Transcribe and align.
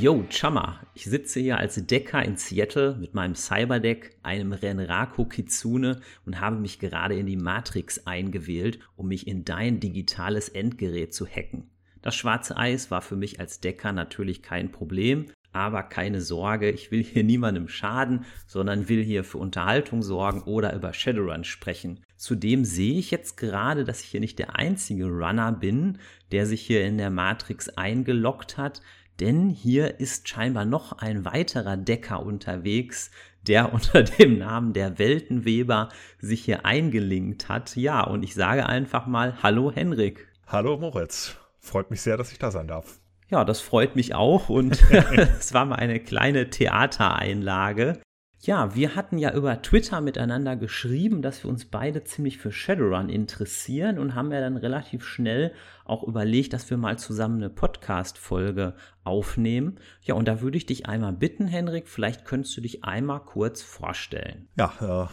Yo, 0.00 0.24
Chama, 0.30 0.78
ich 0.94 1.06
sitze 1.06 1.40
hier 1.40 1.58
als 1.58 1.74
Decker 1.74 2.24
in 2.24 2.36
Seattle 2.36 2.94
mit 3.00 3.14
meinem 3.14 3.34
Cyberdeck, 3.34 4.16
einem 4.22 4.52
Renraku 4.52 5.24
Kitsune 5.24 6.00
und 6.24 6.40
habe 6.40 6.54
mich 6.54 6.78
gerade 6.78 7.18
in 7.18 7.26
die 7.26 7.36
Matrix 7.36 8.06
eingewählt, 8.06 8.78
um 8.94 9.08
mich 9.08 9.26
in 9.26 9.44
dein 9.44 9.80
digitales 9.80 10.50
Endgerät 10.50 11.12
zu 11.12 11.26
hacken. 11.26 11.70
Das 12.00 12.14
schwarze 12.14 12.56
Eis 12.56 12.92
war 12.92 13.02
für 13.02 13.16
mich 13.16 13.40
als 13.40 13.58
Decker 13.58 13.90
natürlich 13.90 14.40
kein 14.40 14.70
Problem, 14.70 15.26
aber 15.50 15.82
keine 15.82 16.20
Sorge, 16.20 16.70
ich 16.70 16.92
will 16.92 17.02
hier 17.02 17.24
niemandem 17.24 17.66
schaden, 17.66 18.24
sondern 18.46 18.88
will 18.88 19.02
hier 19.02 19.24
für 19.24 19.38
Unterhaltung 19.38 20.04
sorgen 20.04 20.42
oder 20.42 20.76
über 20.76 20.92
Shadowrun 20.92 21.42
sprechen. 21.42 22.04
Zudem 22.14 22.64
sehe 22.64 23.00
ich 23.00 23.10
jetzt 23.10 23.36
gerade, 23.36 23.84
dass 23.84 24.02
ich 24.02 24.10
hier 24.10 24.20
nicht 24.20 24.38
der 24.38 24.54
einzige 24.54 25.06
Runner 25.06 25.50
bin, 25.50 25.98
der 26.30 26.46
sich 26.46 26.60
hier 26.60 26.84
in 26.84 26.98
der 26.98 27.10
Matrix 27.10 27.68
eingeloggt 27.70 28.58
hat, 28.58 28.80
denn 29.20 29.50
hier 29.50 30.00
ist 30.00 30.28
scheinbar 30.28 30.64
noch 30.64 30.92
ein 30.92 31.24
weiterer 31.24 31.76
Decker 31.76 32.24
unterwegs, 32.24 33.10
der 33.46 33.72
unter 33.74 34.02
dem 34.02 34.38
Namen 34.38 34.72
der 34.72 34.98
Weltenweber 34.98 35.88
sich 36.20 36.44
hier 36.44 36.64
eingelinkt 36.64 37.48
hat. 37.48 37.76
Ja, 37.76 38.02
und 38.02 38.22
ich 38.22 38.34
sage 38.34 38.66
einfach 38.66 39.06
mal 39.06 39.42
Hallo 39.42 39.72
Henrik. 39.72 40.28
Hallo 40.46 40.76
Moritz. 40.76 41.36
Freut 41.58 41.90
mich 41.90 42.00
sehr, 42.00 42.16
dass 42.16 42.32
ich 42.32 42.38
da 42.38 42.50
sein 42.50 42.68
darf. 42.68 43.00
Ja, 43.30 43.44
das 43.44 43.60
freut 43.60 43.96
mich 43.96 44.14
auch 44.14 44.48
und 44.48 44.82
es 45.38 45.52
war 45.52 45.64
mal 45.64 45.76
eine 45.76 46.00
kleine 46.00 46.50
Theatereinlage. 46.50 48.00
Ja, 48.40 48.74
wir 48.76 48.94
hatten 48.94 49.18
ja 49.18 49.34
über 49.34 49.62
Twitter 49.62 50.00
miteinander 50.00 50.54
geschrieben, 50.54 51.22
dass 51.22 51.42
wir 51.42 51.50
uns 51.50 51.64
beide 51.64 52.04
ziemlich 52.04 52.38
für 52.38 52.52
Shadowrun 52.52 53.08
interessieren 53.08 53.98
und 53.98 54.14
haben 54.14 54.30
ja 54.30 54.40
dann 54.40 54.56
relativ 54.56 55.04
schnell 55.04 55.52
auch 55.84 56.04
überlegt, 56.04 56.52
dass 56.52 56.70
wir 56.70 56.76
mal 56.76 56.98
zusammen 56.98 57.38
eine 57.38 57.50
Podcast-Folge 57.50 58.74
aufnehmen. 59.02 59.80
Ja, 60.02 60.14
und 60.14 60.28
da 60.28 60.40
würde 60.40 60.56
ich 60.56 60.66
dich 60.66 60.86
einmal 60.86 61.12
bitten, 61.12 61.48
Henrik, 61.48 61.88
vielleicht 61.88 62.24
könntest 62.24 62.56
du 62.56 62.60
dich 62.60 62.84
einmal 62.84 63.20
kurz 63.20 63.62
vorstellen. 63.62 64.48
Ja, 64.56 64.72
äh, 64.80 65.08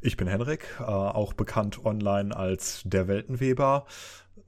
ich 0.00 0.16
bin 0.16 0.26
Henrik, 0.26 0.66
äh, 0.80 0.82
auch 0.82 1.32
bekannt 1.32 1.84
online 1.84 2.36
als 2.36 2.82
der 2.84 3.06
Weltenweber 3.06 3.86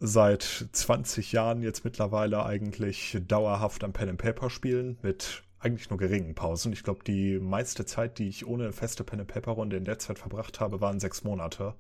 seit 0.01 0.43
20 0.43 1.31
Jahren 1.31 1.63
jetzt 1.63 1.85
mittlerweile 1.85 2.45
eigentlich 2.45 3.19
dauerhaft 3.27 3.85
am 3.85 3.93
Pen 3.93 4.11
and 4.11 4.19
Paper 4.19 4.51
spielen 4.51 4.99
mit 5.03 5.45
eigentlich 5.59 5.91
nur 5.91 5.99
geringen 5.99 6.35
Pausen. 6.35 6.73
Ich 6.73 6.83
glaube, 6.83 7.05
die 7.05 7.39
meiste 7.39 7.85
Zeit, 7.85 8.19
die 8.19 8.29
ich 8.29 8.47
ohne 8.47 8.73
feste 8.73 9.05
Pen 9.05 9.21
and 9.21 9.29
Paper 9.29 9.53
Runde 9.53 9.77
in 9.77 9.85
der 9.85 9.99
Zeit 9.99 10.19
verbracht 10.19 10.61
habe, 10.61 10.81
waren 10.81 11.01
sechs 11.01 11.25
Monate. 11.25 11.75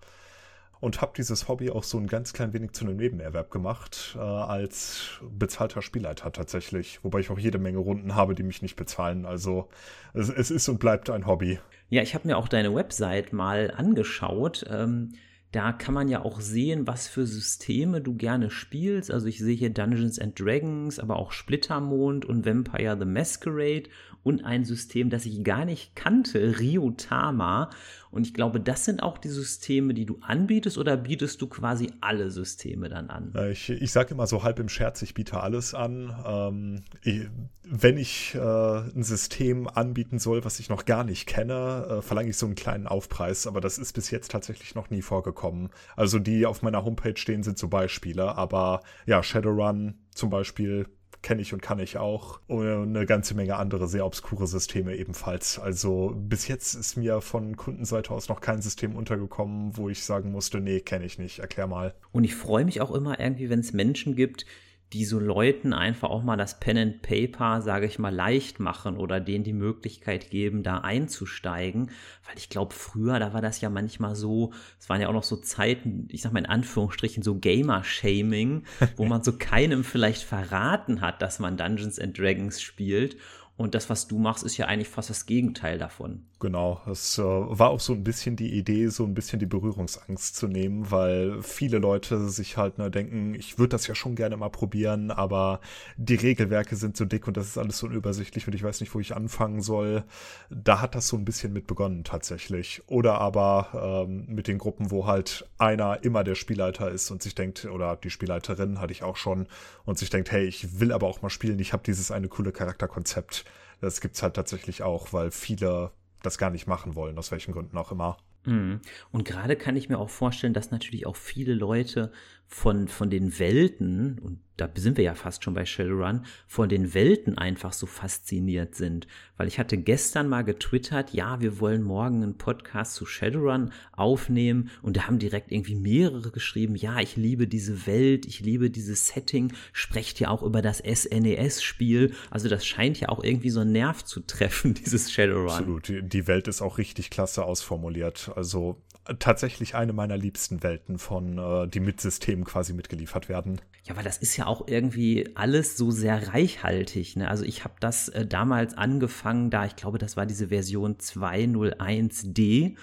Und 0.78 1.00
habe 1.00 1.12
dieses 1.16 1.48
Hobby 1.48 1.70
auch 1.70 1.84
so 1.84 1.96
ein 1.96 2.06
ganz 2.06 2.34
klein 2.34 2.52
wenig 2.52 2.72
zu 2.72 2.84
einem 2.84 2.96
Nebenerwerb 2.96 3.50
gemacht, 3.50 4.14
äh, 4.14 4.20
als 4.20 5.20
bezahlter 5.22 5.80
Spielleiter 5.80 6.30
tatsächlich. 6.32 7.02
Wobei 7.02 7.20
ich 7.20 7.30
auch 7.30 7.38
jede 7.38 7.58
Menge 7.58 7.78
Runden 7.78 8.14
habe, 8.14 8.34
die 8.34 8.42
mich 8.42 8.60
nicht 8.60 8.76
bezahlen. 8.76 9.24
Also 9.24 9.68
es, 10.12 10.28
es 10.28 10.50
ist 10.50 10.68
und 10.68 10.78
bleibt 10.78 11.08
ein 11.08 11.26
Hobby. 11.26 11.58
Ja, 11.88 12.02
ich 12.02 12.14
habe 12.14 12.28
mir 12.28 12.36
auch 12.36 12.48
deine 12.48 12.74
Website 12.74 13.32
mal 13.32 13.72
angeschaut. 13.74 14.66
Ähm 14.68 15.14
da 15.52 15.72
kann 15.72 15.94
man 15.94 16.08
ja 16.08 16.22
auch 16.22 16.40
sehen, 16.40 16.86
was 16.86 17.08
für 17.08 17.26
Systeme 17.26 18.00
du 18.00 18.14
gerne 18.14 18.50
spielst. 18.50 19.10
Also 19.10 19.26
ich 19.26 19.38
sehe 19.38 19.56
hier 19.56 19.70
Dungeons 19.70 20.18
and 20.18 20.38
Dragons, 20.38 20.98
aber 20.98 21.16
auch 21.16 21.32
Splittermond 21.32 22.24
und 22.24 22.44
Vampire 22.44 22.96
the 22.98 23.06
Masquerade 23.06 23.84
und 24.22 24.44
ein 24.44 24.64
System, 24.64 25.08
das 25.08 25.24
ich 25.24 25.44
gar 25.44 25.64
nicht 25.64 25.94
kannte, 25.94 26.58
Ryutama. 26.58 27.70
Und 28.10 28.26
ich 28.26 28.34
glaube, 28.34 28.60
das 28.60 28.84
sind 28.84 29.02
auch 29.02 29.18
die 29.18 29.28
Systeme, 29.28 29.94
die 29.94 30.06
du 30.06 30.18
anbietest 30.20 30.78
oder 30.78 30.96
bietest 30.96 31.40
du 31.42 31.48
quasi 31.48 31.92
alle 32.00 32.30
Systeme 32.30 32.88
dann 32.88 33.10
an? 33.10 33.32
Äh, 33.34 33.52
ich, 33.52 33.70
ich 33.70 33.92
sage 33.92 34.14
immer 34.14 34.26
so 34.26 34.42
halb 34.42 34.58
im 34.58 34.68
Scherz, 34.68 35.02
ich 35.02 35.14
biete 35.14 35.40
alles 35.40 35.74
an. 35.74 36.14
Ähm, 36.24 36.84
ich, 37.02 37.28
wenn 37.62 37.98
ich 37.98 38.34
äh, 38.34 38.38
ein 38.38 39.02
System 39.02 39.68
anbieten 39.68 40.18
soll, 40.18 40.44
was 40.44 40.60
ich 40.60 40.68
noch 40.68 40.84
gar 40.84 41.04
nicht 41.04 41.26
kenne, 41.26 41.98
äh, 41.98 42.02
verlange 42.02 42.30
ich 42.30 42.36
so 42.36 42.46
einen 42.46 42.54
kleinen 42.54 42.86
Aufpreis, 42.86 43.46
aber 43.46 43.60
das 43.60 43.78
ist 43.78 43.92
bis 43.92 44.10
jetzt 44.10 44.30
tatsächlich 44.30 44.74
noch 44.74 44.90
nie 44.90 45.02
vorgekommen. 45.02 45.70
Also 45.96 46.18
die 46.18 46.46
auf 46.46 46.62
meiner 46.62 46.84
Homepage 46.84 47.16
stehen, 47.16 47.42
sind 47.42 47.58
so 47.58 47.68
Beispiele, 47.68 48.36
aber 48.36 48.82
ja, 49.06 49.22
Shadowrun 49.22 49.98
zum 50.14 50.30
Beispiel 50.30 50.86
kenne 51.26 51.42
ich 51.42 51.52
und 51.52 51.60
kann 51.60 51.80
ich 51.80 51.98
auch. 51.98 52.38
Und 52.46 52.68
eine 52.68 53.04
ganze 53.04 53.34
Menge 53.34 53.56
andere 53.56 53.88
sehr 53.88 54.06
obskure 54.06 54.46
Systeme 54.46 54.94
ebenfalls. 54.94 55.58
Also 55.58 56.12
bis 56.14 56.46
jetzt 56.46 56.74
ist 56.74 56.94
mir 56.96 57.20
von 57.20 57.56
Kundenseite 57.56 58.12
aus 58.12 58.28
noch 58.28 58.40
kein 58.40 58.62
System 58.62 58.94
untergekommen, 58.94 59.76
wo 59.76 59.88
ich 59.88 60.04
sagen 60.04 60.30
musste, 60.30 60.60
nee, 60.60 60.78
kenne 60.78 61.04
ich 61.04 61.18
nicht. 61.18 61.40
Erklär 61.40 61.66
mal. 61.66 61.94
Und 62.12 62.22
ich 62.22 62.36
freue 62.36 62.64
mich 62.64 62.80
auch 62.80 62.92
immer 62.92 63.18
irgendwie, 63.18 63.50
wenn 63.50 63.58
es 63.58 63.72
Menschen 63.72 64.14
gibt, 64.14 64.46
die 64.96 65.04
so 65.04 65.20
Leuten 65.20 65.74
einfach 65.74 66.08
auch 66.08 66.22
mal 66.22 66.38
das 66.38 66.58
Pen 66.58 66.78
and 66.78 67.02
Paper, 67.02 67.60
sage 67.60 67.84
ich 67.84 67.98
mal, 67.98 68.14
leicht 68.14 68.60
machen 68.60 68.96
oder 68.96 69.20
denen 69.20 69.44
die 69.44 69.52
Möglichkeit 69.52 70.30
geben, 70.30 70.62
da 70.62 70.78
einzusteigen. 70.78 71.90
Weil 72.26 72.38
ich 72.38 72.48
glaube, 72.48 72.72
früher, 72.72 73.18
da 73.18 73.34
war 73.34 73.42
das 73.42 73.60
ja 73.60 73.68
manchmal 73.68 74.16
so, 74.16 74.54
es 74.80 74.88
waren 74.88 75.02
ja 75.02 75.08
auch 75.08 75.12
noch 75.12 75.22
so 75.22 75.36
Zeiten, 75.36 76.08
ich 76.10 76.22
sag 76.22 76.32
mal 76.32 76.38
in 76.38 76.46
Anführungsstrichen, 76.46 77.22
so 77.22 77.34
Gamer-Shaming, 77.34 78.62
wo 78.96 79.04
man 79.06 79.22
so 79.22 79.36
keinem 79.36 79.84
vielleicht 79.84 80.22
verraten 80.22 81.02
hat, 81.02 81.20
dass 81.20 81.40
man 81.40 81.58
Dungeons 81.58 81.98
and 81.98 82.18
Dragons 82.18 82.62
spielt. 82.62 83.18
Und 83.56 83.74
das, 83.74 83.88
was 83.88 84.06
du 84.06 84.18
machst, 84.18 84.44
ist 84.44 84.58
ja 84.58 84.66
eigentlich 84.66 84.88
fast 84.88 85.08
das 85.08 85.24
Gegenteil 85.24 85.78
davon. 85.78 86.26
Genau, 86.40 86.82
es 86.90 87.16
äh, 87.16 87.22
war 87.22 87.70
auch 87.70 87.80
so 87.80 87.94
ein 87.94 88.04
bisschen 88.04 88.36
die 88.36 88.52
Idee, 88.52 88.88
so 88.88 89.04
ein 89.04 89.14
bisschen 89.14 89.38
die 89.38 89.46
Berührungsangst 89.46 90.36
zu 90.36 90.46
nehmen, 90.46 90.90
weil 90.90 91.42
viele 91.42 91.78
Leute 91.78 92.28
sich 92.28 92.58
halt 92.58 92.76
ne, 92.76 92.90
denken, 92.90 93.34
ich 93.34 93.58
würde 93.58 93.70
das 93.70 93.86
ja 93.86 93.94
schon 93.94 94.14
gerne 94.14 94.36
mal 94.36 94.50
probieren, 94.50 95.10
aber 95.10 95.60
die 95.96 96.16
Regelwerke 96.16 96.76
sind 96.76 96.98
so 96.98 97.06
dick 97.06 97.26
und 97.26 97.38
das 97.38 97.46
ist 97.46 97.56
alles 97.56 97.78
so 97.78 97.86
unübersichtlich 97.86 98.46
und 98.46 98.54
ich 98.54 98.62
weiß 98.62 98.82
nicht, 98.82 98.94
wo 98.94 99.00
ich 99.00 99.16
anfangen 99.16 99.62
soll. 99.62 100.04
Da 100.50 100.82
hat 100.82 100.94
das 100.94 101.08
so 101.08 101.16
ein 101.16 101.24
bisschen 101.24 101.54
mit 101.54 101.66
begonnen 101.66 102.04
tatsächlich. 102.04 102.82
Oder 102.88 103.18
aber 103.18 104.04
ähm, 104.06 104.26
mit 104.28 104.48
den 104.48 104.58
Gruppen, 104.58 104.90
wo 104.90 105.06
halt 105.06 105.48
einer 105.56 106.04
immer 106.04 106.24
der 106.24 106.34
Spielleiter 106.34 106.90
ist 106.90 107.10
und 107.10 107.22
sich 107.22 107.34
denkt, 107.34 107.64
oder 107.64 107.96
die 107.96 108.10
Spielleiterin 108.10 108.82
hatte 108.82 108.92
ich 108.92 109.02
auch 109.02 109.16
schon, 109.16 109.46
und 109.86 109.96
sich 109.96 110.10
denkt, 110.10 110.30
hey, 110.32 110.44
ich 110.44 110.80
will 110.80 110.92
aber 110.92 111.06
auch 111.06 111.22
mal 111.22 111.30
spielen, 111.30 111.58
ich 111.60 111.72
habe 111.72 111.82
dieses 111.86 112.10
eine 112.10 112.28
coole 112.28 112.52
Charakterkonzept. 112.52 113.45
Das 113.80 114.00
gibt's 114.00 114.22
halt 114.22 114.34
tatsächlich 114.34 114.82
auch, 114.82 115.12
weil 115.12 115.30
viele 115.30 115.92
das 116.22 116.38
gar 116.38 116.50
nicht 116.50 116.66
machen 116.66 116.94
wollen, 116.94 117.18
aus 117.18 117.30
welchen 117.30 117.52
Gründen 117.52 117.76
auch 117.76 117.92
immer. 117.92 118.16
Mhm. 118.44 118.80
Und 119.12 119.24
gerade 119.24 119.56
kann 119.56 119.76
ich 119.76 119.88
mir 119.88 119.98
auch 119.98 120.10
vorstellen, 120.10 120.54
dass 120.54 120.70
natürlich 120.70 121.06
auch 121.06 121.16
viele 121.16 121.54
Leute 121.54 122.12
von, 122.48 122.88
von 122.88 123.10
den 123.10 123.38
Welten, 123.38 124.18
und 124.20 124.38
da 124.56 124.70
sind 124.74 124.96
wir 124.96 125.04
ja 125.04 125.14
fast 125.14 125.44
schon 125.44 125.54
bei 125.54 125.66
Shadowrun, 125.66 126.24
von 126.46 126.68
den 126.68 126.94
Welten 126.94 127.36
einfach 127.36 127.72
so 127.72 127.86
fasziniert 127.86 128.74
sind. 128.74 129.06
Weil 129.36 129.48
ich 129.48 129.58
hatte 129.58 129.76
gestern 129.76 130.28
mal 130.28 130.42
getwittert, 130.42 131.12
ja, 131.12 131.40
wir 131.40 131.60
wollen 131.60 131.82
morgen 131.82 132.22
einen 132.22 132.38
Podcast 132.38 132.94
zu 132.94 133.04
Shadowrun 133.04 133.72
aufnehmen 133.92 134.70
und 134.80 134.96
da 134.96 135.06
haben 135.06 135.18
direkt 135.18 135.52
irgendwie 135.52 135.74
mehrere 135.74 136.30
geschrieben, 136.30 136.76
ja, 136.76 137.00
ich 137.00 137.16
liebe 137.16 137.46
diese 137.46 137.86
Welt, 137.86 138.24
ich 138.24 138.40
liebe 138.40 138.70
dieses 138.70 139.08
Setting, 139.08 139.52
sprecht 139.72 140.20
ja 140.20 140.28
auch 140.28 140.42
über 140.42 140.62
das 140.62 140.78
SNES-Spiel. 140.78 142.14
Also 142.30 142.48
das 142.48 142.64
scheint 142.64 143.00
ja 143.00 143.08
auch 143.10 143.22
irgendwie 143.22 143.50
so 143.50 143.60
einen 143.60 143.72
Nerv 143.72 144.04
zu 144.04 144.20
treffen, 144.20 144.72
dieses 144.84 145.12
Shadowrun. 145.12 145.50
Absolut, 145.50 145.88
die 145.88 146.26
Welt 146.26 146.48
ist 146.48 146.62
auch 146.62 146.78
richtig 146.78 147.10
klasse 147.10 147.44
ausformuliert. 147.44 148.30
Also 148.36 148.80
tatsächlich 149.18 149.74
eine 149.74 149.92
meiner 149.92 150.16
liebsten 150.16 150.62
Welten 150.62 150.98
von, 150.98 151.38
äh, 151.38 151.68
die 151.68 151.80
mit 151.80 152.00
Systemen 152.00 152.44
quasi 152.44 152.72
mitgeliefert 152.72 153.28
werden. 153.28 153.60
Ja, 153.84 153.96
weil 153.96 154.02
das 154.02 154.18
ist 154.18 154.36
ja 154.36 154.46
auch 154.46 154.66
irgendwie 154.66 155.30
alles 155.36 155.76
so 155.76 155.92
sehr 155.92 156.32
reichhaltig. 156.32 157.16
Ne? 157.16 157.28
Also 157.28 157.44
ich 157.44 157.62
habe 157.62 157.74
das 157.78 158.08
äh, 158.08 158.26
damals 158.26 158.76
angefangen, 158.76 159.50
da 159.50 159.64
ich 159.64 159.76
glaube, 159.76 159.98
das 159.98 160.16
war 160.16 160.26
diese 160.26 160.48
Version 160.48 160.96
201D 160.96 162.76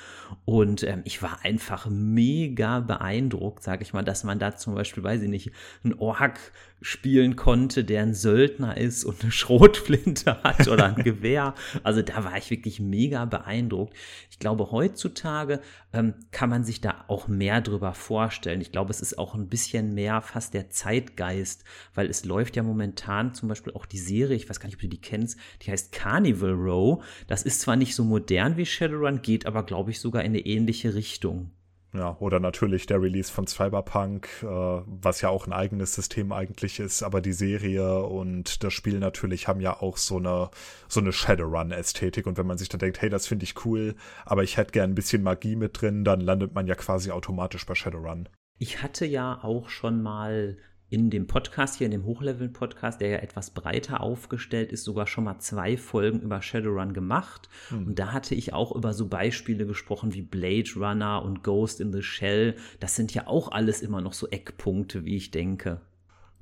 und 0.45 0.83
ähm, 0.83 1.01
ich 1.03 1.21
war 1.21 1.43
einfach 1.43 1.87
mega 1.89 2.79
beeindruckt, 2.79 3.63
sage 3.63 3.83
ich 3.83 3.93
mal, 3.93 4.03
dass 4.03 4.23
man 4.23 4.39
da 4.39 4.55
zum 4.55 4.75
Beispiel, 4.75 5.03
weiß 5.03 5.21
ich 5.21 5.29
nicht, 5.29 5.51
ein 5.83 5.93
Ork 5.99 6.39
spielen 6.81 7.35
konnte, 7.35 7.83
der 7.83 8.03
ein 8.03 8.13
Söldner 8.13 8.77
ist 8.77 9.03
und 9.03 9.21
eine 9.23 9.31
Schrotflinte 9.33 10.41
hat 10.43 10.67
oder 10.67 10.85
ein 10.85 10.95
Gewehr. 11.03 11.53
Also 11.83 12.01
da 12.01 12.23
war 12.23 12.37
ich 12.37 12.49
wirklich 12.49 12.79
mega 12.79 13.25
beeindruckt. 13.25 13.93
Ich 14.29 14.39
glaube, 14.39 14.71
heutzutage 14.71 15.59
ähm, 15.93 16.12
kann 16.31 16.49
man 16.49 16.63
sich 16.63 16.81
da 16.81 17.05
auch 17.07 17.27
mehr 17.27 17.61
drüber 17.61 17.93
vorstellen. 17.93 18.61
Ich 18.61 18.71
glaube, 18.71 18.91
es 18.91 19.01
ist 19.01 19.17
auch 19.17 19.35
ein 19.35 19.49
bisschen 19.49 19.93
mehr 19.93 20.21
fast 20.21 20.53
der 20.53 20.69
Zeitgeist, 20.69 21.63
weil 21.93 22.09
es 22.09 22.25
läuft 22.25 22.55
ja 22.55 22.63
momentan 22.63 23.33
zum 23.33 23.49
Beispiel 23.49 23.73
auch 23.73 23.85
die 23.85 23.97
Serie, 23.97 24.35
ich 24.35 24.49
weiß 24.49 24.59
gar 24.59 24.67
nicht, 24.67 24.75
ob 24.75 24.81
du 24.81 24.87
die 24.87 25.01
kennst, 25.01 25.37
die 25.61 25.71
heißt 25.71 25.91
Carnival 25.91 26.53
Row. 26.53 27.03
Das 27.27 27.43
ist 27.43 27.61
zwar 27.61 27.75
nicht 27.75 27.95
so 27.95 28.03
modern 28.03 28.57
wie 28.57 28.65
Shadowrun, 28.65 29.21
geht 29.21 29.45
aber, 29.45 29.63
glaube 29.63 29.91
ich, 29.91 29.99
sogar 29.99 30.23
in 30.23 30.31
eine 30.31 30.45
ähnliche 30.45 30.93
Richtung. 30.93 31.51
Ja, 31.93 32.17
oder 32.19 32.39
natürlich 32.39 32.87
der 32.87 32.99
Release 33.01 33.31
von 33.31 33.45
Cyberpunk, 33.45 34.27
äh, 34.41 34.45
was 34.47 35.21
ja 35.21 35.29
auch 35.29 35.45
ein 35.45 35.53
eigenes 35.53 35.93
System 35.93 36.31
eigentlich 36.31 36.79
ist, 36.79 37.03
aber 37.03 37.21
die 37.21 37.33
Serie 37.33 38.03
und 38.03 38.63
das 38.63 38.73
Spiel 38.73 38.97
natürlich 38.97 39.47
haben 39.47 39.61
ja 39.61 39.79
auch 39.79 39.97
so 39.97 40.17
eine, 40.17 40.49
so 40.87 40.99
eine 40.99 41.13
Shadowrun-Ästhetik 41.13 42.25
und 42.25 42.37
wenn 42.37 42.47
man 42.47 42.57
sich 42.57 42.69
dann 42.69 42.79
denkt, 42.79 42.99
hey, 42.99 43.09
das 43.09 43.27
finde 43.27 43.43
ich 43.43 43.63
cool, 43.65 43.93
aber 44.25 44.41
ich 44.41 44.57
hätte 44.57 44.71
gern 44.71 44.91
ein 44.91 44.95
bisschen 44.95 45.21
Magie 45.21 45.55
mit 45.55 45.79
drin, 45.79 46.03
dann 46.03 46.19
landet 46.19 46.55
man 46.55 46.65
ja 46.65 46.73
quasi 46.73 47.11
automatisch 47.11 47.63
bei 47.67 47.75
Shadowrun. 47.75 48.27
Ich 48.57 48.81
hatte 48.81 49.05
ja 49.05 49.43
auch 49.43 49.69
schon 49.69 50.01
mal 50.01 50.57
in 50.89 51.09
dem 51.09 51.25
Podcast 51.25 51.75
hier, 51.77 51.85
in 51.85 51.91
dem 51.91 52.05
Hochlevel-Podcast, 52.05 53.01
der 53.01 53.09
ja 53.09 53.17
etwas 53.17 53.49
breiter 53.49 54.01
aufgestellt 54.01 54.71
ist, 54.71 54.83
sogar 54.83 55.07
schon 55.07 55.23
mal 55.23 55.39
zwei 55.39 55.75
Folgen 55.75 56.19
über 56.21 56.41
Shadowrun 56.41 56.93
gemacht. 56.93 57.49
Mhm. 57.71 57.87
Und 57.87 57.99
da 57.99 58.13
hatte 58.13 58.35
ich 58.35 58.53
auch 58.53 58.75
über 58.75 58.93
so 58.93 59.07
Beispiele 59.07 59.65
gesprochen 59.65 60.13
wie 60.13 60.21
Blade 60.21 60.69
Runner 60.75 61.23
und 61.23 61.43
Ghost 61.43 61.81
in 61.81 61.91
the 61.91 62.03
Shell. 62.03 62.55
Das 62.79 62.95
sind 62.95 63.13
ja 63.13 63.27
auch 63.27 63.51
alles 63.51 63.81
immer 63.81 64.01
noch 64.01 64.13
so 64.13 64.27
Eckpunkte, 64.27 65.03
wie 65.05 65.15
ich 65.15 65.31
denke. 65.31 65.81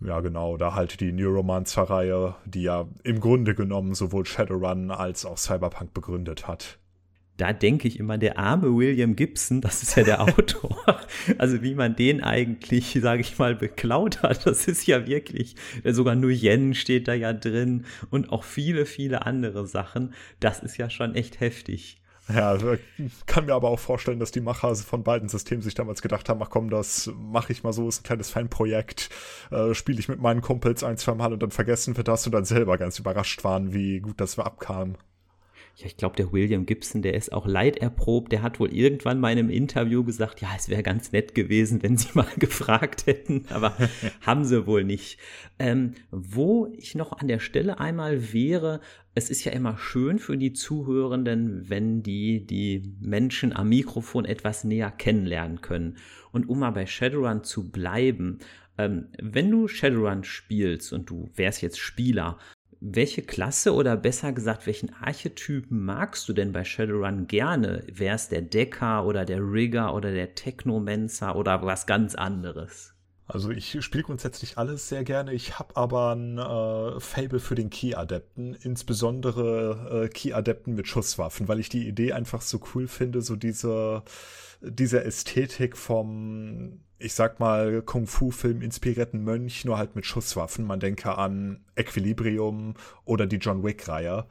Ja, 0.01 0.19
genau, 0.19 0.57
da 0.57 0.73
halt 0.73 0.99
die 0.99 1.11
Neuromancer-Reihe, 1.11 2.35
die 2.45 2.63
ja 2.63 2.88
im 3.03 3.19
Grunde 3.19 3.53
genommen 3.53 3.93
sowohl 3.93 4.25
Shadowrun 4.25 4.91
als 4.91 5.25
auch 5.25 5.38
Cyberpunk 5.38 5.93
begründet 5.93 6.47
hat 6.47 6.79
da 7.41 7.53
denke 7.53 7.88
ich 7.88 7.97
immer, 7.97 8.19
der 8.19 8.38
arme 8.38 8.75
William 8.75 9.15
Gibson, 9.15 9.61
das 9.61 9.81
ist 9.81 9.95
ja 9.95 10.03
der 10.03 10.21
Autor, 10.38 11.01
also 11.39 11.63
wie 11.63 11.73
man 11.73 11.95
den 11.95 12.23
eigentlich, 12.23 12.99
sage 13.01 13.21
ich 13.21 13.39
mal, 13.39 13.55
beklaut 13.55 14.21
hat, 14.21 14.45
das 14.45 14.67
ist 14.67 14.85
ja 14.85 15.07
wirklich, 15.07 15.55
sogar 15.83 16.15
Nguyen 16.15 16.75
steht 16.75 17.07
da 17.07 17.15
ja 17.15 17.33
drin 17.33 17.85
und 18.11 18.31
auch 18.31 18.43
viele, 18.43 18.85
viele 18.85 19.25
andere 19.25 19.65
Sachen, 19.65 20.13
das 20.39 20.59
ist 20.59 20.77
ja 20.77 20.91
schon 20.91 21.15
echt 21.15 21.39
heftig. 21.39 21.97
Ja, 22.31 22.55
kann 23.25 23.47
mir 23.47 23.55
aber 23.55 23.69
auch 23.69 23.79
vorstellen, 23.79 24.19
dass 24.19 24.31
die 24.31 24.39
Macher 24.39 24.75
von 24.75 25.03
beiden 25.03 25.27
Systemen 25.27 25.63
sich 25.63 25.73
damals 25.73 26.03
gedacht 26.03 26.29
haben, 26.29 26.41
ach 26.43 26.51
komm, 26.51 26.69
das 26.69 27.11
mache 27.17 27.51
ich 27.51 27.63
mal 27.63 27.73
so, 27.73 27.89
ist 27.89 28.01
ein 28.01 28.03
kleines 28.03 28.29
Fanprojekt, 28.29 29.09
äh, 29.49 29.73
spiele 29.73 29.99
ich 29.99 30.07
mit 30.07 30.21
meinen 30.21 30.41
Kumpels 30.41 30.83
ein, 30.83 30.97
zwei 30.97 31.15
Mal 31.15 31.33
und 31.33 31.41
dann 31.41 31.51
vergessen 31.51 31.97
wir 31.97 32.03
das 32.03 32.27
und 32.27 32.33
dann 32.33 32.45
selber 32.45 32.77
ganz 32.77 32.99
überrascht 32.99 33.43
waren, 33.43 33.73
wie 33.73 33.99
gut 33.99 34.21
das 34.21 34.38
abkam 34.38 34.95
ja, 35.75 35.85
ich 35.85 35.97
glaube, 35.97 36.15
der 36.15 36.31
William 36.31 36.65
Gibson, 36.65 37.01
der 37.01 37.15
ist 37.15 37.31
auch 37.31 37.47
leiderprobt. 37.47 38.31
Der 38.31 38.41
hat 38.41 38.59
wohl 38.59 38.73
irgendwann 38.73 39.19
mal 39.19 39.31
in 39.31 39.39
einem 39.39 39.50
Interview 39.50 40.03
gesagt, 40.03 40.41
ja, 40.41 40.50
es 40.56 40.69
wäre 40.69 40.83
ganz 40.83 41.12
nett 41.12 41.33
gewesen, 41.33 41.81
wenn 41.81 41.97
sie 41.97 42.09
mal 42.13 42.27
gefragt 42.38 43.06
hätten, 43.06 43.45
aber 43.50 43.75
haben 44.21 44.44
sie 44.44 44.68
wohl 44.68 44.83
nicht. 44.83 45.18
Ähm, 45.59 45.94
wo 46.12 46.68
ich 46.77 46.95
noch 46.95 47.13
an 47.13 47.27
der 47.27 47.39
Stelle 47.39 47.79
einmal 47.79 48.33
wäre, 48.33 48.81
es 49.15 49.29
ist 49.29 49.44
ja 49.44 49.51
immer 49.51 49.77
schön 49.77 50.19
für 50.19 50.38
die 50.38 50.53
Zuhörenden, 50.53 51.69
wenn 51.69 52.03
die 52.03 52.45
die 52.45 52.94
Menschen 53.00 53.53
am 53.53 53.69
Mikrofon 53.69 54.25
etwas 54.25 54.63
näher 54.63 54.91
kennenlernen 54.91 55.62
können. 55.62 55.97
Und 56.31 56.47
um 56.47 56.59
mal 56.59 56.71
bei 56.71 56.85
Shadowrun 56.85 57.44
zu 57.44 57.71
bleiben, 57.71 58.39
ähm, 58.77 59.07
wenn 59.21 59.51
du 59.51 59.67
Shadowrun 59.67 60.24
spielst 60.24 60.94
und 60.94 61.09
du 61.09 61.29
wärst 61.35 61.62
jetzt 61.62 61.79
Spieler, 61.79 62.38
welche 62.81 63.22
Klasse 63.22 63.75
oder 63.75 63.95
besser 63.95 64.33
gesagt, 64.33 64.66
welchen 64.66 64.92
Archetypen 64.95 65.86
magst 65.86 66.28
du 66.28 66.33
denn 66.33 66.51
bei 66.51 66.66
Shadowrun 66.66 67.28
gerne? 67.28 67.83
Wäre 67.88 68.16
es 68.16 68.28
der 68.28 68.42
Decker 68.42 69.06
oder 69.06 69.24
der 69.24 69.39
Rigger 69.39 69.94
oder 69.94 70.12
der 70.12 70.33
Technomancer 70.33 71.36
oder 71.36 71.63
was 71.63 71.86
ganz 71.86 72.16
anderes? 72.16 72.95
Also 73.28 73.51
ich 73.51 73.78
spiele 73.81 74.04
grundsätzlich 74.04 74.57
alles 74.57 74.89
sehr 74.89 75.04
gerne. 75.04 75.31
Ich 75.31 75.57
habe 75.60 75.78
aber 75.78 76.16
ein 76.16 76.38
äh, 76.38 77.00
Fable 77.00 77.39
für 77.39 77.56
den 77.56 77.69
Key-Adepten, 77.69 78.56
insbesondere 78.56 80.06
äh, 80.06 80.10
Key-Adepten 80.10 80.74
mit 80.74 80.88
Schusswaffen, 80.88 81.48
weil 81.48 81.60
ich 81.60 81.69
die 81.69 81.88
Idee 81.88 82.13
einfach 82.13 82.42
so 82.42 82.60
cool 82.74 82.88
finde, 82.88 83.22
so 83.22 83.36
diese, 83.36 84.04
diese 84.62 85.06
Ästhetik 85.06 85.77
vom 85.77 86.81
ich 87.01 87.13
sag 87.13 87.39
mal, 87.39 87.81
Kung-Fu-Film 87.81 88.62
inspirierten 88.62 89.24
Mönch, 89.24 89.65
nur 89.65 89.77
halt 89.77 89.95
mit 89.95 90.06
Schusswaffen. 90.06 90.65
Man 90.65 90.80
denke 90.80 91.18
an 91.18 91.63
Equilibrium 91.75 92.75
oder 93.06 93.25
die 93.25 93.38
John 93.38 93.63
Wick-Reihe. 93.63 94.25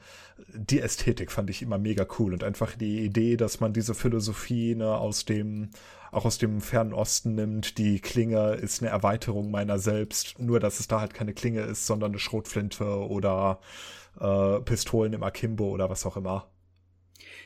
Die 0.55 0.81
Ästhetik 0.81 1.33
fand 1.33 1.51
ich 1.51 1.63
immer 1.63 1.79
mega 1.79 2.07
cool 2.19 2.33
und 2.33 2.45
einfach 2.45 2.77
die 2.77 3.01
Idee, 3.05 3.37
dass 3.37 3.61
man 3.61 3.73
diese 3.73 3.95
Philosophie 3.95 4.75
ne, 4.75 4.97
aus 4.97 5.25
dem, 5.25 5.71
auch 6.13 6.25
aus 6.25 6.39
dem 6.39 6.61
fernen 6.61 6.93
Osten 6.93 7.35
nimmt. 7.35 7.79
Die 7.79 8.01
Klinge 8.01 8.55
ist 8.55 8.83
eine 8.83 8.91
Erweiterung 8.91 9.51
meiner 9.51 9.79
selbst, 9.79 10.39
nur 10.39 10.61
dass 10.61 10.81
es 10.81 10.89
da 10.89 11.01
halt 11.01 11.15
keine 11.15 11.35
Klinge 11.35 11.63
ist, 11.63 11.87
sondern 11.87 12.13
eine 12.13 12.19
Schrotflinte 12.19 12.85
oder 12.85 13.61
äh, 14.21 14.61
Pistolen 14.61 15.13
im 15.13 15.23
Akimbo 15.23 15.69
oder 15.71 15.91
was 15.91 16.07
auch 16.07 16.17
immer. 16.17 16.51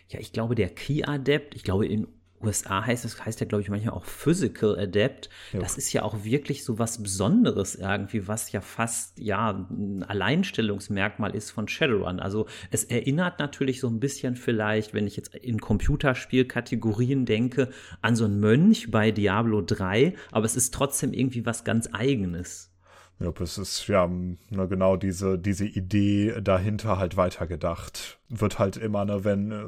Ja, 0.09 0.21
ich 0.21 0.33
glaube, 0.33 0.55
der 0.55 0.69
Key-Adept, 0.69 1.55
ich 1.55 1.65
glaube, 1.65 1.87
in 1.87 2.07
USA 2.45 2.85
heißt 2.85 3.05
es, 3.05 3.25
heißt 3.25 3.41
ja, 3.41 3.47
glaube 3.47 3.63
ich, 3.63 3.71
manchmal 3.71 3.95
auch 3.95 4.05
Physical 4.05 4.79
Adept. 4.79 5.29
Ja. 5.53 5.61
Das 5.61 5.77
ist 5.77 5.93
ja 5.93 6.03
auch 6.03 6.25
wirklich 6.25 6.65
so 6.65 6.79
was 6.79 7.03
Besonderes 7.03 7.75
irgendwie, 7.75 8.29
was 8.29 8.53
ja 8.53 8.61
fast, 8.61 9.19
ja, 9.19 9.67
ein 9.71 10.03
Alleinstellungsmerkmal 10.03 11.35
ist 11.35 11.51
von 11.51 11.69
Shadowrun. 11.69 12.21
Also 12.21 12.47
es 12.71 12.85
erinnert 12.85 13.39
natürlich 13.39 13.81
so 13.81 13.89
ein 13.89 14.01
bisschen 14.01 14.37
vielleicht, 14.37 14.95
wenn 14.95 15.07
ich 15.07 15.17
jetzt 15.17 15.35
in 15.35 15.61
Computerspielkategorien 15.61 17.25
denke, 17.27 17.71
an 18.03 18.17
so 18.17 18.25
einen 18.25 18.41
Mönch 18.41 18.91
bei 18.91 19.11
Diablo 19.11 19.63
3, 19.63 20.15
aber 20.31 20.45
es 20.45 20.57
ist 20.57 20.75
trotzdem 20.75 21.13
irgendwie 21.13 21.47
was 21.47 21.65
ganz 21.65 21.89
Eigenes. 21.93 22.74
Ja, 23.21 23.33
es 23.41 23.59
ist 23.59 23.87
ja 23.87 24.09
ne, 24.09 24.69
genau 24.69 24.97
diese, 24.97 25.39
diese 25.39 25.67
Idee 25.67 26.41
dahinter 26.43 26.99
halt 26.99 27.17
weitergedacht. 27.17 28.19
Wird 28.29 28.59
halt 28.59 28.77
immer, 28.77 29.05
ne, 29.05 29.23
wenn, 29.25 29.53
äh, 29.53 29.65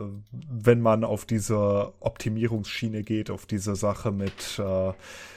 wenn 0.50 0.80
man 0.80 1.04
auf 1.04 1.24
diese 1.24 1.92
Optimierungsschiene 2.00 3.04
geht, 3.04 3.30
auf 3.30 3.46
diese 3.46 3.76
Sache 3.76 4.10
mit, 4.10 4.58
äh, 4.58 4.92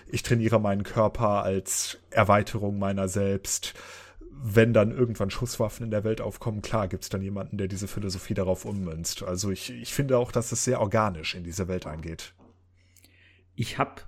ich 0.08 0.24
trainiere 0.24 0.60
meinen 0.60 0.84
Körper 0.84 1.44
als 1.44 2.00
Erweiterung 2.10 2.80
meiner 2.80 3.08
selbst, 3.08 3.76
wenn 4.42 4.74
dann 4.74 4.92
irgendwann 4.92 5.30
Schusswaffen 5.30 5.84
in 5.86 5.92
der 5.92 6.04
Welt 6.04 6.22
aufkommen, 6.22 6.62
klar 6.62 6.88
gibt 6.88 7.04
es 7.04 7.10
dann 7.10 7.22
jemanden, 7.22 7.58
der 7.58 7.68
diese 7.68 7.88
Philosophie 7.88 8.34
darauf 8.34 8.66
ummünzt. 8.66 9.22
Also 9.22 9.52
ich, 9.52 9.70
ich 9.70 9.94
finde 9.94 10.18
auch, 10.18 10.32
dass 10.32 10.52
es 10.52 10.64
sehr 10.64 10.82
organisch 10.82 11.36
in 11.36 11.44
diese 11.44 11.68
Welt 11.68 11.86
eingeht. 11.86 12.34
Ich 13.56 13.78
habe 13.78 14.02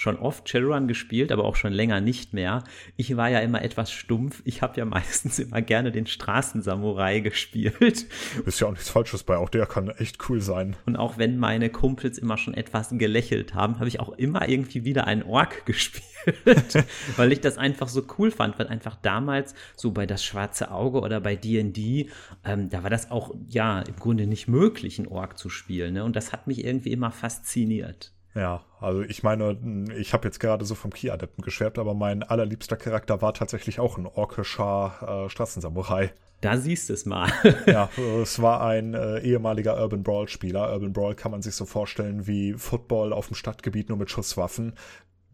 schon 0.00 0.16
oft 0.16 0.48
Shadowrun 0.48 0.88
gespielt, 0.88 1.30
aber 1.30 1.44
auch 1.44 1.56
schon 1.56 1.74
länger 1.74 2.00
nicht 2.00 2.32
mehr. 2.32 2.64
Ich 2.96 3.18
war 3.18 3.28
ja 3.28 3.40
immer 3.40 3.60
etwas 3.60 3.92
stumpf. 3.92 4.40
Ich 4.46 4.62
habe 4.62 4.78
ja 4.78 4.84
meistens 4.86 5.38
immer 5.38 5.60
gerne 5.60 5.92
den 5.92 6.06
Straßensamurai 6.06 7.20
gespielt. 7.20 8.06
Ist 8.46 8.60
ja 8.60 8.66
auch 8.66 8.70
nichts 8.70 8.88
Falsches 8.88 9.24
bei, 9.24 9.36
auch 9.36 9.50
der 9.50 9.66
kann 9.66 9.90
echt 9.90 10.16
cool 10.30 10.40
sein. 10.40 10.74
Und 10.86 10.96
auch 10.96 11.18
wenn 11.18 11.36
meine 11.36 11.68
Kumpels 11.68 12.16
immer 12.16 12.38
schon 12.38 12.54
etwas 12.54 12.88
gelächelt 12.92 13.52
haben, 13.52 13.78
habe 13.78 13.88
ich 13.88 14.00
auch 14.00 14.08
immer 14.16 14.48
irgendwie 14.48 14.86
wieder 14.86 15.06
einen 15.06 15.22
Ork 15.22 15.66
gespielt, 15.66 16.06
weil 17.18 17.32
ich 17.32 17.42
das 17.42 17.58
einfach 17.58 17.88
so 17.88 18.02
cool 18.16 18.30
fand, 18.30 18.58
weil 18.58 18.68
einfach 18.68 18.96
damals 18.96 19.54
so 19.76 19.90
bei 19.90 20.06
das 20.06 20.24
schwarze 20.24 20.70
Auge 20.70 21.02
oder 21.02 21.20
bei 21.20 21.36
D&D, 21.36 22.08
ähm, 22.46 22.70
da 22.70 22.82
war 22.82 22.88
das 22.88 23.10
auch 23.10 23.34
ja 23.50 23.80
im 23.80 23.96
Grunde 23.96 24.26
nicht 24.26 24.48
möglich, 24.48 24.98
einen 24.98 25.08
Ork 25.08 25.36
zu 25.36 25.50
spielen. 25.50 25.92
Ne? 25.92 26.04
Und 26.04 26.16
das 26.16 26.32
hat 26.32 26.46
mich 26.46 26.64
irgendwie 26.64 26.92
immer 26.92 27.10
fasziniert. 27.10 28.14
Ja, 28.34 28.62
also 28.80 29.02
ich 29.02 29.22
meine, 29.22 29.88
ich 29.96 30.12
habe 30.12 30.28
jetzt 30.28 30.38
gerade 30.38 30.64
so 30.64 30.74
vom 30.74 30.92
Key-Adepten 30.92 31.42
geschwärmt, 31.42 31.78
aber 31.78 31.94
mein 31.94 32.22
allerliebster 32.22 32.76
Charakter 32.76 33.20
war 33.22 33.34
tatsächlich 33.34 33.80
auch 33.80 33.98
ein 33.98 34.06
orkischer 34.06 35.24
äh, 35.26 35.30
Straßensamurai. 35.30 36.12
Da 36.40 36.56
siehst 36.56 36.88
du 36.88 36.94
es 36.94 37.06
mal. 37.06 37.30
ja, 37.66 37.90
es 38.22 38.40
war 38.40 38.62
ein 38.62 38.94
äh, 38.94 39.18
ehemaliger 39.18 39.80
Urban 39.80 40.02
Brawl-Spieler. 40.02 40.72
Urban 40.72 40.92
Brawl 40.92 41.14
kann 41.14 41.32
man 41.32 41.42
sich 41.42 41.54
so 41.54 41.66
vorstellen 41.66 42.26
wie 42.26 42.54
Football 42.54 43.12
auf 43.12 43.26
dem 43.26 43.34
Stadtgebiet 43.34 43.88
nur 43.88 43.98
mit 43.98 44.10
Schusswaffen 44.10 44.74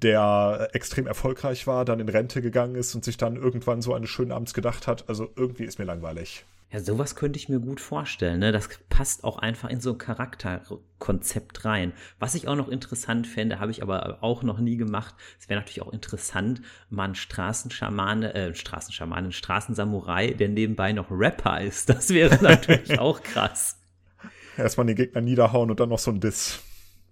der 0.02 0.68
extrem 0.72 1.06
erfolgreich 1.06 1.66
war, 1.66 1.84
dann 1.84 2.00
in 2.00 2.08
Rente 2.08 2.42
gegangen 2.42 2.74
ist 2.74 2.94
und 2.94 3.04
sich 3.04 3.16
dann 3.16 3.36
irgendwann 3.36 3.82
so 3.82 3.94
eines 3.94 4.10
schönen 4.10 4.32
Abends 4.32 4.52
gedacht 4.52 4.86
hat, 4.86 5.08
also 5.08 5.30
irgendwie 5.36 5.64
ist 5.64 5.78
mir 5.78 5.84
langweilig. 5.84 6.44
Ja, 6.72 6.80
sowas 6.80 7.14
könnte 7.14 7.38
ich 7.38 7.48
mir 7.48 7.60
gut 7.60 7.80
vorstellen. 7.80 8.40
Ne? 8.40 8.50
Das 8.50 8.68
passt 8.88 9.22
auch 9.22 9.38
einfach 9.38 9.70
in 9.70 9.80
so 9.80 9.92
ein 9.92 9.98
Charakterkonzept 9.98 11.64
rein. 11.64 11.92
Was 12.18 12.34
ich 12.34 12.48
auch 12.48 12.56
noch 12.56 12.68
interessant 12.68 13.28
fände, 13.28 13.60
habe 13.60 13.70
ich 13.70 13.82
aber 13.82 14.18
auch 14.22 14.42
noch 14.42 14.58
nie 14.58 14.76
gemacht. 14.76 15.14
Es 15.38 15.48
wäre 15.48 15.60
natürlich 15.60 15.82
auch 15.82 15.92
interessant, 15.92 16.62
mal 16.90 17.04
einen 17.04 17.14
Straßenschamane, 17.14 18.34
äh, 18.34 18.54
Straßenschamane, 18.54 19.22
einen 19.22 19.32
Straßensamurai, 19.32 20.32
der 20.32 20.48
nebenbei 20.48 20.92
noch 20.92 21.06
Rapper 21.10 21.60
ist. 21.60 21.88
Das 21.88 22.10
wäre 22.10 22.42
natürlich 22.42 22.98
auch 22.98 23.22
krass. 23.22 23.78
Erstmal 24.56 24.86
den 24.86 24.96
Gegner 24.96 25.20
niederhauen 25.20 25.70
und 25.70 25.78
dann 25.78 25.90
noch 25.90 26.00
so 26.00 26.10
ein 26.10 26.20
Diss. 26.20 26.62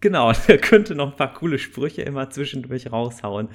Genau, 0.00 0.32
der 0.48 0.58
könnte 0.58 0.94
noch 0.94 1.12
ein 1.12 1.16
paar 1.16 1.32
coole 1.32 1.58
Sprüche 1.58 2.02
immer 2.02 2.28
zwischendurch 2.28 2.92
raushauen. 2.92 3.48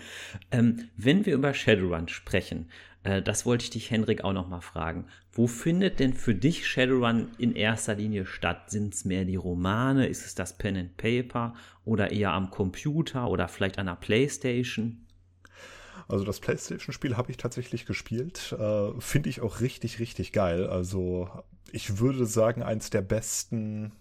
Ähm, 0.52 0.90
wenn 0.98 1.26
wir 1.26 1.36
über 1.36 1.54
Shadowrun 1.54 2.08
sprechen, 2.08 2.70
äh, 3.04 3.22
das 3.22 3.46
wollte 3.46 3.64
ich 3.64 3.70
dich, 3.70 3.92
Henrik, 3.92 4.24
auch 4.24 4.34
noch 4.34 4.48
mal 4.48 4.62
fragen. 4.62 5.06
Wo 5.32 5.48
findet 5.48 6.00
denn 6.00 6.14
für 6.14 6.36
dich 6.36 6.68
Shadowrun 6.68 7.30
in 7.38 7.56
erster 7.56 7.96
Linie 7.96 8.26
statt? 8.26 8.70
Sind 8.72 8.94
es 8.94 9.06
mehr 9.06 9.26
die 9.26 9.36
Romane? 9.36 10.08
Ist 10.08 10.26
es 10.26 10.36
das 10.36 10.58
Pen 10.58 10.78
and 10.78 10.98
Paper? 10.98 11.54
Oder 11.86 12.12
eher 12.12 12.32
am 12.32 12.50
Computer 12.50 13.30
oder 13.30 13.48
vielleicht 13.48 13.80
an 13.80 13.86
der 13.86 13.96
Playstation? 13.96 15.06
Also 16.08 16.26
das 16.26 16.40
PlayStation-Spiel 16.40 17.16
habe 17.18 17.30
ich 17.30 17.38
tatsächlich 17.38 17.86
gespielt. 17.86 18.56
Äh, 18.60 18.92
Finde 19.00 19.30
ich 19.30 19.42
auch 19.42 19.62
richtig, 19.62 20.00
richtig 20.00 20.32
geil. 20.32 20.68
Also 20.68 21.30
ich 21.72 22.00
würde 22.00 22.26
sagen, 22.26 22.64
eins 22.64 22.90
der 22.90 23.02
besten 23.02 23.92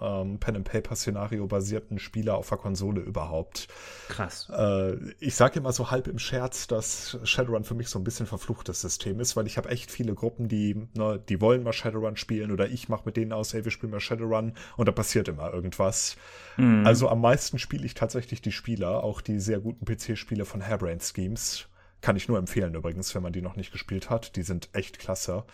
ähm, 0.00 0.38
Pen-and-Paper-Szenario 0.38 1.46
basierten 1.46 1.98
Spieler 1.98 2.36
auf 2.36 2.48
der 2.48 2.58
Konsole 2.58 3.00
überhaupt. 3.00 3.68
Krass. 4.08 4.50
Äh, 4.50 4.96
ich 5.18 5.34
sage 5.34 5.58
immer 5.58 5.72
so 5.72 5.90
halb 5.90 6.08
im 6.08 6.18
Scherz, 6.18 6.66
dass 6.66 7.18
Shadowrun 7.24 7.64
für 7.64 7.74
mich 7.74 7.88
so 7.88 7.98
ein 7.98 8.04
bisschen 8.04 8.26
verfluchtes 8.26 8.80
System 8.80 9.20
ist, 9.20 9.36
weil 9.36 9.46
ich 9.46 9.56
habe 9.56 9.68
echt 9.68 9.90
viele 9.90 10.14
Gruppen, 10.14 10.48
die, 10.48 10.88
ne, 10.94 11.22
die 11.28 11.40
wollen 11.40 11.62
mal 11.62 11.72
Shadowrun 11.72 12.16
spielen 12.16 12.50
oder 12.50 12.68
ich 12.68 12.88
mache 12.88 13.02
mit 13.04 13.16
denen 13.16 13.32
aus, 13.32 13.54
hey, 13.54 13.64
wir 13.64 13.72
spielen 13.72 13.92
mal 13.92 14.00
Shadowrun 14.00 14.52
und 14.76 14.86
da 14.88 14.92
passiert 14.92 15.28
immer 15.28 15.52
irgendwas. 15.52 16.16
Mhm. 16.56 16.86
Also 16.86 17.08
am 17.08 17.20
meisten 17.20 17.58
spiele 17.58 17.86
ich 17.86 17.94
tatsächlich 17.94 18.42
die 18.42 18.52
Spieler, 18.52 19.02
auch 19.04 19.20
die 19.20 19.40
sehr 19.40 19.60
guten 19.60 19.84
PC-Spiele 19.84 20.44
von 20.44 20.66
Hairbrain 20.66 21.00
Schemes 21.00 21.68
Kann 22.00 22.16
ich 22.16 22.28
nur 22.28 22.38
empfehlen 22.38 22.74
übrigens, 22.74 23.14
wenn 23.14 23.22
man 23.22 23.32
die 23.32 23.42
noch 23.42 23.56
nicht 23.56 23.72
gespielt 23.72 24.10
hat. 24.10 24.36
Die 24.36 24.42
sind 24.42 24.68
echt 24.72 24.98
klasse. 24.98 25.44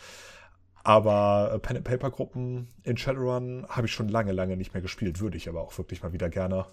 Aber 0.84 1.52
äh, 1.54 1.58
Pen 1.58 1.76
and 1.76 1.84
Paper 1.84 2.10
Gruppen 2.10 2.68
in 2.82 2.96
Shadowrun 2.96 3.66
habe 3.68 3.86
ich 3.86 3.92
schon 3.92 4.08
lange, 4.08 4.32
lange 4.32 4.56
nicht 4.56 4.74
mehr 4.74 4.82
gespielt, 4.82 5.20
würde 5.20 5.36
ich 5.36 5.48
aber 5.48 5.60
auch 5.62 5.76
wirklich 5.78 6.02
mal 6.02 6.12
wieder 6.12 6.28
gerne. 6.28 6.66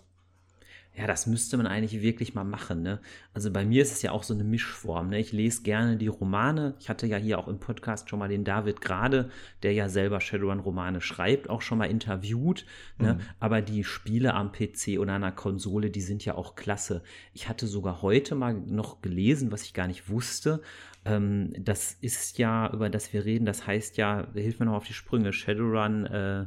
Ja, 0.97 1.07
das 1.07 1.27
müsste 1.27 1.55
man 1.55 1.67
eigentlich 1.67 2.01
wirklich 2.01 2.33
mal 2.33 2.43
machen. 2.43 2.81
Ne? 2.81 2.99
Also 3.33 3.51
bei 3.51 3.63
mir 3.63 3.81
ist 3.83 3.93
es 3.93 4.01
ja 4.01 4.11
auch 4.11 4.23
so 4.23 4.33
eine 4.33 4.43
Mischform. 4.43 5.09
Ne? 5.09 5.19
Ich 5.19 5.31
lese 5.31 5.61
gerne 5.61 5.95
die 5.95 6.07
Romane. 6.07 6.73
Ich 6.79 6.89
hatte 6.89 7.07
ja 7.07 7.15
hier 7.15 7.39
auch 7.39 7.47
im 7.47 7.59
Podcast 7.59 8.09
schon 8.09 8.19
mal 8.19 8.27
den 8.27 8.43
David 8.43 8.81
Grade, 8.81 9.29
der 9.63 9.71
ja 9.71 9.87
selber 9.87 10.19
Shadowrun-Romane 10.19 10.99
schreibt, 10.99 11.49
auch 11.49 11.61
schon 11.61 11.77
mal 11.77 11.89
interviewt. 11.89 12.65
Ne? 12.97 13.13
Mhm. 13.13 13.19
Aber 13.39 13.61
die 13.61 13.85
Spiele 13.85 14.33
am 14.33 14.51
PC 14.51 14.99
oder 14.99 15.13
an 15.13 15.23
einer 15.23 15.31
Konsole, 15.31 15.89
die 15.89 16.01
sind 16.01 16.25
ja 16.25 16.35
auch 16.35 16.55
klasse. 16.55 17.03
Ich 17.33 17.47
hatte 17.47 17.67
sogar 17.67 18.01
heute 18.01 18.35
mal 18.35 18.53
noch 18.53 19.01
gelesen, 19.01 19.53
was 19.53 19.63
ich 19.63 19.73
gar 19.73 19.87
nicht 19.87 20.09
wusste. 20.09 20.61
Ähm, 21.05 21.53
das 21.59 21.93
ist 22.01 22.37
ja, 22.37 22.71
über 22.73 22.89
das 22.89 23.13
wir 23.13 23.25
reden, 23.25 23.45
das 23.45 23.65
heißt 23.65 23.97
ja, 23.97 24.27
hilf 24.33 24.59
mir 24.59 24.65
noch 24.65 24.75
auf 24.75 24.87
die 24.87 24.93
Sprünge, 24.93 25.31
Shadowrun 25.33 26.05
äh, 26.05 26.45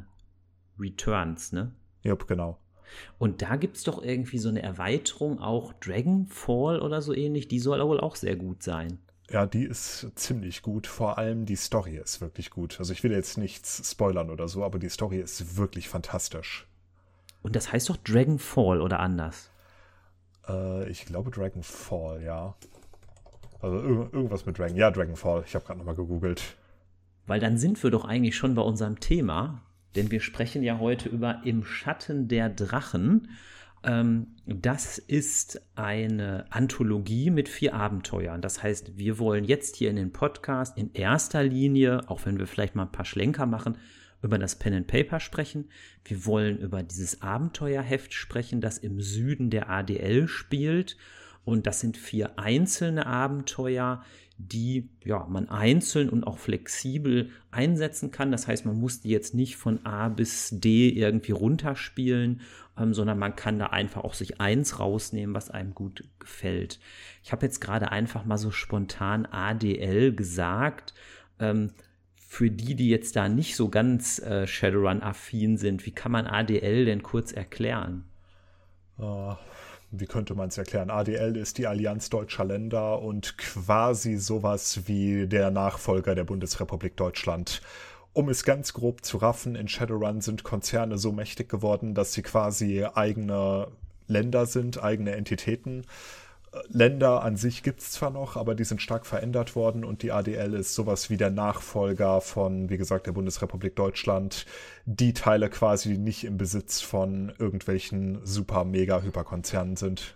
Returns, 0.79 1.53
ne? 1.53 1.73
Ja, 2.03 2.15
genau. 2.15 2.59
Und 3.19 3.41
da 3.43 3.57
gibt 3.57 3.77
es 3.77 3.85
doch 3.85 4.03
irgendwie 4.03 4.39
so 4.39 4.49
eine 4.49 4.63
Erweiterung, 4.63 5.39
auch 5.39 5.73
Dragonfall 5.75 6.81
oder 6.81 7.01
so 7.01 7.15
ähnlich, 7.15 7.49
die 7.49 7.59
soll 7.59 7.83
wohl 7.87 8.01
auch 8.01 8.17
sehr 8.17 8.37
gut 8.37 8.63
sein. 8.63 8.99
Ja, 9.31 9.47
die 9.47 9.65
ist 9.65 10.09
ziemlich 10.15 10.61
gut. 10.61 10.87
Vor 10.87 11.17
allem 11.17 11.47
die 11.47 11.57
Story 11.57 11.97
ist 11.97 12.21
wirklich 12.21 12.51
gut. 12.51 12.79
Also 12.79 12.93
ich 12.93 13.03
will 13.03 13.13
jetzt 13.13 13.39
nichts 13.39 13.91
spoilern 13.91 14.29
oder 14.29 14.47
so, 14.47 14.63
aber 14.63 14.79
die 14.79 14.91
Story 14.91 15.21
ist 15.21 15.57
wirklich 15.57 15.89
fantastisch. 15.89 16.67
Und 17.43 17.57
das 17.57 17.73
heißt 17.73 17.89
doch 17.89 17.97
Dragonfall 17.97 18.83
oder 18.83 19.01
anders? 19.01 19.51
Äh, 20.47 20.89
ich 20.91 21.07
glaube 21.07 21.31
Dragonfall, 21.31 22.23
ja. 22.23 22.55
Also 23.63 23.77
irgendwas 24.13 24.45
mit 24.45 24.59
Dragon. 24.59 24.77
Ja, 24.77 24.91
Dragonfall. 24.91 25.45
Ich 25.47 25.55
habe 25.55 25.65
gerade 25.65 25.79
nochmal 25.79 25.95
gegoogelt. 25.95 26.57
Weil 27.27 27.41
dann 27.41 27.57
sind 27.57 27.83
wir 27.83 27.91
doch 27.91 28.05
eigentlich 28.05 28.37
schon 28.37 28.55
bei 28.55 28.63
unserem 28.63 28.99
Thema. 28.99 29.63
Denn 29.95 30.11
wir 30.11 30.21
sprechen 30.21 30.63
ja 30.63 30.79
heute 30.79 31.09
über 31.09 31.43
Im 31.45 31.65
Schatten 31.65 32.27
der 32.27 32.49
Drachen. 32.49 33.29
Ähm, 33.85 34.29
das 34.47 34.99
ist 34.99 35.61
eine 35.77 36.47
Anthologie 36.51 37.31
mit 37.31 37.49
vier 37.49 37.75
Abenteuern. 37.75 38.41
Das 38.41 38.63
heißt, 38.63 38.99
wir 38.99 39.19
wollen 39.19 39.45
jetzt 39.45 39.77
hier 39.77 39.91
in 39.91 39.97
den 39.97 40.13
Podcast 40.13 40.77
in 40.77 40.93
erster 40.93 41.45
Linie, 41.45 42.09
auch 42.09 42.27
wenn 42.27 42.39
wir 42.39 42.47
vielleicht 42.47 42.75
mal 42.75 42.85
ein 42.85 42.93
paar 42.93 43.05
Schlenker 43.05 43.47
machen, 43.47 43.77
über 44.23 44.39
das 44.39 44.57
Pen 44.57 44.75
and 44.75 44.87
Paper 44.87 45.21
sprechen. 45.21 45.69
Wir 46.05 46.27
wollen 46.27 46.59
über 46.59 46.83
dieses 46.83 47.23
Abenteuerheft 47.23 48.13
sprechen, 48.13 48.61
das 48.61 48.79
im 48.79 49.01
Süden 49.01 49.51
der 49.51 49.69
ADL 49.69 50.27
spielt. 50.27 50.97
Und 51.45 51.67
das 51.67 51.81
sind 51.81 51.97
vier 51.97 52.39
einzelne 52.39 53.07
Abenteuer, 53.07 54.05
die 54.39 54.89
ja, 55.05 55.27
man 55.29 55.49
einzeln 55.49 56.09
und 56.09 56.25
auch 56.25 56.39
flexibel 56.39 57.31
einsetzen 57.51 58.11
kann. 58.11 58.33
Das 58.33 58.47
heißt, 58.47 58.65
man 58.65 58.79
muss 58.79 59.01
die 59.01 59.11
jetzt 59.11 59.35
nicht 59.35 59.57
von 59.57 59.85
A 59.85 60.09
bis 60.09 60.51
D 60.53 60.89
irgendwie 60.89 61.33
runterspielen, 61.33 62.41
ähm, 62.79 62.95
sondern 62.95 63.19
man 63.19 63.37
kann 63.37 63.59
da 63.59 63.67
einfach 63.67 64.03
auch 64.05 64.15
sich 64.15 64.41
eins 64.41 64.79
rausnehmen, 64.81 65.35
was 65.35 65.51
einem 65.51 65.75
gut 65.75 66.05
gefällt. 66.19 66.81
Ich 67.23 67.33
habe 67.33 67.47
jetzt 67.47 67.61
gerade 67.61 67.93
einfach 67.93 68.25
mal 68.25 68.39
so 68.39 68.51
spontan 68.51 69.27
ADL 69.27 70.15
gesagt. 70.15 70.95
Ähm, 71.39 71.73
für 72.17 72.51
die, 72.51 72.75
die 72.75 72.89
jetzt 72.89 73.15
da 73.17 73.29
nicht 73.29 73.57
so 73.57 73.69
ganz 73.69 74.19
äh, 74.19 74.47
Shadowrun-affin 74.47 75.59
sind, 75.59 75.85
wie 75.85 75.91
kann 75.91 76.13
man 76.13 76.27
ADL 76.27 76.87
denn 76.87 77.03
kurz 77.03 77.31
erklären? 77.31 78.05
Uh, 78.99 79.35
wie 79.93 80.07
könnte 80.07 80.35
man 80.35 80.49
es 80.49 80.59
erklären? 80.59 80.91
ADL 80.91 81.37
ist 81.37 81.59
die 81.59 81.67
Allianz 81.67 82.09
deutscher 82.09 82.45
Länder 82.45 83.01
und 83.01 83.37
quasi 83.37 84.17
sowas 84.17 84.83
wie 84.87 85.27
der 85.27 85.51
Nachfolger 85.51 86.15
der 86.15 86.25
Bundesrepublik 86.25 86.97
Deutschland. 86.97 87.61
Um 88.15 88.31
es 88.31 88.45
ganz 88.45 88.73
grob 88.73 89.05
zu 89.05 89.19
raffen, 89.19 89.55
in 89.55 89.69
Shadowrun 89.69 90.23
sind 90.23 90.45
Konzerne 90.45 90.97
so 90.97 91.13
mächtig 91.13 91.49
geworden, 91.49 91.95
dass 91.95 92.15
sie 92.15 92.23
quasi 92.23 92.85
eigene 92.95 93.69
Länder 94.07 94.47
sind, 94.47 94.83
eigene 94.83 95.13
Entitäten. 95.13 95.85
Länder 96.69 97.23
an 97.23 97.37
sich 97.37 97.63
gibt 97.63 97.81
es 97.81 97.93
zwar 97.93 98.11
noch, 98.11 98.37
aber 98.37 98.55
die 98.55 98.65
sind 98.65 98.83
stark 98.83 99.07
verändert 99.07 99.57
worden 99.57 99.85
und 99.85 100.03
die 100.03 100.13
ADL 100.13 100.53
ist 100.53 100.75
sowas 100.75 101.09
wie 101.09 101.17
der 101.17 101.31
Nachfolger 101.31 102.21
von, 102.21 102.69
wie 102.69 102.77
gesagt, 102.77 103.07
der 103.07 103.13
Bundesrepublik 103.13 103.75
Deutschland. 103.75 104.45
Die 104.85 105.15
Teile 105.15 105.49
quasi 105.49 105.97
nicht 105.97 106.25
im 106.25 106.37
Besitz 106.37 106.83
von 106.83 107.33
irgendwelchen 107.39 108.21
super, 108.25 108.65
mega 108.65 109.01
Hyperkonzernen 109.01 109.77
sind. 109.77 110.15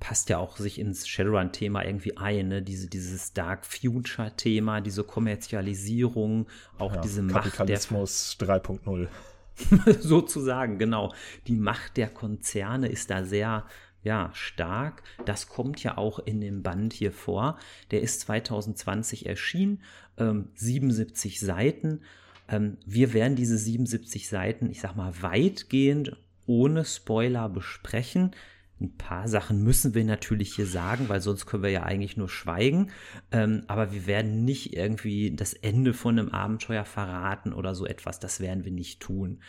Passt 0.00 0.28
ja 0.28 0.36
auch 0.36 0.58
sich 0.58 0.78
ins 0.78 1.08
Shadowrun-Thema 1.08 1.82
irgendwie 1.86 2.18
ein, 2.18 2.48
ne? 2.48 2.60
Diese, 2.60 2.86
dieses 2.86 3.32
Dark 3.32 3.64
Future-Thema, 3.64 4.82
diese 4.82 5.04
Kommerzialisierung, 5.04 6.46
auch 6.76 6.94
ja, 6.94 7.00
diese 7.00 7.22
Macht. 7.22 7.44
Kapitalismus 7.44 8.36
3.0. 8.38 9.08
Sozusagen, 10.00 10.78
genau. 10.78 11.14
Die 11.46 11.56
Macht 11.56 11.96
der 11.96 12.08
Konzerne 12.10 12.88
ist 12.88 13.08
da 13.08 13.24
sehr 13.24 13.64
ja, 14.02 14.30
stark. 14.34 15.02
Das 15.24 15.48
kommt 15.48 15.82
ja 15.82 15.98
auch 15.98 16.18
in 16.20 16.40
dem 16.40 16.62
Band 16.62 16.92
hier 16.92 17.12
vor. 17.12 17.58
Der 17.90 18.02
ist 18.02 18.20
2020 18.20 19.26
erschienen, 19.26 19.82
ähm, 20.16 20.48
77 20.54 21.40
Seiten. 21.40 22.02
Ähm, 22.48 22.78
wir 22.86 23.12
werden 23.12 23.36
diese 23.36 23.58
77 23.58 24.28
Seiten, 24.28 24.70
ich 24.70 24.80
sag 24.80 24.94
mal, 24.94 25.22
weitgehend 25.22 26.16
ohne 26.46 26.84
Spoiler 26.84 27.48
besprechen. 27.48 28.30
Ein 28.78 28.94
paar 28.98 29.26
Sachen 29.26 29.64
müssen 29.64 29.94
wir 29.94 30.04
natürlich 30.04 30.54
hier 30.54 30.66
sagen, 30.66 31.08
weil 31.08 31.22
sonst 31.22 31.46
können 31.46 31.62
wir 31.62 31.70
ja 31.70 31.84
eigentlich 31.84 32.18
nur 32.18 32.28
schweigen. 32.28 32.90
Ähm, 33.32 33.62
aber 33.68 33.92
wir 33.92 34.06
werden 34.06 34.44
nicht 34.44 34.76
irgendwie 34.76 35.34
das 35.34 35.54
Ende 35.54 35.94
von 35.94 36.18
einem 36.18 36.28
Abenteuer 36.28 36.84
verraten 36.84 37.54
oder 37.54 37.74
so 37.74 37.86
etwas. 37.86 38.20
Das 38.20 38.38
werden 38.38 38.64
wir 38.64 38.72
nicht 38.72 39.00
tun. 39.00 39.40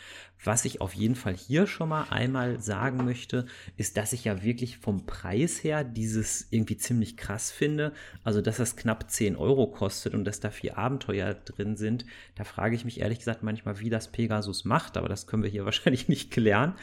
Was 0.44 0.64
ich 0.64 0.80
auf 0.80 0.94
jeden 0.94 1.16
Fall 1.16 1.34
hier 1.34 1.66
schon 1.66 1.88
mal 1.88 2.06
einmal 2.10 2.60
sagen 2.60 3.04
möchte, 3.04 3.46
ist, 3.76 3.96
dass 3.96 4.12
ich 4.12 4.24
ja 4.24 4.42
wirklich 4.42 4.78
vom 4.78 5.04
Preis 5.04 5.64
her 5.64 5.82
dieses 5.82 6.46
irgendwie 6.50 6.76
ziemlich 6.76 7.16
krass 7.16 7.50
finde. 7.50 7.92
Also, 8.22 8.40
dass 8.40 8.58
das 8.58 8.76
knapp 8.76 9.10
10 9.10 9.34
Euro 9.34 9.66
kostet 9.66 10.14
und 10.14 10.24
dass 10.24 10.38
da 10.38 10.50
vier 10.50 10.78
Abenteuer 10.78 11.34
drin 11.34 11.76
sind. 11.76 12.06
Da 12.36 12.44
frage 12.44 12.76
ich 12.76 12.84
mich 12.84 13.00
ehrlich 13.00 13.18
gesagt 13.18 13.42
manchmal, 13.42 13.80
wie 13.80 13.90
das 13.90 14.12
Pegasus 14.12 14.64
macht, 14.64 14.96
aber 14.96 15.08
das 15.08 15.26
können 15.26 15.42
wir 15.42 15.50
hier 15.50 15.64
wahrscheinlich 15.64 16.08
nicht 16.08 16.30
klären. 16.30 16.74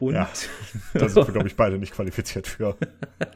Und 0.00 0.14
ja, 0.14 0.28
da 0.92 1.08
sind 1.08 1.26
wir, 1.26 1.32
glaube 1.32 1.48
ich, 1.48 1.56
beide 1.56 1.78
nicht 1.78 1.94
qualifiziert 1.94 2.46
für. 2.46 2.76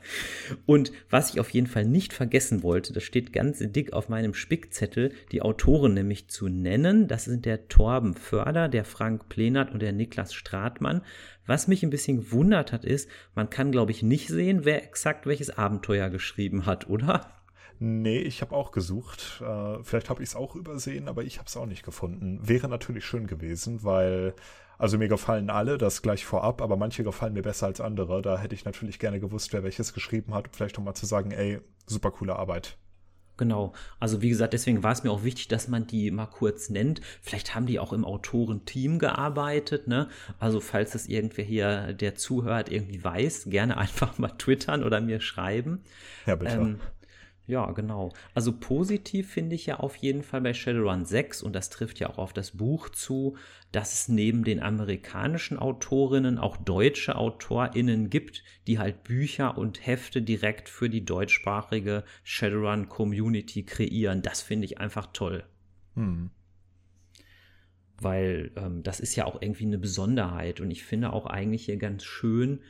und 0.66 0.92
was 1.08 1.30
ich 1.30 1.40
auf 1.40 1.48
jeden 1.48 1.66
Fall 1.66 1.86
nicht 1.86 2.12
vergessen 2.12 2.62
wollte, 2.62 2.92
das 2.92 3.04
steht 3.04 3.32
ganz 3.32 3.58
dick 3.60 3.94
auf 3.94 4.10
meinem 4.10 4.34
Spickzettel, 4.34 5.12
die 5.30 5.40
Autoren 5.40 5.94
nämlich 5.94 6.28
zu 6.28 6.48
nennen. 6.48 7.08
Das 7.08 7.24
sind 7.24 7.46
der 7.46 7.68
Torben 7.68 8.14
Förder, 8.14 8.68
der 8.68 8.84
Frank 8.84 9.30
Plener 9.30 9.61
Monat 9.62 9.72
und 9.72 9.82
der 9.82 9.92
Niklas 9.92 10.34
Stratmann. 10.34 11.02
Was 11.46 11.68
mich 11.68 11.82
ein 11.82 11.90
bisschen 11.90 12.18
gewundert 12.18 12.72
hat, 12.72 12.84
ist, 12.84 13.08
man 13.34 13.50
kann, 13.50 13.72
glaube 13.72 13.92
ich, 13.92 14.02
nicht 14.02 14.28
sehen, 14.28 14.64
wer 14.64 14.82
exakt 14.82 15.26
welches 15.26 15.50
Abenteuer 15.50 16.10
geschrieben 16.10 16.66
hat, 16.66 16.88
oder? 16.88 17.32
Nee, 17.78 18.18
ich 18.18 18.42
habe 18.42 18.54
auch 18.54 18.70
gesucht. 18.70 19.42
Äh, 19.44 19.82
vielleicht 19.82 20.08
habe 20.08 20.22
ich 20.22 20.30
es 20.30 20.36
auch 20.36 20.54
übersehen, 20.54 21.08
aber 21.08 21.24
ich 21.24 21.38
habe 21.38 21.48
es 21.48 21.56
auch 21.56 21.66
nicht 21.66 21.84
gefunden. 21.84 22.40
Wäre 22.42 22.68
natürlich 22.68 23.04
schön 23.04 23.26
gewesen, 23.26 23.82
weil, 23.82 24.34
also 24.78 24.98
mir 24.98 25.08
gefallen 25.08 25.50
alle, 25.50 25.78
das 25.78 26.02
gleich 26.02 26.24
vorab, 26.24 26.62
aber 26.62 26.76
manche 26.76 27.02
gefallen 27.02 27.32
mir 27.32 27.42
besser 27.42 27.66
als 27.66 27.80
andere. 27.80 28.22
Da 28.22 28.38
hätte 28.38 28.54
ich 28.54 28.64
natürlich 28.64 28.98
gerne 28.98 29.20
gewusst, 29.20 29.52
wer 29.52 29.64
welches 29.64 29.94
geschrieben 29.94 30.34
hat, 30.34 30.48
vielleicht 30.52 30.76
nochmal 30.76 30.94
zu 30.94 31.06
sagen, 31.06 31.32
ey, 31.32 31.60
super 31.86 32.12
coole 32.12 32.36
Arbeit. 32.36 32.76
Genau. 33.36 33.72
Also 33.98 34.20
wie 34.20 34.28
gesagt, 34.28 34.52
deswegen 34.52 34.82
war 34.82 34.92
es 34.92 35.04
mir 35.04 35.10
auch 35.10 35.24
wichtig, 35.24 35.48
dass 35.48 35.66
man 35.66 35.86
die 35.86 36.10
mal 36.10 36.26
kurz 36.26 36.68
nennt. 36.68 37.00
Vielleicht 37.22 37.54
haben 37.54 37.66
die 37.66 37.78
auch 37.78 37.92
im 37.92 38.04
Autorenteam 38.04 38.98
gearbeitet, 38.98 39.88
ne? 39.88 40.08
Also 40.38 40.60
falls 40.60 40.92
das 40.92 41.06
irgendwer 41.06 41.44
hier, 41.44 41.92
der 41.94 42.14
zuhört, 42.14 42.70
irgendwie 42.70 43.02
weiß, 43.02 43.44
gerne 43.46 43.76
einfach 43.78 44.18
mal 44.18 44.32
twittern 44.38 44.84
oder 44.84 45.00
mir 45.00 45.20
schreiben. 45.20 45.82
Ja, 46.26 46.36
bitte. 46.36 46.54
Ähm, 46.54 46.80
ja, 47.46 47.70
genau. 47.72 48.12
Also 48.34 48.52
positiv 48.52 49.30
finde 49.32 49.56
ich 49.56 49.66
ja 49.66 49.80
auf 49.80 49.96
jeden 49.96 50.22
Fall 50.22 50.40
bei 50.40 50.54
Shadowrun 50.54 51.04
6, 51.04 51.42
und 51.42 51.54
das 51.54 51.70
trifft 51.70 51.98
ja 51.98 52.08
auch 52.08 52.18
auf 52.18 52.32
das 52.32 52.52
Buch 52.52 52.88
zu, 52.88 53.36
dass 53.72 53.92
es 53.94 54.08
neben 54.08 54.44
den 54.44 54.62
amerikanischen 54.62 55.58
Autorinnen 55.58 56.38
auch 56.38 56.56
deutsche 56.56 57.16
AutorInnen 57.16 58.10
gibt, 58.10 58.44
die 58.68 58.78
halt 58.78 59.02
Bücher 59.02 59.58
und 59.58 59.84
Hefte 59.84 60.22
direkt 60.22 60.68
für 60.68 60.88
die 60.88 61.04
deutschsprachige 61.04 62.04
Shadowrun-Community 62.22 63.64
kreieren. 63.64 64.22
Das 64.22 64.40
finde 64.40 64.66
ich 64.66 64.78
einfach 64.78 65.08
toll. 65.12 65.44
Hm. 65.94 66.30
Weil 67.98 68.52
ähm, 68.56 68.84
das 68.84 69.00
ist 69.00 69.16
ja 69.16 69.24
auch 69.24 69.42
irgendwie 69.42 69.66
eine 69.66 69.78
Besonderheit 69.78 70.60
und 70.60 70.70
ich 70.70 70.84
finde 70.84 71.12
auch 71.12 71.26
eigentlich 71.26 71.64
hier 71.64 71.76
ganz 71.76 72.04
schön 72.04 72.60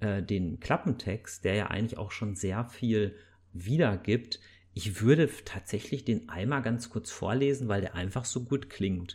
äh, 0.00 0.22
den 0.22 0.60
Klappentext, 0.60 1.44
der 1.44 1.54
ja 1.54 1.66
eigentlich 1.68 1.96
auch 1.98 2.10
schon 2.10 2.34
sehr 2.34 2.66
viel 2.66 3.16
wiedergibt. 3.52 4.40
Ich 4.74 5.00
würde 5.00 5.28
tatsächlich 5.44 6.04
den 6.04 6.28
einmal 6.28 6.62
ganz 6.62 6.90
kurz 6.90 7.10
vorlesen, 7.10 7.68
weil 7.68 7.80
der 7.80 7.94
einfach 7.94 8.24
so 8.24 8.44
gut 8.44 8.70
klingt. 8.70 9.14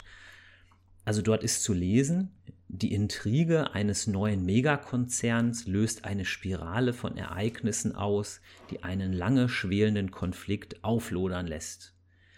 Also 1.05 1.21
dort 1.21 1.43
ist 1.43 1.63
zu 1.63 1.73
lesen, 1.73 2.31
die 2.69 2.93
Intrige 2.93 3.73
eines 3.73 4.07
neuen 4.07 4.45
Megakonzerns 4.45 5.67
löst 5.67 6.05
eine 6.05 6.25
Spirale 6.25 6.91
von 6.91 7.17
Ereignissen 7.17 7.93
aus, 7.93 8.41
die 8.71 8.83
einen 8.83 9.13
lange 9.13 9.47
schwelenden 9.47 10.11
Konflikt 10.11 10.83
auflodern 10.83 11.45
lässt. 11.45 11.93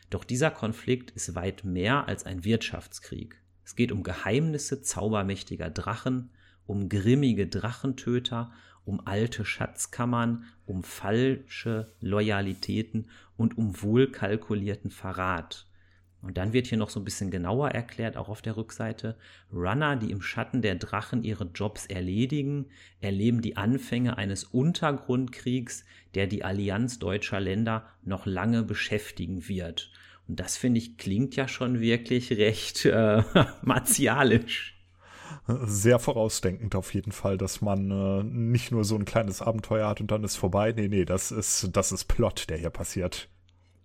Doch 0.09 0.23
dieser 0.23 0.51
Konflikt 0.51 1.11
ist 1.11 1.35
weit 1.35 1.63
mehr 1.63 2.07
als 2.07 2.25
ein 2.25 2.43
Wirtschaftskrieg. 2.43 3.41
Es 3.63 3.75
geht 3.75 3.91
um 3.91 4.03
Geheimnisse 4.03 4.81
zaubermächtiger 4.81 5.69
Drachen, 5.69 6.31
um 6.65 6.89
grimmige 6.89 7.47
Drachentöter, 7.47 8.51
um 8.85 9.05
alte 9.05 9.43
Schatzkammern, 9.45 10.45
um 10.65 10.83
falsche 10.83 11.91
Loyalitäten 11.99 13.09
und 13.35 13.57
um 13.57 13.81
wohlkalkulierten 13.81 14.91
Verrat. 14.91 15.65
Und 16.25 16.37
dann 16.37 16.53
wird 16.53 16.65
hier 16.65 16.79
noch 16.79 16.89
so 16.89 16.99
ein 16.99 17.05
bisschen 17.05 17.29
genauer 17.29 17.69
erklärt, 17.69 18.17
auch 18.17 18.29
auf 18.29 18.41
der 18.41 18.57
Rückseite, 18.57 19.15
Runner, 19.53 19.95
die 19.95 20.09
im 20.09 20.23
Schatten 20.23 20.63
der 20.63 20.73
Drachen 20.73 21.23
ihre 21.23 21.51
Jobs 21.53 21.85
erledigen, 21.85 22.65
erleben 22.99 23.41
die 23.41 23.57
Anfänge 23.57 24.17
eines 24.17 24.43
Untergrundkriegs, 24.43 25.85
der 26.15 26.25
die 26.25 26.43
Allianz 26.43 26.97
deutscher 26.97 27.39
Länder 27.39 27.85
noch 28.03 28.25
lange 28.25 28.63
beschäftigen 28.63 29.47
wird. 29.47 29.91
Und 30.27 30.39
das 30.39 30.57
finde 30.57 30.79
ich 30.79 30.97
klingt 30.97 31.35
ja 31.35 31.47
schon 31.47 31.79
wirklich 31.79 32.31
recht 32.31 32.85
äh, 32.85 33.21
martialisch. 33.61 34.74
Sehr 35.47 35.99
vorausdenkend 35.99 36.75
auf 36.75 36.93
jeden 36.93 37.11
Fall, 37.11 37.37
dass 37.37 37.61
man 37.61 37.91
äh, 37.91 38.23
nicht 38.23 38.71
nur 38.71 38.83
so 38.83 38.95
ein 38.95 39.05
kleines 39.05 39.41
Abenteuer 39.41 39.87
hat 39.87 40.01
und 40.01 40.11
dann 40.11 40.23
ist 40.23 40.35
vorbei. 40.35 40.73
Nee, 40.75 40.87
nee, 40.87 41.05
das 41.05 41.31
ist, 41.31 41.69
das 41.73 41.91
ist 41.91 42.05
Plot, 42.05 42.49
der 42.49 42.57
hier 42.57 42.69
passiert. 42.69 43.29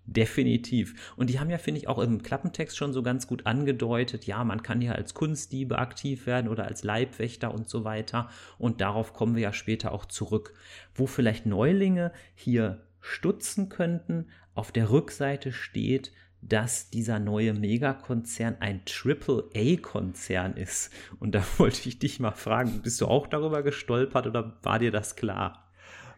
Definitiv. 0.06 1.14
Und 1.16 1.30
die 1.30 1.38
haben 1.38 1.50
ja, 1.50 1.59
finde 1.59 1.78
ich, 1.78 1.87
auch 1.87 1.99
im 1.99 2.23
Klappentext 2.23 2.76
schon 2.76 2.92
so 2.92 3.02
ganz 3.02 3.28
gut 3.28 3.47
angedeutet, 3.47 4.26
ja, 4.26 4.42
man 4.42 4.62
kann 4.62 4.80
hier 4.80 4.97
als 4.97 5.14
Kunstdiebe 5.14 5.78
aktiv 5.78 6.26
werden 6.26 6.49
oder 6.49 6.64
als 6.64 6.82
Leibwächter 6.82 7.54
und 7.54 7.68
so 7.68 7.85
weiter. 7.85 8.28
Und 8.59 8.80
darauf 8.80 9.12
kommen 9.12 9.37
wir 9.37 9.42
ja 9.42 9.52
später 9.52 9.92
auch 9.92 10.06
zurück. 10.06 10.54
Wo 10.94 11.06
vielleicht 11.06 11.47
Neulinge 11.47 12.12
hier 12.35 12.82
stutzen 13.00 13.68
könnten, 13.68 14.26
auf 14.54 14.73
der 14.73 14.90
Rückseite 14.90 15.52
steht, 15.52 16.12
dass 16.42 16.90
dieser 16.90 17.18
neue 17.18 17.52
Megakonzern 17.54 18.56
ein 18.61 18.85
Triple-A-Konzern 18.85 20.56
ist. 20.56 20.90
Und 21.18 21.35
da 21.35 21.42
wollte 21.59 21.88
ich 21.88 21.99
dich 21.99 22.20
mal 22.20 22.32
fragen, 22.32 22.80
bist 22.82 23.00
du 23.00 23.06
auch 23.06 23.26
darüber 23.26 23.62
gestolpert 23.62 24.26
oder 24.26 24.59
war 24.62 24.78
dir 24.78 24.90
das 24.90 25.16
klar? 25.16 25.70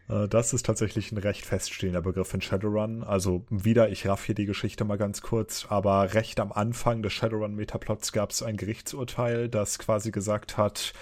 Äh, 0.09 0.27
das 0.27 0.53
ist 0.53 0.65
tatsächlich 0.65 1.11
ein 1.11 1.17
recht 1.17 1.45
feststehender 1.45 2.01
Begriff 2.01 2.33
in 2.33 2.41
Shadowrun. 2.41 3.03
Also 3.03 3.45
wieder, 3.49 3.89
ich 3.89 4.07
raff 4.07 4.25
hier 4.25 4.35
die 4.35 4.45
Geschichte 4.45 4.85
mal 4.85 4.97
ganz 4.97 5.21
kurz, 5.21 5.67
aber 5.69 6.13
recht 6.13 6.39
am 6.39 6.51
Anfang 6.51 7.01
des 7.01 7.13
Shadowrun-Metaplots 7.13 8.11
gab 8.11 8.31
es 8.31 8.43
ein 8.43 8.57
Gerichtsurteil, 8.57 9.49
das 9.49 9.79
quasi 9.79 10.11
gesagt 10.11 10.57
hat, 10.57 10.93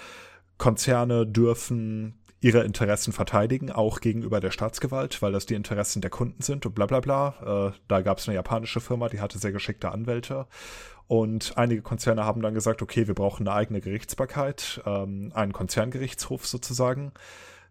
Konzerne 0.58 1.26
dürfen 1.26 2.21
ihre 2.42 2.64
Interessen 2.64 3.12
verteidigen, 3.12 3.70
auch 3.70 4.00
gegenüber 4.00 4.40
der 4.40 4.50
Staatsgewalt, 4.50 5.22
weil 5.22 5.30
das 5.30 5.46
die 5.46 5.54
Interessen 5.54 6.02
der 6.02 6.10
Kunden 6.10 6.42
sind 6.42 6.66
und 6.66 6.74
bla 6.74 6.86
bla 6.86 6.98
bla. 6.98 7.70
Äh, 7.70 7.78
da 7.86 8.00
gab 8.02 8.18
es 8.18 8.28
eine 8.28 8.34
japanische 8.34 8.80
Firma, 8.80 9.08
die 9.08 9.20
hatte 9.20 9.38
sehr 9.38 9.52
geschickte 9.52 9.92
Anwälte. 9.92 10.46
Und 11.06 11.56
einige 11.56 11.82
Konzerne 11.82 12.24
haben 12.24 12.42
dann 12.42 12.54
gesagt, 12.54 12.82
okay, 12.82 13.06
wir 13.06 13.14
brauchen 13.14 13.46
eine 13.46 13.56
eigene 13.56 13.80
Gerichtsbarkeit, 13.80 14.82
ähm, 14.84 15.30
einen 15.34 15.52
Konzerngerichtshof 15.52 16.44
sozusagen. 16.46 17.12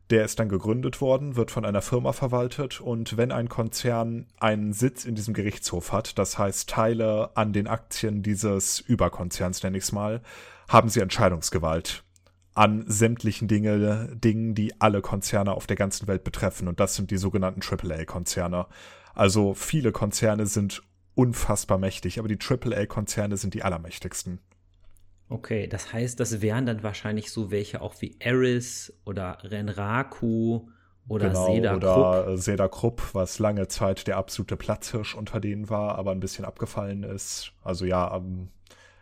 Der 0.09 0.23
ist 0.23 0.39
dann 0.39 0.47
gegründet 0.47 1.01
worden, 1.01 1.35
wird 1.35 1.51
von 1.51 1.65
einer 1.65 1.81
Firma 1.81 2.13
verwaltet 2.13 2.79
und 2.79 3.17
wenn 3.17 3.31
ein 3.31 3.49
Konzern 3.49 4.27
einen 4.39 4.71
Sitz 4.71 5.03
in 5.05 5.15
diesem 5.15 5.33
Gerichtshof 5.33 5.91
hat, 5.91 6.17
das 6.17 6.37
heißt 6.37 6.69
Teile 6.69 7.31
an 7.35 7.51
den 7.51 7.67
Aktien 7.67 8.23
dieses 8.23 8.79
Überkonzerns, 8.79 9.63
nenne 9.63 9.77
ich 9.77 9.83
es 9.83 9.91
mal, 9.91 10.21
haben 10.69 10.89
sie 10.89 11.01
Entscheidungsgewalt 11.01 12.03
an 12.53 12.83
sämtlichen 12.87 13.47
Dinge, 13.47 14.09
Dingen, 14.15 14.55
die 14.55 14.79
alle 14.81 15.01
Konzerne 15.01 15.53
auf 15.53 15.67
der 15.67 15.77
ganzen 15.77 16.07
Welt 16.07 16.23
betreffen 16.23 16.67
und 16.67 16.79
das 16.79 16.95
sind 16.95 17.11
die 17.11 17.17
sogenannten 17.17 17.61
AAA-Konzerne. 17.61 18.67
Also 19.13 19.53
viele 19.53 19.91
Konzerne 19.91 20.45
sind 20.45 20.83
unfassbar 21.15 21.77
mächtig, 21.77 22.19
aber 22.19 22.27
die 22.27 22.39
AAA-Konzerne 22.39 23.37
sind 23.37 23.53
die 23.53 23.63
allermächtigsten. 23.63 24.39
Okay, 25.29 25.67
das 25.67 25.93
heißt, 25.93 26.19
das 26.19 26.41
wären 26.41 26.65
dann 26.65 26.83
wahrscheinlich 26.83 27.31
so 27.31 27.51
welche 27.51 27.81
auch 27.81 27.95
wie 28.01 28.17
Eris 28.19 28.93
oder 29.05 29.37
Renraku 29.43 30.67
oder 31.07 31.29
genau, 31.29 31.53
Seda 31.53 31.77
Krupp. 31.77 31.97
Oder 31.97 32.37
Seda 32.37 32.67
Krupp, 32.67 33.01
was 33.13 33.39
lange 33.39 33.67
Zeit 33.69 34.07
der 34.07 34.17
absolute 34.17 34.57
Platzhirsch 34.57 35.15
unter 35.15 35.39
denen 35.39 35.69
war, 35.69 35.97
aber 35.97 36.11
ein 36.11 36.19
bisschen 36.19 36.43
abgefallen 36.43 37.03
ist. 37.03 37.53
Also 37.63 37.85
ja, 37.85 38.13
um, 38.13 38.49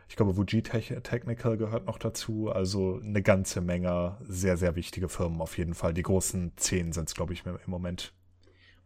ich 0.09 0.15
glaube, 0.15 0.35
Wuji 0.35 0.63
Technical 0.63 1.55
gehört 1.55 1.85
noch 1.85 1.99
dazu. 1.99 2.49
Also 2.49 2.99
eine 2.99 3.21
ganze 3.21 3.61
Menge 3.61 4.17
sehr, 4.23 4.57
sehr 4.57 4.75
wichtige 4.75 5.07
Firmen 5.07 5.39
auf 5.39 5.57
jeden 5.57 5.75
Fall. 5.75 5.93
Die 5.93 6.01
großen 6.01 6.53
zehn 6.55 6.91
sind 6.91 7.07
es, 7.07 7.15
glaube 7.15 7.33
ich, 7.33 7.45
im 7.45 7.59
Moment. 7.67 8.11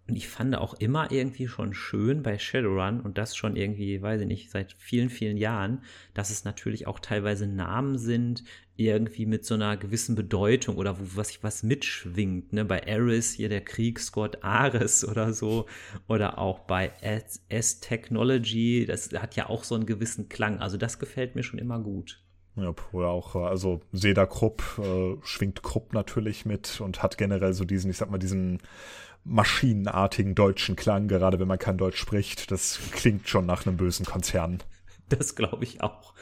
Und 0.05 0.17
ich 0.17 0.27
fand 0.27 0.53
auch 0.55 0.73
immer 0.73 1.11
irgendwie 1.11 1.47
schon 1.47 1.73
schön 1.73 2.23
bei 2.23 2.37
Shadowrun 2.37 2.99
und 2.99 3.17
das 3.17 3.37
schon 3.37 3.55
irgendwie, 3.55 4.01
weiß 4.01 4.19
ich 4.19 4.27
nicht, 4.27 4.51
seit 4.51 4.73
vielen, 4.73 5.09
vielen 5.09 5.37
Jahren, 5.37 5.81
dass 6.13 6.29
es 6.29 6.43
natürlich 6.43 6.87
auch 6.87 6.99
teilweise 6.99 7.47
Namen 7.47 7.97
sind, 7.97 8.43
irgendwie 8.75 9.25
mit 9.25 9.45
so 9.45 9.53
einer 9.53 9.77
gewissen 9.77 10.15
Bedeutung 10.15 10.77
oder 10.77 10.99
wo 10.99 11.03
was 11.15 11.43
was 11.43 11.63
mitschwingt. 11.63 12.53
Ne? 12.53 12.65
Bei 12.65 12.87
Ares 12.87 13.31
hier 13.33 13.49
der 13.49 13.61
Kriegsgott 13.61 14.43
Ares 14.43 15.07
oder 15.09 15.33
so. 15.33 15.67
Oder 16.07 16.39
auch 16.39 16.59
bei 16.59 16.91
S-Technology, 17.49 18.85
das 18.87 19.11
hat 19.13 19.35
ja 19.35 19.49
auch 19.49 19.63
so 19.63 19.75
einen 19.75 19.85
gewissen 19.85 20.29
Klang. 20.29 20.59
Also 20.59 20.77
das 20.77 20.99
gefällt 20.99 21.35
mir 21.35 21.43
schon 21.43 21.59
immer 21.59 21.79
gut. 21.79 22.23
Ja, 22.55 22.73
oder 22.91 23.09
auch, 23.09 23.35
also 23.35 23.81
Seda 23.91 24.27
Krupp 24.27 24.63
äh, 24.77 25.15
schwingt 25.23 25.63
Krupp 25.63 25.93
natürlich 25.93 26.45
mit 26.45 26.81
und 26.81 27.01
hat 27.01 27.17
generell 27.17 27.53
so 27.53 27.65
diesen, 27.65 27.89
ich 27.89 27.97
sag 27.97 28.11
mal, 28.11 28.19
diesen 28.19 28.59
maschinenartigen 29.23 30.35
deutschen 30.35 30.75
Klang, 30.75 31.07
gerade 31.07 31.39
wenn 31.39 31.47
man 31.47 31.57
kein 31.57 31.77
Deutsch 31.77 31.97
spricht. 31.97 32.51
Das 32.51 32.79
klingt 32.91 33.27
schon 33.27 33.45
nach 33.45 33.65
einem 33.65 33.77
bösen 33.77 34.05
Konzern. 34.05 34.59
Das 35.09 35.35
glaube 35.35 35.63
ich 35.63 35.81
auch. 35.81 36.13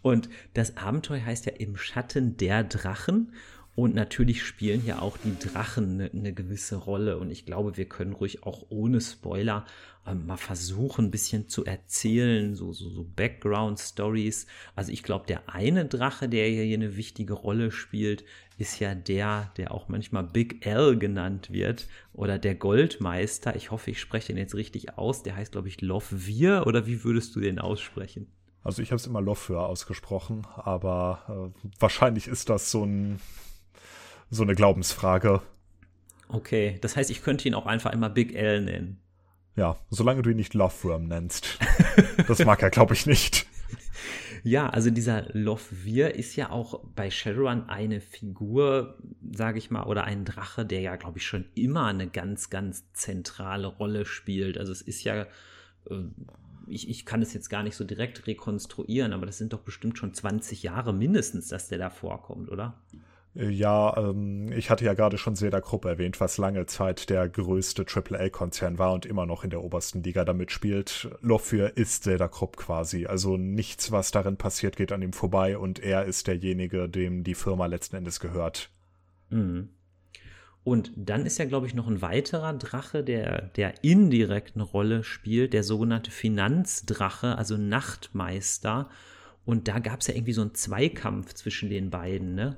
Und 0.00 0.28
das 0.54 0.76
Abenteuer 0.76 1.24
heißt 1.24 1.46
ja 1.46 1.52
im 1.52 1.76
Schatten 1.76 2.36
der 2.36 2.64
Drachen. 2.64 3.32
Und 3.74 3.94
natürlich 3.94 4.42
spielen 4.44 4.80
hier 4.80 5.00
auch 5.00 5.16
die 5.16 5.38
Drachen 5.38 6.00
eine, 6.00 6.10
eine 6.10 6.32
gewisse 6.32 6.76
Rolle. 6.76 7.18
Und 7.18 7.30
ich 7.30 7.46
glaube, 7.46 7.76
wir 7.76 7.86
können 7.86 8.12
ruhig 8.12 8.42
auch 8.44 8.66
ohne 8.68 9.00
Spoiler 9.00 9.64
ähm, 10.06 10.26
mal 10.26 10.36
versuchen, 10.36 11.06
ein 11.06 11.10
bisschen 11.10 11.48
zu 11.48 11.64
erzählen, 11.64 12.54
so, 12.54 12.72
so, 12.72 12.90
so 12.90 13.04
Background-Stories. 13.04 14.46
Also 14.74 14.92
ich 14.92 15.02
glaube, 15.02 15.26
der 15.26 15.48
eine 15.48 15.84
Drache, 15.84 16.28
der 16.28 16.46
hier 16.48 16.74
eine 16.74 16.96
wichtige 16.96 17.34
Rolle 17.34 17.70
spielt, 17.70 18.24
ist 18.58 18.80
ja 18.80 18.94
der, 18.94 19.52
der 19.56 19.72
auch 19.72 19.88
manchmal 19.88 20.24
Big 20.24 20.66
L 20.66 20.98
genannt 20.98 21.52
wird 21.52 21.88
oder 22.12 22.38
der 22.38 22.54
Goldmeister. 22.54 23.56
Ich 23.56 23.70
hoffe, 23.70 23.90
ich 23.90 24.00
spreche 24.00 24.28
den 24.28 24.38
jetzt 24.38 24.54
richtig 24.54 24.98
aus. 24.98 25.22
Der 25.22 25.36
heißt, 25.36 25.52
glaube 25.52 25.68
ich, 25.68 25.80
Lovir 25.80 26.64
oder 26.66 26.86
wie 26.86 27.04
würdest 27.04 27.34
du 27.34 27.40
den 27.40 27.58
aussprechen? 27.58 28.26
Also 28.64 28.82
ich 28.82 28.90
habe 28.90 28.96
es 28.96 29.06
immer 29.06 29.20
Lofür 29.20 29.66
ausgesprochen, 29.66 30.46
aber 30.54 31.52
äh, 31.54 31.70
wahrscheinlich 31.80 32.28
ist 32.28 32.48
das 32.48 32.70
so, 32.70 32.84
ein, 32.84 33.18
so 34.30 34.44
eine 34.44 34.54
Glaubensfrage. 34.54 35.42
Okay, 36.28 36.78
das 36.80 36.96
heißt, 36.96 37.10
ich 37.10 37.22
könnte 37.22 37.48
ihn 37.48 37.54
auch 37.54 37.66
einfach 37.66 37.92
immer 37.92 38.08
Big 38.08 38.34
L 38.34 38.62
nennen. 38.62 39.01
Ja, 39.56 39.76
solange 39.90 40.22
du 40.22 40.30
ihn 40.30 40.36
nicht 40.36 40.54
Loveworm 40.54 41.08
nennst. 41.08 41.58
das 42.28 42.44
mag 42.44 42.62
er, 42.62 42.70
glaube 42.70 42.94
ich, 42.94 43.06
nicht. 43.06 43.46
Ja, 44.44 44.68
also 44.68 44.90
dieser 44.90 45.26
Lovir 45.34 46.16
ist 46.16 46.34
ja 46.34 46.50
auch 46.50 46.80
bei 46.96 47.10
Shadowrun 47.10 47.68
eine 47.68 48.00
Figur, 48.00 48.98
sage 49.30 49.58
ich 49.58 49.70
mal, 49.70 49.84
oder 49.84 50.04
ein 50.04 50.24
Drache, 50.24 50.66
der 50.66 50.80
ja, 50.80 50.96
glaube 50.96 51.18
ich, 51.18 51.26
schon 51.26 51.44
immer 51.54 51.86
eine 51.86 52.08
ganz, 52.08 52.50
ganz 52.50 52.84
zentrale 52.92 53.68
Rolle 53.68 54.04
spielt. 54.04 54.58
Also 54.58 54.72
es 54.72 54.82
ist 54.82 55.04
ja, 55.04 55.22
äh, 55.22 55.26
ich, 56.66 56.88
ich 56.88 57.06
kann 57.06 57.22
es 57.22 57.34
jetzt 57.34 57.50
gar 57.50 57.62
nicht 57.62 57.76
so 57.76 57.84
direkt 57.84 58.26
rekonstruieren, 58.26 59.12
aber 59.12 59.26
das 59.26 59.38
sind 59.38 59.52
doch 59.52 59.60
bestimmt 59.60 59.96
schon 59.96 60.12
20 60.12 60.64
Jahre 60.64 60.92
mindestens, 60.92 61.48
dass 61.48 61.68
der 61.68 61.78
da 61.78 61.90
vorkommt, 61.90 62.50
oder? 62.50 62.74
Ja, 63.34 63.96
ähm, 63.96 64.52
ich 64.52 64.68
hatte 64.68 64.84
ja 64.84 64.92
gerade 64.92 65.16
schon 65.16 65.36
Seda 65.36 65.62
Krupp 65.62 65.86
erwähnt, 65.86 66.20
was 66.20 66.36
lange 66.36 66.66
Zeit 66.66 67.08
der 67.08 67.28
größte 67.30 67.86
AAA-Konzern 67.86 68.78
war 68.78 68.92
und 68.92 69.06
immer 69.06 69.24
noch 69.24 69.42
in 69.42 69.48
der 69.48 69.64
obersten 69.64 70.02
Liga 70.02 70.26
damit 70.26 70.52
spielt. 70.52 71.08
Lofür 71.22 71.76
ist 71.78 72.04
Seda 72.04 72.28
Krupp 72.28 72.58
quasi. 72.58 73.06
Also 73.06 73.38
nichts, 73.38 73.90
was 73.90 74.10
darin 74.10 74.36
passiert, 74.36 74.76
geht 74.76 74.92
an 74.92 75.00
ihm 75.00 75.14
vorbei 75.14 75.56
und 75.56 75.78
er 75.78 76.04
ist 76.04 76.26
derjenige, 76.26 76.90
dem 76.90 77.24
die 77.24 77.34
Firma 77.34 77.66
letzten 77.66 77.96
Endes 77.96 78.20
gehört. 78.20 78.68
Mhm. 79.30 79.70
Und 80.64 80.92
dann 80.94 81.26
ist 81.26 81.38
ja, 81.38 81.46
glaube 81.46 81.66
ich, 81.66 81.74
noch 81.74 81.88
ein 81.88 82.02
weiterer 82.02 82.52
Drache, 82.52 83.02
der 83.02 83.50
der 83.56 83.82
indirekt 83.82 84.54
eine 84.54 84.62
Rolle 84.62 85.04
spielt, 85.04 85.54
der 85.54 85.64
sogenannte 85.64 86.10
Finanzdrache, 86.10 87.36
also 87.36 87.56
Nachtmeister. 87.56 88.90
Und 89.44 89.66
da 89.66 89.80
gab 89.80 90.00
es 90.00 90.06
ja 90.06 90.14
irgendwie 90.14 90.34
so 90.34 90.42
einen 90.42 90.54
Zweikampf 90.54 91.32
zwischen 91.32 91.68
den 91.68 91.90
beiden, 91.90 92.34
ne? 92.34 92.56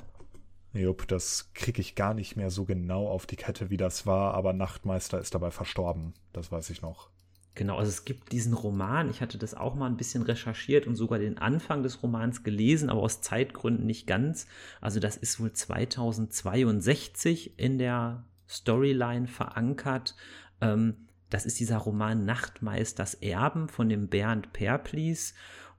Jupp, 0.75 1.07
das 1.07 1.53
kriege 1.55 1.81
ich 1.81 1.95
gar 1.95 2.15
nicht 2.15 2.37
mehr 2.37 2.51
so 2.51 2.65
genau 2.65 3.09
auf 3.09 3.27
die 3.27 3.37
Kette, 3.37 3.71
wie 3.71 3.77
das 3.77 4.07
war, 4.07 4.35
aber 4.35 4.53
Nachtmeister 4.53 5.21
ist 5.21 5.35
dabei 5.35 5.51
verstorben. 5.51 6.15
Das 6.33 6.51
weiß 6.51 6.71
ich 6.71 6.83
noch. 6.83 7.11
Genau, 7.55 7.79
also 7.79 7.89
es 7.89 8.05
gibt 8.05 8.33
diesen 8.33 8.53
Roman, 8.53 9.09
ich 9.09 9.21
hatte 9.21 9.39
das 9.39 9.55
auch 9.55 9.77
mal 9.77 9.87
ein 9.87 9.97
bisschen 9.97 10.25
recherchiert 10.25 10.89
und 10.89 10.97
sogar 10.97 11.21
den 11.21 11.39
Anfang 11.39 11.85
des 11.85 12.03
Romans 12.03 12.43
gelesen, 12.43 12.91
aber 12.91 13.03
aus 13.03 13.21
Zeitgründen 13.21 13.87
nicht 13.87 14.09
ganz. 14.09 14.49
Also 14.81 14.99
das 14.99 15.17
ist 15.17 15.39
wohl 15.39 15.53
2062 15.53 17.57
in 17.57 17.79
der 17.79 18.25
Storyline 18.49 19.29
verankert. 19.29 20.17
Ähm, 20.61 21.07
das 21.31 21.47
ist 21.47 21.61
dieser 21.61 21.79
Roman 21.79 22.25
Nachtmeisters 22.25 23.15
Erben 23.15 23.69
von 23.69 23.89
dem 23.89 24.09
Bernd 24.09 24.53
Perplis. 24.53 25.35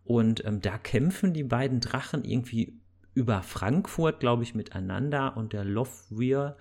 Und 0.06 0.46
ähm, 0.46 0.62
da 0.62 0.78
kämpfen 0.78 1.34
die 1.34 1.44
beiden 1.44 1.82
Drachen 1.82 2.24
irgendwie 2.24 2.80
über 3.16 3.42
Frankfurt, 3.42 4.20
glaube 4.20 4.44
ich, 4.44 4.54
miteinander 4.54 5.36
und 5.38 5.54
der 5.54 5.64
Lofweir 5.64 6.58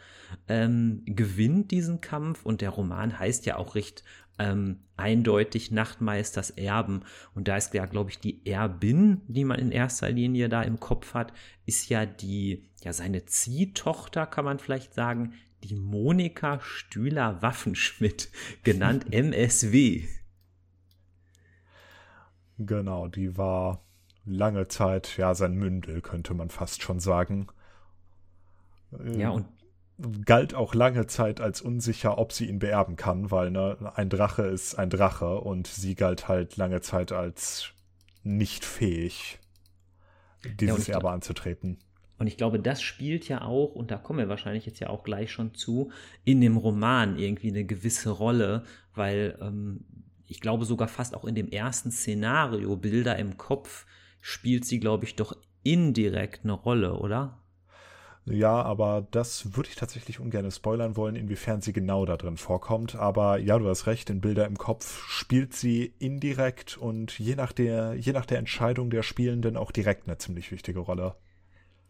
ähm, 0.48 1.02
gewinnt 1.04 1.72
diesen 1.72 2.00
Kampf 2.00 2.46
und 2.46 2.60
der 2.60 2.70
Roman 2.70 3.18
heißt 3.18 3.44
ja 3.44 3.56
auch 3.56 3.74
recht 3.74 4.04
ähm, 4.38 4.80
eindeutig 4.96 5.70
Nachtmeisters 5.70 6.50
Erben 6.50 7.02
und 7.34 7.48
da 7.48 7.56
ist 7.56 7.74
ja, 7.74 7.86
glaube 7.86 8.10
ich, 8.10 8.18
die 8.18 8.46
Erbin, 8.46 9.20
die 9.26 9.44
man 9.44 9.58
in 9.58 9.72
erster 9.72 10.10
Linie 10.10 10.48
da 10.48 10.62
im 10.62 10.80
Kopf 10.80 11.14
hat, 11.14 11.32
ist 11.66 11.88
ja 11.88 12.06
die, 12.06 12.70
ja 12.82 12.92
seine 12.92 13.26
Ziehtochter, 13.26 14.26
kann 14.26 14.44
man 14.44 14.58
vielleicht 14.58 14.94
sagen, 14.94 15.34
die 15.64 15.74
Monika 15.74 16.60
Stühler-Waffenschmidt, 16.60 18.30
genannt 18.62 19.12
MSW. 19.12 20.04
Genau, 22.58 23.08
die 23.08 23.36
war 23.36 23.83
lange 24.24 24.68
Zeit, 24.68 25.16
ja, 25.16 25.34
sein 25.34 25.54
Mündel, 25.54 26.00
könnte 26.00 26.34
man 26.34 26.50
fast 26.50 26.82
schon 26.82 27.00
sagen. 27.00 27.48
Ja, 29.16 29.30
und 29.30 29.46
galt 30.24 30.54
auch 30.54 30.74
lange 30.74 31.06
Zeit 31.06 31.40
als 31.40 31.60
unsicher, 31.60 32.18
ob 32.18 32.32
sie 32.32 32.48
ihn 32.48 32.58
beerben 32.58 32.96
kann, 32.96 33.30
weil 33.30 33.50
ne, 33.50 33.92
ein 33.94 34.08
Drache 34.08 34.42
ist 34.42 34.74
ein 34.76 34.90
Drache 34.90 35.40
und 35.40 35.66
sie 35.66 35.94
galt 35.94 36.26
halt 36.28 36.56
lange 36.56 36.80
Zeit 36.80 37.12
als 37.12 37.72
nicht 38.22 38.64
fähig, 38.64 39.38
dieses 40.58 40.86
ja, 40.86 40.94
Erbe 40.94 41.10
anzutreten. 41.10 41.78
Und 42.18 42.26
ich 42.26 42.36
glaube, 42.36 42.58
das 42.60 42.82
spielt 42.82 43.28
ja 43.28 43.42
auch, 43.42 43.74
und 43.74 43.90
da 43.90 43.96
kommen 43.96 44.20
wir 44.20 44.28
wahrscheinlich 44.28 44.66
jetzt 44.66 44.80
ja 44.80 44.88
auch 44.88 45.04
gleich 45.04 45.30
schon 45.30 45.54
zu, 45.54 45.90
in 46.24 46.40
dem 46.40 46.56
Roman 46.56 47.18
irgendwie 47.18 47.48
eine 47.48 47.64
gewisse 47.64 48.10
Rolle, 48.10 48.64
weil 48.94 49.38
ähm, 49.40 49.84
ich 50.26 50.40
glaube 50.40 50.64
sogar 50.64 50.88
fast 50.88 51.14
auch 51.14 51.24
in 51.24 51.34
dem 51.34 51.48
ersten 51.48 51.90
Szenario, 51.90 52.76
Bilder 52.76 53.16
im 53.16 53.36
Kopf, 53.36 53.86
spielt 54.26 54.64
sie, 54.64 54.80
glaube 54.80 55.04
ich, 55.04 55.16
doch 55.16 55.36
indirekt 55.64 56.44
eine 56.44 56.54
Rolle, 56.54 56.94
oder? 56.94 57.42
Ja, 58.24 58.62
aber 58.62 59.06
das 59.10 59.54
würde 59.54 59.68
ich 59.68 59.76
tatsächlich 59.76 60.18
ungern 60.18 60.50
spoilern 60.50 60.96
wollen, 60.96 61.14
inwiefern 61.14 61.60
sie 61.60 61.74
genau 61.74 62.06
da 62.06 62.16
drin 62.16 62.38
vorkommt. 62.38 62.94
Aber 62.94 63.36
ja, 63.36 63.58
du 63.58 63.68
hast 63.68 63.86
recht, 63.86 64.08
in 64.08 64.22
Bilder 64.22 64.46
im 64.46 64.56
Kopf 64.56 65.06
spielt 65.08 65.52
sie 65.52 65.92
indirekt 65.98 66.78
und 66.78 67.18
je 67.18 67.34
nach 67.34 67.52
der, 67.52 67.96
je 67.96 68.14
nach 68.14 68.24
der 68.24 68.38
Entscheidung 68.38 68.88
der 68.88 69.02
Spielenden 69.02 69.58
auch 69.58 69.70
direkt 69.70 70.08
eine 70.08 70.16
ziemlich 70.16 70.50
wichtige 70.50 70.80
Rolle 70.80 71.16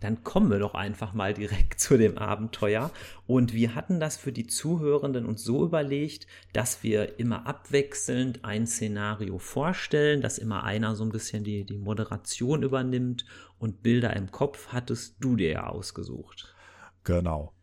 dann 0.04 0.22
kommen 0.22 0.50
wir 0.50 0.58
doch 0.58 0.74
einfach 0.74 1.14
mal 1.14 1.32
direkt 1.32 1.80
zu 1.80 1.96
dem 1.96 2.18
Abenteuer. 2.18 2.90
Und 3.26 3.54
wir 3.54 3.74
hatten 3.74 4.00
das 4.00 4.18
für 4.18 4.32
die 4.32 4.46
Zuhörenden 4.46 5.24
uns 5.24 5.42
so 5.42 5.64
überlegt, 5.64 6.26
dass 6.52 6.82
wir 6.82 7.18
immer 7.18 7.46
abwechselnd 7.46 8.44
ein 8.44 8.66
Szenario 8.66 9.38
vorstellen, 9.38 10.20
dass 10.20 10.36
immer 10.36 10.62
einer 10.62 10.94
so 10.94 11.04
ein 11.04 11.10
bisschen 11.10 11.42
die, 11.42 11.64
die 11.64 11.78
Moderation 11.78 12.62
übernimmt 12.62 13.24
und 13.58 13.82
Bilder 13.82 14.14
im 14.14 14.30
Kopf 14.30 14.68
hattest 14.68 15.16
du 15.20 15.36
dir 15.36 15.50
ja 15.50 15.66
ausgesucht. 15.68 16.54
Genau. 17.02 17.54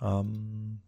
Ähm, 0.00 0.82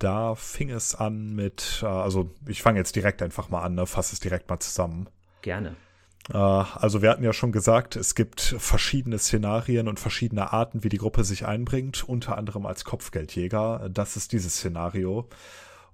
da 0.00 0.34
fing 0.34 0.70
es 0.70 0.96
an 0.96 1.32
mit, 1.36 1.80
äh, 1.82 1.86
also 1.86 2.28
ich 2.48 2.60
fange 2.60 2.80
jetzt 2.80 2.96
direkt 2.96 3.22
einfach 3.22 3.50
mal 3.50 3.62
an, 3.62 3.76
ne, 3.76 3.86
fasse 3.86 4.14
es 4.14 4.20
direkt 4.20 4.50
mal 4.50 4.58
zusammen. 4.58 5.08
Gerne. 5.42 5.76
Äh, 6.30 6.36
also 6.36 7.02
wir 7.02 7.10
hatten 7.10 7.24
ja 7.24 7.32
schon 7.32 7.52
gesagt, 7.52 7.96
es 7.96 8.14
gibt 8.14 8.40
verschiedene 8.58 9.18
Szenarien 9.18 9.88
und 9.88 10.00
verschiedene 10.00 10.52
Arten, 10.52 10.84
wie 10.84 10.88
die 10.88 10.98
Gruppe 10.98 11.24
sich 11.24 11.46
einbringt, 11.46 12.08
unter 12.08 12.38
anderem 12.38 12.66
als 12.66 12.84
Kopfgeldjäger. 12.84 13.88
Das 13.90 14.16
ist 14.16 14.32
dieses 14.32 14.56
Szenario. 14.56 15.28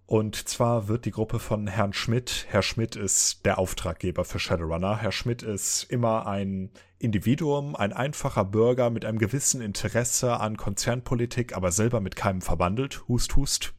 Und 0.06 0.48
zwar 0.48 0.88
wird 0.88 1.04
die 1.04 1.10
Gruppe 1.10 1.38
von 1.38 1.66
Herrn 1.66 1.92
Schmidt, 1.92 2.46
Herr 2.48 2.62
Schmidt 2.62 2.96
ist 2.96 3.44
der 3.44 3.58
Auftraggeber 3.58 4.24
für 4.24 4.38
Shadowrunner, 4.38 4.96
Herr 4.96 5.12
Schmidt 5.12 5.42
ist 5.42 5.84
immer 5.90 6.26
ein 6.26 6.70
Individuum, 6.98 7.76
ein 7.76 7.92
einfacher 7.92 8.46
Bürger 8.46 8.88
mit 8.88 9.04
einem 9.04 9.18
gewissen 9.18 9.60
Interesse 9.60 10.40
an 10.40 10.56
Konzernpolitik, 10.56 11.54
aber 11.54 11.72
selber 11.72 12.00
mit 12.00 12.16
keinem 12.16 12.40
verbandelt, 12.40 13.06
hust, 13.06 13.36
hust. 13.36 13.74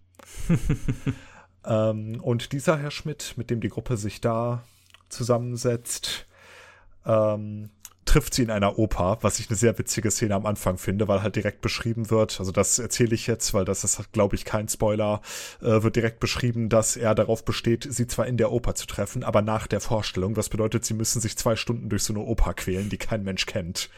ähm, 1.66 2.20
und 2.22 2.52
dieser 2.52 2.78
Herr 2.78 2.92
Schmidt, 2.92 3.34
mit 3.36 3.50
dem 3.50 3.60
die 3.60 3.70
Gruppe 3.70 3.98
sich 3.98 4.22
da 4.22 4.64
zusammensetzt, 5.10 6.28
ähm, 7.06 7.70
trifft 8.10 8.34
sie 8.34 8.42
in 8.42 8.50
einer 8.50 8.80
Oper, 8.80 9.20
was 9.22 9.40
ich 9.40 9.50
eine 9.50 9.56
sehr 9.56 9.78
witzige 9.78 10.10
Szene 10.10 10.34
am 10.34 10.48
Anfang 10.48 10.80
finde, 10.80 11.08
weil 11.08 11.22
halt 11.22 11.36
direkt 11.36 11.62
beschrieben 11.62 12.10
wird, 12.10 12.40
also 12.40 12.52
das 12.52 12.80
erzähle 12.80 13.14
ich 13.14 13.28
jetzt, 13.28 13.54
weil 13.54 13.66
das 13.66 13.84
ist, 13.84 14.12
glaube 14.14 14.36
ich, 14.36 14.46
kein 14.46 14.68
Spoiler, 14.68 15.22
äh, 15.62 15.84
wird 15.84 15.96
direkt 15.96 16.20
beschrieben, 16.20 16.70
dass 16.70 16.98
er 16.98 17.14
darauf 17.14 17.46
besteht, 17.46 17.88
sie 17.88 18.08
zwar 18.08 18.26
in 18.26 18.38
der 18.38 18.52
Oper 18.52 18.74
zu 18.74 18.88
treffen, 18.88 19.24
aber 19.24 19.44
nach 19.44 19.68
der 19.68 19.80
Vorstellung, 19.80 20.36
was 20.38 20.50
bedeutet, 20.50 20.86
sie 20.86 20.96
müssen 20.96 21.22
sich 21.22 21.38
zwei 21.38 21.56
Stunden 21.56 21.90
durch 21.90 22.02
so 22.02 22.14
eine 22.14 22.24
Oper 22.24 22.56
quälen, 22.56 22.90
die 22.90 22.98
kein 22.98 23.24
Mensch 23.24 23.46
kennt. 23.46 23.92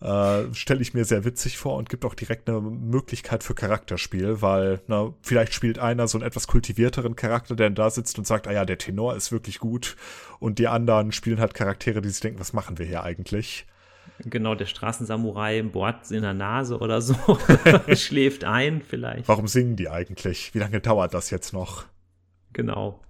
Äh, 0.00 0.54
Stelle 0.54 0.80
ich 0.80 0.94
mir 0.94 1.04
sehr 1.04 1.24
witzig 1.24 1.58
vor 1.58 1.76
und 1.76 1.88
gibt 1.88 2.04
auch 2.04 2.14
direkt 2.14 2.48
eine 2.48 2.60
Möglichkeit 2.60 3.42
für 3.42 3.54
Charakterspiel, 3.54 4.40
weil 4.40 4.80
na, 4.86 5.12
vielleicht 5.22 5.54
spielt 5.54 5.78
einer 5.80 6.06
so 6.06 6.18
einen 6.18 6.26
etwas 6.26 6.46
kultivierteren 6.46 7.16
Charakter, 7.16 7.56
der 7.56 7.70
da 7.70 7.90
sitzt 7.90 8.16
und 8.18 8.26
sagt, 8.26 8.46
ah 8.46 8.52
ja, 8.52 8.64
der 8.64 8.78
Tenor 8.78 9.16
ist 9.16 9.32
wirklich 9.32 9.58
gut 9.58 9.96
und 10.38 10.60
die 10.60 10.68
anderen 10.68 11.10
spielen 11.10 11.40
halt 11.40 11.54
Charaktere, 11.54 12.00
die 12.00 12.10
sich 12.10 12.20
denken, 12.20 12.38
was 12.38 12.52
machen 12.52 12.78
wir 12.78 12.86
hier 12.86 13.02
eigentlich? 13.02 13.66
Genau, 14.20 14.54
der 14.54 14.66
Straßensamurai 14.66 15.62
bohrt 15.62 16.10
in 16.10 16.22
der 16.22 16.34
Nase 16.34 16.78
oder 16.78 17.00
so, 17.00 17.14
schläft 17.94 18.44
ein 18.44 18.82
vielleicht. 18.82 19.28
Warum 19.28 19.48
singen 19.48 19.76
die 19.76 19.88
eigentlich? 19.88 20.54
Wie 20.54 20.58
lange 20.58 20.80
dauert 20.80 21.14
das 21.14 21.30
jetzt 21.30 21.52
noch? 21.52 21.84
Genau. 22.52 23.00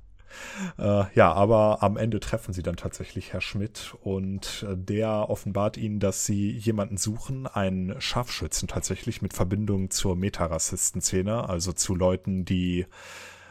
Äh, 0.79 1.05
ja, 1.15 1.33
aber 1.33 1.83
am 1.83 1.97
Ende 1.97 2.21
treffen 2.21 2.53
sie 2.53 2.63
dann 2.63 2.77
tatsächlich 2.77 3.33
Herr 3.33 3.41
Schmidt 3.41 3.95
und 4.03 4.67
äh, 4.69 4.77
der 4.77 5.31
offenbart 5.31 5.77
ihnen, 5.77 6.01
dass 6.01 6.25
sie 6.25 6.51
jemanden 6.51 6.97
suchen, 6.97 7.47
einen 7.47 8.01
Scharfschützen 8.01 8.69
tatsächlich 8.69 9.23
mit 9.23 9.35
Verbindung 9.35 9.91
zur 9.91 10.17
Metarassisten-Szene, 10.17 11.49
also 11.49 11.73
zu 11.73 11.95
Leuten, 11.95 12.45
die, 12.45 12.87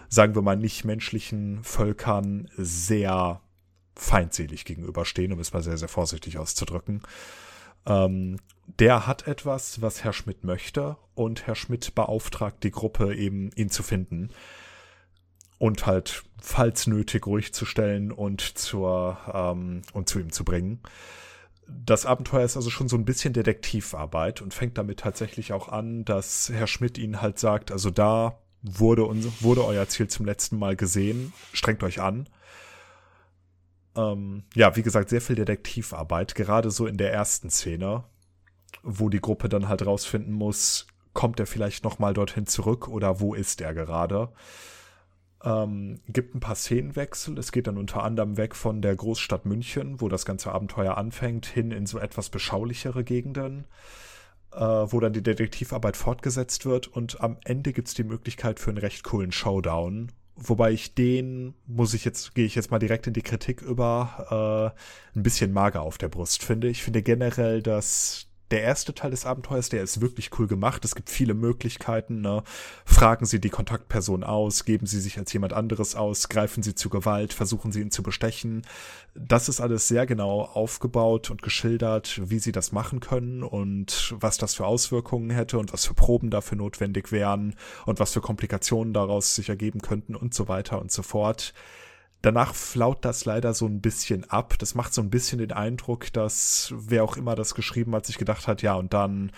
sagen 0.10 0.36
wir 0.36 0.42
mal, 0.42 0.58
nicht 0.58 0.86
menschlichen 0.86 1.64
Völkern 1.64 2.50
sehr 2.56 3.42
feindselig 3.96 4.66
gegenüberstehen, 4.66 5.34
um 5.34 5.40
es 5.40 5.54
mal 5.54 5.64
sehr, 5.64 5.78
sehr 5.78 5.88
vorsichtig 5.88 6.38
auszudrücken. 6.38 7.02
Ähm, 7.86 8.38
der 8.80 9.08
hat 9.08 9.28
etwas, 9.28 9.82
was 9.82 10.04
Herr 10.04 10.14
Schmidt 10.14 10.44
möchte 10.44 10.98
und 11.16 11.48
Herr 11.48 11.56
Schmidt 11.56 11.96
beauftragt 11.96 12.64
die 12.64 12.72
Gruppe 12.72 13.16
eben, 13.16 13.50
ihn 13.56 13.70
zu 13.70 13.82
finden 13.82 14.30
und 15.58 15.86
halt, 15.86 16.24
falls 16.42 16.88
nötig, 16.88 17.26
ruhig 17.26 17.54
zu 17.54 17.66
stellen 17.66 18.12
und 18.12 18.42
zur 18.42 19.18
ähm, 19.34 19.82
und 19.94 20.10
zu 20.10 20.20
ihm 20.20 20.32
zu 20.32 20.44
bringen. 20.44 20.82
Das 21.68 22.06
Abenteuer 22.06 22.46
ist 22.46 22.56
also 22.56 22.70
schon 22.70 22.88
so 22.88 22.96
ein 22.96 23.06
bisschen 23.06 23.34
Detektivarbeit 23.34 24.42
und 24.42 24.54
fängt 24.54 24.78
damit 24.78 25.00
tatsächlich 25.00 25.52
auch 25.52 25.68
an, 25.68 26.06
dass 26.06 26.50
Herr 26.50 26.68
Schmidt 26.68 26.98
ihnen 26.98 27.22
halt 27.22 27.40
sagt, 27.40 27.72
also 27.72 27.90
da 27.90 28.40
wurde, 28.62 29.04
unser, 29.04 29.30
wurde 29.42 29.66
euer 29.66 29.88
Ziel 29.88 30.08
zum 30.08 30.26
letzten 30.26 30.58
Mal 30.58 30.76
gesehen, 30.76 31.34
strengt 31.52 31.84
euch 31.84 32.00
an. 32.00 32.30
Ähm, 33.96 34.44
ja, 34.54 34.76
wie 34.76 34.84
gesagt, 34.84 35.10
sehr 35.10 35.22
viel 35.22 35.36
Detektivarbeit, 35.36 36.36
gerade 36.36 36.72
so 36.72 36.86
in 36.86 36.98
der 36.98 37.12
ersten 37.12 37.50
Szene, 37.50 38.06
wo 38.84 39.10
die 39.10 39.22
Gruppe 39.22 39.50
dann 39.50 39.68
halt 39.68 39.86
rausfinden 39.86 40.34
muss, 40.34 40.88
kommt 41.14 41.40
er 41.40 41.48
vielleicht 41.48 41.84
nochmal 41.84 42.14
dorthin 42.14 42.46
zurück 42.46 42.88
oder 42.88 43.20
wo 43.20 43.34
ist 43.34 43.60
er 43.60 43.74
gerade? 43.74 44.30
Ähm, 45.44 46.00
gibt 46.08 46.34
ein 46.36 46.40
paar 46.40 46.56
Szenenwechsel. 46.56 47.38
Es 47.38 47.52
geht 47.52 47.68
dann 47.68 47.78
unter 47.78 48.04
anderem 48.04 48.38
weg 48.38 48.56
von 48.56 48.82
der 48.82 48.96
Großstadt 48.96 49.46
München, 49.46 50.02
wo 50.02 50.10
das 50.10 50.26
ganze 50.26 50.52
Abenteuer 50.52 50.98
anfängt, 50.98 51.46
hin 51.46 51.72
in 51.72 51.86
so 51.86 52.00
etwas 52.00 52.30
beschaulichere 52.30 53.04
Gegenden, 53.04 53.66
äh, 54.52 54.60
wo 54.60 55.00
dann 55.00 55.14
die 55.14 55.22
Detektivarbeit 55.22 55.96
fortgesetzt 55.96 56.66
wird. 56.66 56.88
Und 56.88 57.22
am 57.22 57.38
Ende 57.44 57.72
gibt 57.72 57.88
es 57.88 57.94
die 57.94 58.04
Möglichkeit 58.04 58.60
für 58.60 58.72
einen 58.72 58.80
recht 58.80 59.04
coolen 59.04 59.32
Showdown. 59.32 60.12
Wobei 60.40 60.72
ich 60.72 60.94
den, 60.94 61.56
muss 61.66 61.94
ich 61.96 62.06
jetzt, 62.06 62.36
gehe 62.36 62.46
ich 62.46 62.56
jetzt 62.56 62.70
mal 62.70 62.80
direkt 62.80 63.08
in 63.08 63.14
die 63.14 63.24
Kritik 63.24 63.62
über, 63.62 64.74
äh, 65.16 65.18
ein 65.18 65.24
bisschen 65.24 65.52
mager 65.52 65.82
auf 65.82 65.98
der 65.98 66.10
Brust 66.10 66.44
finde. 66.44 66.68
Ich 66.68 66.84
finde 66.84 67.02
generell, 67.02 67.64
dass 67.64 68.27
der 68.52 68.62
erste 68.62 68.94
Teil 68.94 69.12
des 69.12 69.26
Abenteuers, 69.26 69.70
der 69.70 69.84
ist 69.84 70.00
wirklich 70.00 70.30
cool 70.40 70.48
gemacht. 70.48 70.86
Es 70.86 70.96
gibt 70.96 71.10
viele 71.10 71.34
Möglichkeiten. 71.34 72.22
Ne? 72.22 72.44
Fragen 72.86 73.26
Sie 73.26 73.40
die 73.40 73.50
Kontaktperson 73.50 74.24
aus, 74.24 74.64
geben 74.64 74.86
Sie 74.86 75.02
sich 75.02 75.18
als 75.18 75.34
jemand 75.34 75.54
anderes 75.54 75.96
aus, 75.96 76.30
greifen 76.30 76.64
Sie 76.64 76.74
zu 76.74 76.90
Gewalt, 76.90 77.34
versuchen 77.34 77.72
Sie 77.72 77.82
ihn 77.82 77.92
zu 77.92 78.04
bestechen. 78.04 78.62
Das 79.16 79.50
ist 79.50 79.60
alles 79.60 79.88
sehr 79.88 80.06
genau 80.06 80.42
aufgebaut 80.42 81.30
und 81.30 81.42
geschildert, 81.42 82.22
wie 82.24 82.40
Sie 82.40 82.52
das 82.52 82.72
machen 82.72 83.00
können 83.00 83.44
und 83.44 84.16
was 84.18 84.38
das 84.38 84.56
für 84.56 84.66
Auswirkungen 84.66 85.30
hätte 85.30 85.58
und 85.58 85.74
was 85.74 85.86
für 85.86 85.94
Proben 85.94 86.30
dafür 86.30 86.58
notwendig 86.58 87.12
wären 87.12 87.56
und 87.86 88.00
was 88.00 88.14
für 88.14 88.22
Komplikationen 88.22 88.94
daraus 88.94 89.36
sich 89.36 89.50
ergeben 89.50 89.82
könnten 89.82 90.16
und 90.16 90.34
so 90.34 90.48
weiter 90.48 90.80
und 90.80 90.92
so 90.92 91.04
fort. 91.04 91.54
Danach 92.24 92.56
flaut 92.56 93.06
das 93.06 93.26
leider 93.26 93.54
so 93.54 93.68
ein 93.68 93.80
bisschen 93.80 94.30
ab. 94.30 94.56
Das 94.58 94.74
macht 94.74 94.94
so 94.94 95.02
ein 95.02 95.12
bisschen 95.12 95.38
den 95.38 95.52
Eindruck, 95.52 96.12
dass 96.14 96.74
wer 96.76 97.04
auch 97.04 97.16
immer 97.16 97.36
das 97.36 97.54
geschrieben 97.54 97.94
hat, 97.94 98.08
sich 98.08 98.18
gedacht 98.18 98.48
hat, 98.48 98.64
ja, 98.64 98.74
und 98.74 98.94
dann 98.94 99.32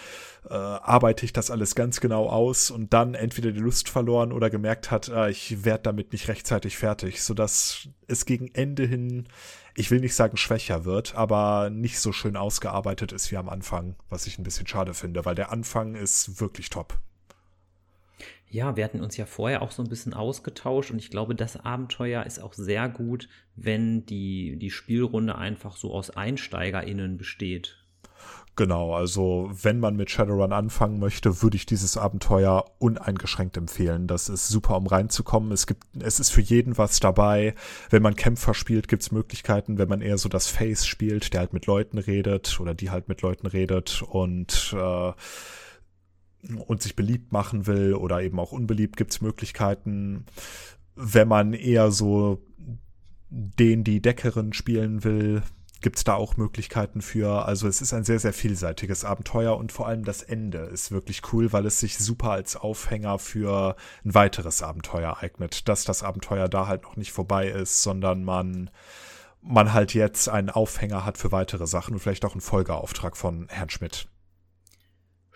äh, 0.50 0.54
arbeite 0.54 1.26
ich 1.26 1.34
das 1.34 1.52
alles 1.52 1.76
ganz 1.76 2.00
genau 2.00 2.30
aus 2.30 2.72
und 2.72 2.94
dann 2.94 3.16
entweder 3.16 3.52
die 3.52 3.60
Lust 3.60 3.90
verloren 3.90 4.32
oder 4.32 4.50
gemerkt 4.50 4.92
hat, 4.92 5.10
äh, 5.10 5.30
ich 5.30 5.66
werde 5.66 5.84
damit 5.84 6.14
nicht 6.14 6.30
rechtzeitig 6.30 6.78
fertig, 6.78 7.22
sodass 7.22 7.90
es 8.08 8.26
gegen 8.26 8.48
Ende 8.56 8.86
hin, 8.86 9.28
ich 9.76 9.92
will 9.92 10.00
nicht 10.00 10.16
sagen 10.16 10.38
schwächer 10.38 10.86
wird, 10.86 11.16
aber 11.16 11.70
nicht 11.70 12.00
so 12.00 12.14
schön 12.14 12.38
ausgearbeitet 12.38 13.12
ist 13.12 13.30
wie 13.32 13.38
am 13.38 13.50
Anfang, 13.50 13.98
was 14.10 14.26
ich 14.26 14.40
ein 14.40 14.44
bisschen 14.44 14.68
schade 14.68 14.94
finde, 14.94 15.26
weil 15.26 15.36
der 15.36 15.52
Anfang 15.52 15.96
ist 15.96 16.40
wirklich 16.40 16.70
top. 16.70 16.98
Ja, 18.52 18.76
wir 18.76 18.84
hatten 18.84 19.02
uns 19.02 19.16
ja 19.16 19.26
vorher 19.26 19.62
auch 19.62 19.72
so 19.72 19.84
ein 19.84 19.90
bisschen 19.90 20.14
ausgetauscht 20.14 20.90
und 20.90 20.98
ich 20.98 21.12
glaube, 21.12 21.36
das 21.36 21.56
Abenteuer 21.56 22.26
ist 22.26 22.42
auch 22.42 22.54
sehr 22.54 22.90
gut, 22.90 23.30
wenn 23.56 24.06
die, 24.08 24.58
die 24.58 24.72
Spielrunde 24.72 25.36
einfach 25.36 25.78
so 25.78 25.94
aus 25.94 26.10
EinsteigerInnen 26.10 27.18
besteht. 27.18 27.78
Genau, 28.56 28.94
also 28.94 29.50
wenn 29.54 29.80
man 29.80 29.96
mit 29.96 30.12
Shadowrun 30.12 30.52
anfangen 30.52 31.00
möchte, 31.00 31.42
würde 31.42 31.56
ich 31.56 31.66
dieses 31.66 31.96
Abenteuer 31.96 32.66
uneingeschränkt 32.80 33.56
empfehlen. 33.56 34.06
Das 34.06 34.28
ist 34.28 34.50
super, 34.50 34.76
um 34.76 34.88
reinzukommen. 34.88 35.54
Es 35.54 35.66
gibt, 35.66 35.84
es 36.02 36.20
ist 36.20 36.32
für 36.32 36.42
jeden 36.42 36.78
was 36.78 37.00
dabei. 37.00 37.56
Wenn 37.90 38.04
man 38.04 38.18
Kämpfer 38.18 38.54
spielt, 38.54 38.90
gibt 38.90 39.04
es 39.04 39.14
Möglichkeiten. 39.14 39.78
Wenn 39.78 39.88
man 39.88 40.02
eher 40.02 40.18
so 40.18 40.28
das 40.28 40.48
Face 40.48 40.86
spielt, 40.86 41.32
der 41.32 41.40
halt 41.40 41.54
mit 41.54 41.68
Leuten 41.68 42.00
redet 42.00 42.60
oder 42.60 42.74
die 42.74 42.90
halt 42.90 43.08
mit 43.08 43.22
Leuten 43.22 43.48
redet 43.48 44.02
und 44.02 44.76
äh, 44.78 45.14
und 46.68 46.82
sich 46.82 46.96
beliebt 46.96 47.32
machen 47.32 47.68
will 47.68 47.94
oder 47.94 48.22
eben 48.22 48.40
auch 48.40 48.52
unbeliebt, 48.52 48.98
gibt 48.98 49.12
es 49.12 49.22
Möglichkeiten. 49.22 50.26
Wenn 50.96 51.28
man 51.28 51.54
eher 51.54 51.92
so 51.92 52.42
den, 53.30 53.84
die 53.84 54.02
Deckerin 54.02 54.54
spielen 54.54 55.04
will, 55.04 55.44
gibt 55.82 55.98
es 55.98 56.04
da 56.04 56.16
auch 56.16 56.38
Möglichkeiten 56.38 57.02
für. 57.02 57.46
Also 57.46 57.68
es 57.68 57.82
ist 57.82 57.94
ein 57.94 58.04
sehr, 58.04 58.20
sehr 58.20 58.34
vielseitiges 58.34 59.06
Abenteuer 59.06 59.56
und 59.58 59.72
vor 59.72 59.88
allem 59.88 60.04
das 60.04 60.22
Ende 60.22 60.60
ist 60.60 60.92
wirklich 60.92 61.22
cool, 61.32 61.54
weil 61.54 61.66
es 61.66 61.80
sich 61.80 61.98
super 61.98 62.32
als 62.32 62.56
Aufhänger 62.56 63.20
für 63.20 63.76
ein 64.04 64.14
weiteres 64.14 64.62
Abenteuer 64.62 65.18
eignet. 65.20 65.68
Dass 65.70 65.86
das 65.86 66.04
Abenteuer 66.04 66.50
da 66.50 66.68
halt 66.68 66.84
noch 66.84 66.98
nicht 66.98 67.12
vorbei 67.12 67.48
ist, 67.48 67.82
sondern 67.82 68.24
man, 68.24 68.70
man 69.42 69.74
halt 69.74 69.94
jetzt 69.94 70.28
einen 70.28 70.50
Aufhänger 70.50 71.06
hat 71.06 71.18
für 71.18 71.32
weitere 71.32 71.68
Sachen 71.68 71.94
und 71.94 72.00
vielleicht 72.00 72.26
auch 72.26 72.34
einen 72.34 72.42
Folgeauftrag 72.42 73.16
von 73.16 73.48
Herrn 73.50 73.70
Schmidt 73.70 74.08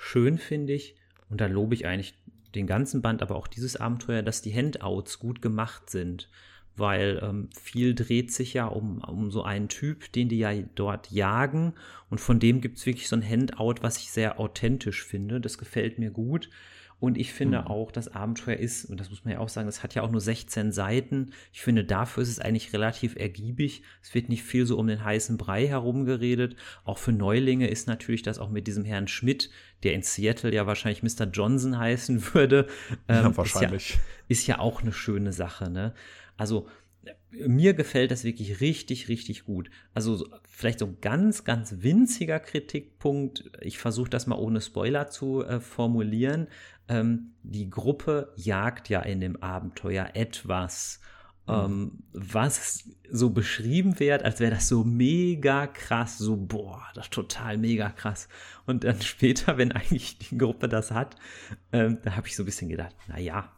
schön 0.04 0.38
finde 0.38 0.74
ich, 0.74 0.96
und 1.30 1.42
da 1.42 1.48
lobe 1.48 1.74
ich 1.74 1.88
eigentlich 1.88 2.14
den 2.54 2.68
ganzen 2.68 3.02
Band, 3.02 3.22
aber 3.22 3.36
auch 3.36 3.48
dieses 3.48 3.76
Abenteuer, 3.78 4.22
dass 4.22 4.42
die 4.42 4.54
Handouts 4.54 5.18
gut 5.18 5.42
gemacht 5.42 5.90
sind. 5.90 6.30
Weil 6.76 7.20
ähm, 7.24 7.50
viel 7.60 7.94
dreht 7.94 8.32
sich 8.32 8.54
ja 8.54 8.66
um, 8.66 9.00
um 9.04 9.32
so 9.32 9.44
einen 9.44 9.70
Typ, 9.70 10.12
den 10.12 10.28
die 10.28 10.40
ja 10.40 10.52
dort 10.76 11.12
jagen. 11.12 11.74
Und 12.10 12.20
von 12.20 12.40
dem 12.40 12.62
gibt 12.62 12.80
es 12.80 12.86
wirklich 12.86 13.08
so 13.08 13.16
ein 13.16 13.28
Handout, 13.28 13.76
was 13.82 13.98
ich 13.98 14.12
sehr 14.12 14.40
authentisch 14.40 15.04
finde. 15.04 15.40
Das 15.40 15.58
gefällt 15.58 16.00
mir 16.00 16.10
gut. 16.10 16.50
Und 17.00 17.18
ich 17.18 17.34
finde 17.34 17.62
mhm. 17.62 17.68
auch, 17.68 17.92
das 17.92 18.08
Abenteuer 18.08 18.58
ist, 18.58 18.86
und 18.86 19.00
das 19.00 19.10
muss 19.10 19.26
man 19.26 19.34
ja 19.34 19.40
auch 19.40 19.50
sagen, 19.50 19.68
es 19.68 19.84
hat 19.84 19.96
ja 19.96 20.04
auch 20.04 20.12
nur 20.12 20.22
16 20.22 20.72
Seiten. 20.72 21.32
Ich 21.52 21.62
finde, 21.62 21.84
dafür 21.84 22.24
ist 22.24 22.30
es 22.30 22.40
eigentlich 22.40 22.74
relativ 22.74 23.16
ergiebig. 23.16 23.84
Es 24.02 24.14
wird 24.14 24.30
nicht 24.30 24.44
viel 24.44 24.66
so 24.66 24.78
um 24.78 24.88
den 24.88 25.04
heißen 25.04 25.38
Brei 25.38 25.68
herumgeredet. 25.68 26.56
Auch 26.86 26.98
für 26.98 27.12
Neulinge 27.12 27.68
ist 27.68 27.88
natürlich 27.88 28.22
das 28.22 28.40
auch 28.40 28.50
mit 28.50 28.68
diesem 28.68 28.86
Herrn 28.86 29.08
Schmidt, 29.08 29.50
der 29.84 29.94
in 29.94 30.02
Seattle 30.02 30.54
ja 30.54 30.66
wahrscheinlich 30.66 31.04
Mr. 31.04 31.26
Johnson 31.26 31.78
heißen 31.78 32.24
würde. 32.34 32.68
Ähm, 33.08 33.26
ja, 33.26 33.38
wahrscheinlich. 33.38 33.90
Ist 33.90 33.96
ja, 33.96 34.02
ist 34.28 34.48
ja 34.48 34.60
auch 34.60 34.82
eine 34.82 34.94
schöne 34.94 35.34
Sache, 35.34 35.70
ne? 35.70 35.94
Also, 36.38 36.68
mir 37.32 37.74
gefällt 37.74 38.12
das 38.12 38.24
wirklich 38.24 38.62
richtig, 38.62 39.10
richtig 39.10 39.44
gut. 39.46 39.70
Also 39.94 40.28
vielleicht 40.48 40.80
so 40.80 40.86
ein 40.86 40.98
ganz, 41.02 41.44
ganz 41.44 41.76
winziger 41.80 42.40
Kritikpunkt. 42.40 43.52
Ich 43.62 43.80
versuche 43.80 44.10
das 44.10 44.28
mal 44.28 44.38
ohne 44.38 44.62
Spoiler 44.62 45.10
zu 45.10 45.44
äh, 45.44 45.60
formulieren. 45.60 46.48
Ähm, 46.88 47.34
die 47.44 47.70
Gruppe 47.70 48.34
jagt 48.36 48.90
ja 48.90 49.02
in 49.02 49.22
dem 49.22 49.42
Abenteuer 49.42 50.10
etwas, 50.14 51.00
mhm. 51.48 51.54
ähm, 51.54 51.92
was 52.14 52.90
so 53.10 53.30
beschrieben 53.30 54.00
wird, 54.00 54.24
als 54.24 54.40
wäre 54.40 54.56
das 54.56 54.68
so 54.68 54.84
mega 54.84 55.68
krass, 55.68 56.18
so 56.18 56.36
boah, 56.36 56.84
das 56.96 57.06
ist 57.06 57.14
total 57.14 57.58
mega 57.58 57.90
krass. 57.90 58.28
Und 58.66 58.84
dann 58.84 59.02
später, 59.04 59.58
wenn 59.58 59.72
eigentlich 59.72 60.18
die 60.18 60.38
Gruppe 60.38 60.68
das 60.68 60.92
hat, 60.92 61.16
ähm, 61.72 62.00
da 62.04 62.16
habe 62.16 62.28
ich 62.28 62.36
so 62.36 62.44
ein 62.44 62.48
bisschen 62.48 62.70
gedacht, 62.70 62.96
naja, 63.08 63.50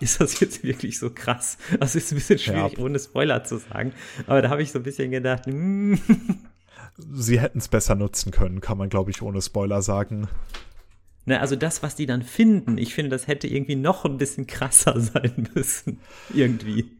ist 0.00 0.20
das 0.20 0.40
jetzt 0.40 0.64
wirklich 0.64 0.98
so 0.98 1.10
krass? 1.10 1.58
Das 1.78 1.94
ist 1.94 2.12
ein 2.12 2.16
bisschen 2.16 2.38
schwierig, 2.38 2.78
ja. 2.78 2.84
ohne 2.84 2.98
Spoiler 2.98 3.44
zu 3.44 3.58
sagen. 3.58 3.92
Aber 4.26 4.42
da 4.42 4.50
habe 4.50 4.62
ich 4.62 4.72
so 4.72 4.80
ein 4.80 4.82
bisschen 4.82 5.10
gedacht, 5.10 5.46
mm. 5.46 5.94
sie 7.12 7.40
hätten 7.40 7.58
es 7.58 7.68
besser 7.68 7.94
nutzen 7.94 8.32
können, 8.32 8.60
kann 8.60 8.78
man, 8.78 8.88
glaube 8.88 9.10
ich, 9.10 9.22
ohne 9.22 9.40
Spoiler 9.40 9.82
sagen. 9.82 10.28
Na, 11.26 11.38
also 11.40 11.56
das, 11.56 11.82
was 11.82 11.96
die 11.96 12.06
dann 12.06 12.22
finden, 12.22 12.78
ich 12.78 12.94
finde, 12.94 13.10
das 13.10 13.26
hätte 13.26 13.48
irgendwie 13.48 13.76
noch 13.76 14.04
ein 14.04 14.16
bisschen 14.16 14.46
krasser 14.46 14.98
sein 15.00 15.48
müssen. 15.54 15.98
irgendwie. 16.32 16.90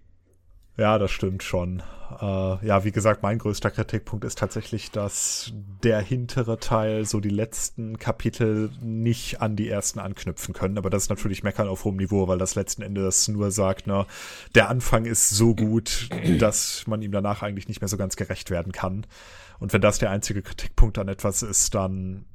Ja, 0.77 0.99
das 0.99 1.11
stimmt 1.11 1.43
schon. 1.43 1.83
Äh, 2.21 2.67
ja, 2.67 2.85
wie 2.85 2.93
gesagt, 2.93 3.23
mein 3.23 3.39
größter 3.39 3.71
Kritikpunkt 3.71 4.25
ist 4.25 4.39
tatsächlich, 4.39 4.91
dass 4.91 5.53
der 5.83 6.01
hintere 6.01 6.59
Teil, 6.59 7.07
so 7.07 7.21
die 7.21 7.31
letzten 7.31 7.99
Kapitel, 7.99 8.71
nicht 8.83 9.41
an 9.41 9.57
die 9.57 9.69
ersten 9.69 10.01
anknüpfen 10.01 10.53
können. 10.53 10.77
Aber 10.77 10.91
das 10.91 11.05
ist 11.05 11.09
natürlich 11.09 11.43
Meckern 11.43 11.69
auf 11.69 11.85
hohem 11.85 11.97
Niveau, 11.97 12.29
weil 12.29 12.39
das 12.39 12.57
letzten 12.57 12.83
Endes 12.83 13.29
nur 13.29 13.51
sagt, 13.51 13.87
ne, 13.87 14.07
der 14.55 14.69
Anfang 14.69 15.07
ist 15.07 15.31
so 15.31 15.55
gut, 15.55 16.11
dass 16.39 16.87
man 16.87 17.01
ihm 17.01 17.13
danach 17.13 17.43
eigentlich 17.43 17.69
nicht 17.69 17.81
mehr 17.81 17.89
so 17.89 17.97
ganz 17.97 18.17
gerecht 18.17 18.51
werden 18.51 18.73
kann. 18.73 19.07
Und 19.59 19.73
wenn 19.73 19.81
das 19.81 19.99
der 19.99 20.11
einzige 20.11 20.43
Kritikpunkt 20.43 20.99
an 20.99 21.09
etwas 21.09 21.43
ist, 21.43 21.75
dann 21.75 22.27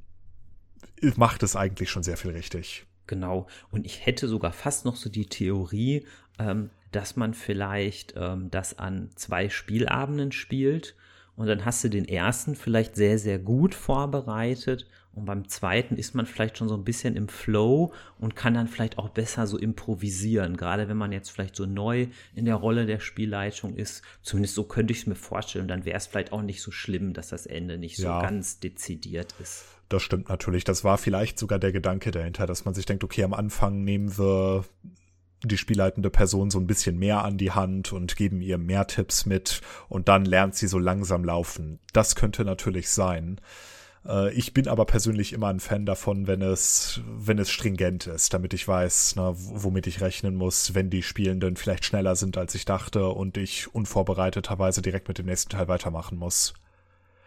macht 1.15 1.43
es 1.43 1.55
eigentlich 1.55 1.89
schon 1.89 2.03
sehr 2.03 2.17
viel 2.17 2.31
richtig. 2.31 2.85
Genau. 3.07 3.47
Und 3.71 3.85
ich 3.85 4.05
hätte 4.05 4.27
sogar 4.27 4.53
fast 4.53 4.85
noch 4.85 4.95
so 4.95 5.09
die 5.09 5.25
Theorie, 5.25 6.05
ähm, 6.39 6.69
dass 6.91 7.15
man 7.15 7.33
vielleicht 7.33 8.13
ähm, 8.15 8.49
das 8.51 8.77
an 8.77 9.09
zwei 9.15 9.49
Spielabenden 9.49 10.31
spielt 10.31 10.95
und 11.35 11.47
dann 11.47 11.65
hast 11.65 11.83
du 11.83 11.89
den 11.89 12.07
ersten 12.07 12.55
vielleicht 12.55 12.95
sehr, 12.95 13.17
sehr 13.17 13.39
gut 13.39 13.73
vorbereitet 13.73 14.87
und 15.13 15.25
beim 15.25 15.47
zweiten 15.49 15.97
ist 15.97 16.15
man 16.15 16.25
vielleicht 16.25 16.57
schon 16.57 16.69
so 16.69 16.75
ein 16.75 16.85
bisschen 16.85 17.17
im 17.17 17.27
Flow 17.27 17.93
und 18.17 18.35
kann 18.35 18.53
dann 18.53 18.67
vielleicht 18.67 18.97
auch 18.97 19.09
besser 19.09 19.45
so 19.45 19.57
improvisieren. 19.57 20.55
Gerade 20.55 20.87
wenn 20.87 20.97
man 20.97 21.11
jetzt 21.11 21.31
vielleicht 21.31 21.55
so 21.55 21.65
neu 21.65 22.07
in 22.33 22.45
der 22.45 22.55
Rolle 22.55 22.85
der 22.85 22.99
Spielleitung 22.99 23.75
ist. 23.75 24.03
Zumindest 24.21 24.55
so 24.55 24.63
könnte 24.63 24.93
ich 24.93 24.99
es 24.99 25.07
mir 25.07 25.15
vorstellen. 25.15 25.67
dann 25.67 25.83
wäre 25.83 25.97
es 25.97 26.07
vielleicht 26.07 26.31
auch 26.31 26.41
nicht 26.41 26.61
so 26.61 26.71
schlimm, 26.71 27.13
dass 27.13 27.29
das 27.29 27.45
Ende 27.45 27.77
nicht 27.77 27.97
so 27.97 28.03
ja. 28.03 28.21
ganz 28.21 28.59
dezidiert 28.59 29.35
ist. 29.41 29.65
Das 29.91 30.03
stimmt 30.03 30.29
natürlich. 30.29 30.63
Das 30.63 30.85
war 30.85 30.97
vielleicht 30.97 31.37
sogar 31.37 31.59
der 31.59 31.73
Gedanke 31.73 32.11
dahinter, 32.11 32.45
dass 32.45 32.63
man 32.63 32.73
sich 32.73 32.85
denkt, 32.85 33.03
okay, 33.03 33.25
am 33.25 33.33
Anfang 33.33 33.83
nehmen 33.83 34.17
wir 34.17 34.63
die 35.43 35.57
spielleitende 35.57 36.09
Person 36.09 36.49
so 36.49 36.59
ein 36.59 36.67
bisschen 36.67 36.97
mehr 36.97 37.25
an 37.25 37.37
die 37.37 37.51
Hand 37.51 37.91
und 37.91 38.15
geben 38.15 38.41
ihr 38.41 38.57
mehr 38.57 38.87
Tipps 38.87 39.25
mit 39.25 39.59
und 39.89 40.07
dann 40.07 40.23
lernt 40.23 40.55
sie 40.55 40.67
so 40.67 40.79
langsam 40.79 41.25
laufen. 41.25 41.79
Das 41.91 42.15
könnte 42.15 42.45
natürlich 42.45 42.89
sein. 42.89 43.41
Äh, 44.05 44.31
ich 44.33 44.53
bin 44.53 44.69
aber 44.69 44.85
persönlich 44.85 45.33
immer 45.33 45.47
ein 45.49 45.59
Fan 45.59 45.85
davon, 45.85 46.25
wenn 46.25 46.41
es, 46.41 47.01
wenn 47.05 47.37
es 47.37 47.49
stringent 47.49 48.07
ist, 48.07 48.33
damit 48.33 48.53
ich 48.53 48.65
weiß, 48.65 49.15
na, 49.17 49.33
womit 49.35 49.87
ich 49.87 49.99
rechnen 49.99 50.35
muss, 50.35 50.73
wenn 50.73 50.89
die 50.89 51.03
Spielenden 51.03 51.57
vielleicht 51.57 51.83
schneller 51.83 52.15
sind, 52.15 52.37
als 52.37 52.55
ich 52.55 52.63
dachte 52.63 53.09
und 53.09 53.35
ich 53.35 53.75
unvorbereiteterweise 53.75 54.81
direkt 54.81 55.09
mit 55.09 55.17
dem 55.17 55.25
nächsten 55.25 55.49
Teil 55.49 55.67
weitermachen 55.67 56.17
muss. 56.17 56.53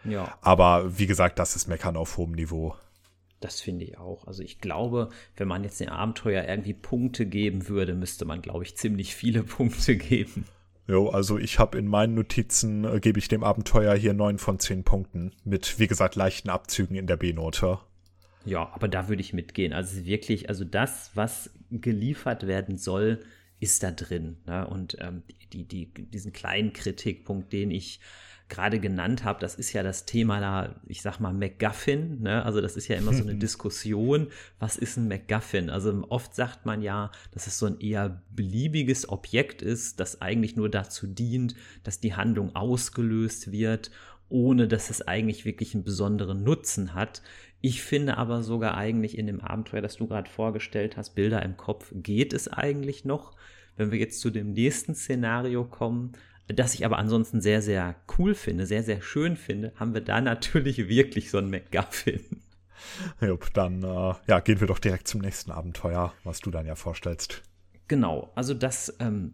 Ja. 0.07 0.37
Aber 0.41 0.97
wie 0.97 1.07
gesagt, 1.07 1.39
das 1.39 1.55
ist 1.55 1.67
Meckern 1.67 1.97
auf 1.97 2.17
hohem 2.17 2.33
Niveau. 2.33 2.75
Das 3.39 3.61
finde 3.61 3.85
ich 3.85 3.97
auch. 3.97 4.25
Also 4.27 4.43
ich 4.43 4.59
glaube, 4.59 5.09
wenn 5.35 5.47
man 5.47 5.63
jetzt 5.63 5.79
dem 5.79 5.89
Abenteuer 5.89 6.45
irgendwie 6.47 6.73
Punkte 6.73 7.25
geben 7.25 7.67
würde, 7.67 7.93
müsste 7.93 8.25
man, 8.25 8.41
glaube 8.41 8.63
ich, 8.63 8.77
ziemlich 8.77 9.15
viele 9.15 9.43
Punkte 9.43 9.95
geben. 9.97 10.45
Jo, 10.87 11.09
also 11.09 11.37
ich 11.37 11.57
habe 11.57 11.77
in 11.77 11.87
meinen 11.87 12.13
Notizen, 12.13 12.85
äh, 12.85 12.99
gebe 12.99 13.17
ich 13.17 13.27
dem 13.27 13.43
Abenteuer 13.43 13.95
hier 13.95 14.13
neun 14.13 14.37
von 14.37 14.59
zehn 14.59 14.83
Punkten. 14.83 15.31
Mit, 15.43 15.79
wie 15.79 15.87
gesagt, 15.87 16.15
leichten 16.15 16.49
Abzügen 16.49 16.95
in 16.95 17.07
der 17.07 17.17
B-Note. 17.17 17.79
Ja, 18.45 18.71
aber 18.73 18.87
da 18.87 19.09
würde 19.09 19.21
ich 19.21 19.33
mitgehen. 19.33 19.73
Also 19.73 20.05
wirklich, 20.05 20.49
also 20.49 20.63
das, 20.63 21.11
was 21.15 21.49
geliefert 21.71 22.45
werden 22.45 22.77
soll, 22.77 23.23
ist 23.59 23.81
da 23.81 23.91
drin. 23.91 24.37
Ne? 24.45 24.67
Und 24.67 24.97
ähm, 25.01 25.23
die, 25.53 25.67
die, 25.67 25.91
diesen 25.93 26.33
kleinen 26.33 26.71
Kritikpunkt, 26.73 27.51
den 27.51 27.71
ich 27.71 27.99
gerade 28.47 28.79
genannt 28.79 29.23
habe, 29.23 29.39
das 29.39 29.55
ist 29.55 29.73
ja 29.73 29.81
das 29.81 30.05
Thema 30.05 30.39
da, 30.39 30.75
ich 30.87 31.01
sag 31.01 31.19
mal, 31.19 31.33
MacGuffin. 31.33 32.21
Ne? 32.21 32.45
Also 32.45 32.61
das 32.61 32.75
ist 32.77 32.87
ja 32.87 32.95
immer 32.95 33.13
so 33.13 33.23
eine 33.23 33.35
Diskussion, 33.39 34.27
was 34.59 34.77
ist 34.77 34.97
ein 34.97 35.07
MacGuffin? 35.07 35.69
Also 35.69 36.05
oft 36.09 36.35
sagt 36.35 36.65
man 36.65 36.81
ja, 36.81 37.11
dass 37.31 37.47
es 37.47 37.57
so 37.57 37.65
ein 37.65 37.79
eher 37.79 38.21
beliebiges 38.29 39.09
Objekt 39.09 39.61
ist, 39.61 39.99
das 39.99 40.21
eigentlich 40.21 40.55
nur 40.55 40.69
dazu 40.69 41.07
dient, 41.07 41.55
dass 41.83 41.99
die 41.99 42.13
Handlung 42.13 42.55
ausgelöst 42.55 43.51
wird 43.51 43.91
ohne 44.29 44.67
dass 44.67 44.89
es 44.89 45.07
eigentlich 45.07 45.45
wirklich 45.45 45.75
einen 45.75 45.83
besonderen 45.83 46.43
Nutzen 46.43 46.93
hat. 46.93 47.21
Ich 47.61 47.83
finde 47.83 48.17
aber 48.17 48.43
sogar 48.43 48.75
eigentlich 48.75 49.17
in 49.17 49.27
dem 49.27 49.41
Abenteuer, 49.41 49.81
das 49.81 49.97
du 49.97 50.07
gerade 50.07 50.29
vorgestellt 50.29 50.97
hast, 50.97 51.15
Bilder 51.15 51.43
im 51.43 51.57
Kopf, 51.57 51.91
geht 51.95 52.33
es 52.33 52.47
eigentlich 52.47 53.05
noch. 53.05 53.35
Wenn 53.77 53.91
wir 53.91 53.99
jetzt 53.99 54.21
zu 54.21 54.29
dem 54.29 54.53
nächsten 54.53 54.95
Szenario 54.95 55.65
kommen, 55.65 56.13
das 56.47 56.75
ich 56.75 56.85
aber 56.85 56.97
ansonsten 56.97 57.41
sehr, 57.41 57.61
sehr 57.61 57.95
cool 58.17 58.35
finde, 58.35 58.65
sehr, 58.65 58.83
sehr 58.83 59.01
schön 59.01 59.35
finde, 59.35 59.73
haben 59.77 59.93
wir 59.93 60.01
da 60.01 60.21
natürlich 60.21 60.77
wirklich 60.87 61.31
so 61.31 61.37
ein 61.37 61.49
McGuffin. 61.49 62.23
Jupp, 63.19 63.53
dann 63.53 63.83
äh, 63.83 64.13
ja, 64.27 64.39
gehen 64.41 64.59
wir 64.59 64.67
doch 64.67 64.79
direkt 64.79 65.07
zum 65.07 65.21
nächsten 65.21 65.51
Abenteuer, 65.51 66.13
was 66.23 66.39
du 66.39 66.51
dann 66.51 66.65
ja 66.65 66.75
vorstellst. 66.75 67.41
Genau, 67.87 68.31
also 68.35 68.53
das 68.53 68.95
ähm, 68.99 69.33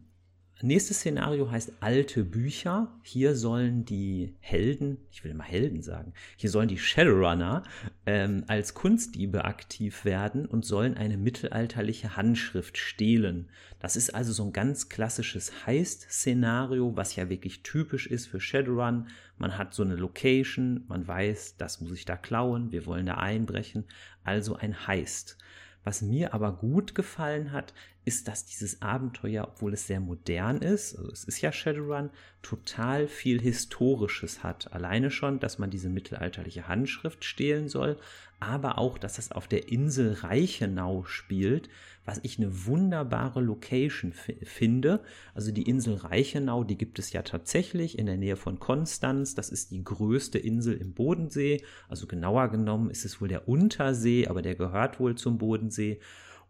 Nächstes 0.63 0.97
Szenario 0.97 1.49
heißt 1.49 1.73
alte 1.79 2.23
Bücher. 2.23 2.87
Hier 3.01 3.35
sollen 3.35 3.83
die 3.83 4.35
Helden, 4.39 4.99
ich 5.11 5.23
will 5.23 5.31
immer 5.31 5.43
Helden 5.43 5.81
sagen, 5.81 6.13
hier 6.37 6.51
sollen 6.51 6.67
die 6.67 6.77
Shadowrunner 6.77 7.63
ähm, 8.05 8.43
als 8.47 8.75
Kunstdiebe 8.75 9.45
aktiv 9.45 10.05
werden 10.05 10.45
und 10.45 10.63
sollen 10.63 10.95
eine 10.97 11.17
mittelalterliche 11.17 12.15
Handschrift 12.15 12.77
stehlen. 12.77 13.49
Das 13.79 13.95
ist 13.95 14.13
also 14.13 14.33
so 14.33 14.43
ein 14.43 14.53
ganz 14.53 14.87
klassisches 14.89 15.65
Heist-Szenario, 15.65 16.95
was 16.95 17.15
ja 17.15 17.29
wirklich 17.29 17.63
typisch 17.63 18.05
ist 18.05 18.27
für 18.27 18.39
Shadowrun. 18.39 19.07
Man 19.39 19.57
hat 19.57 19.73
so 19.73 19.81
eine 19.81 19.95
Location, 19.95 20.85
man 20.87 21.07
weiß, 21.07 21.57
das 21.57 21.81
muss 21.81 21.93
ich 21.93 22.05
da 22.05 22.17
klauen, 22.17 22.71
wir 22.71 22.85
wollen 22.85 23.07
da 23.07 23.15
einbrechen, 23.15 23.85
also 24.23 24.55
ein 24.55 24.85
Heist. 24.85 25.37
Was 25.83 26.03
mir 26.03 26.35
aber 26.35 26.51
gut 26.51 26.93
gefallen 26.93 27.51
hat, 27.51 27.73
ist, 28.03 28.27
dass 28.27 28.45
dieses 28.45 28.81
Abenteuer, 28.81 29.47
obwohl 29.47 29.73
es 29.73 29.87
sehr 29.87 29.99
modern 29.99 30.57
ist, 30.57 30.95
also 30.97 31.11
es 31.11 31.23
ist 31.23 31.41
ja 31.41 31.51
Shadowrun, 31.51 32.09
total 32.41 33.07
viel 33.07 33.39
Historisches 33.39 34.43
hat. 34.43 34.73
Alleine 34.73 35.11
schon, 35.11 35.39
dass 35.39 35.59
man 35.59 35.69
diese 35.69 35.89
mittelalterliche 35.89 36.67
Handschrift 36.67 37.23
stehlen 37.23 37.69
soll, 37.69 37.97
aber 38.39 38.79
auch, 38.79 38.97
dass 38.97 39.19
es 39.19 39.31
auf 39.31 39.47
der 39.47 39.69
Insel 39.69 40.13
Reichenau 40.13 41.03
spielt, 41.03 41.69
was 42.05 42.19
ich 42.23 42.39
eine 42.39 42.65
wunderbare 42.65 43.39
Location 43.39 44.13
finde. 44.13 45.01
Also 45.35 45.51
die 45.51 45.69
Insel 45.69 45.93
Reichenau, 45.93 46.63
die 46.63 46.77
gibt 46.77 46.97
es 46.97 47.13
ja 47.13 47.21
tatsächlich 47.21 47.99
in 47.99 48.07
der 48.07 48.17
Nähe 48.17 48.37
von 48.37 48.59
Konstanz. 48.59 49.35
Das 49.35 49.49
ist 49.49 49.69
die 49.69 49.83
größte 49.83 50.39
Insel 50.39 50.75
im 50.75 50.93
Bodensee. 50.93 51.63
Also 51.87 52.07
genauer 52.07 52.47
genommen 52.49 52.89
ist 52.89 53.05
es 53.05 53.21
wohl 53.21 53.27
der 53.27 53.47
Untersee, 53.47 54.27
aber 54.27 54.41
der 54.41 54.55
gehört 54.55 54.99
wohl 54.99 55.13
zum 55.13 55.37
Bodensee. 55.37 55.99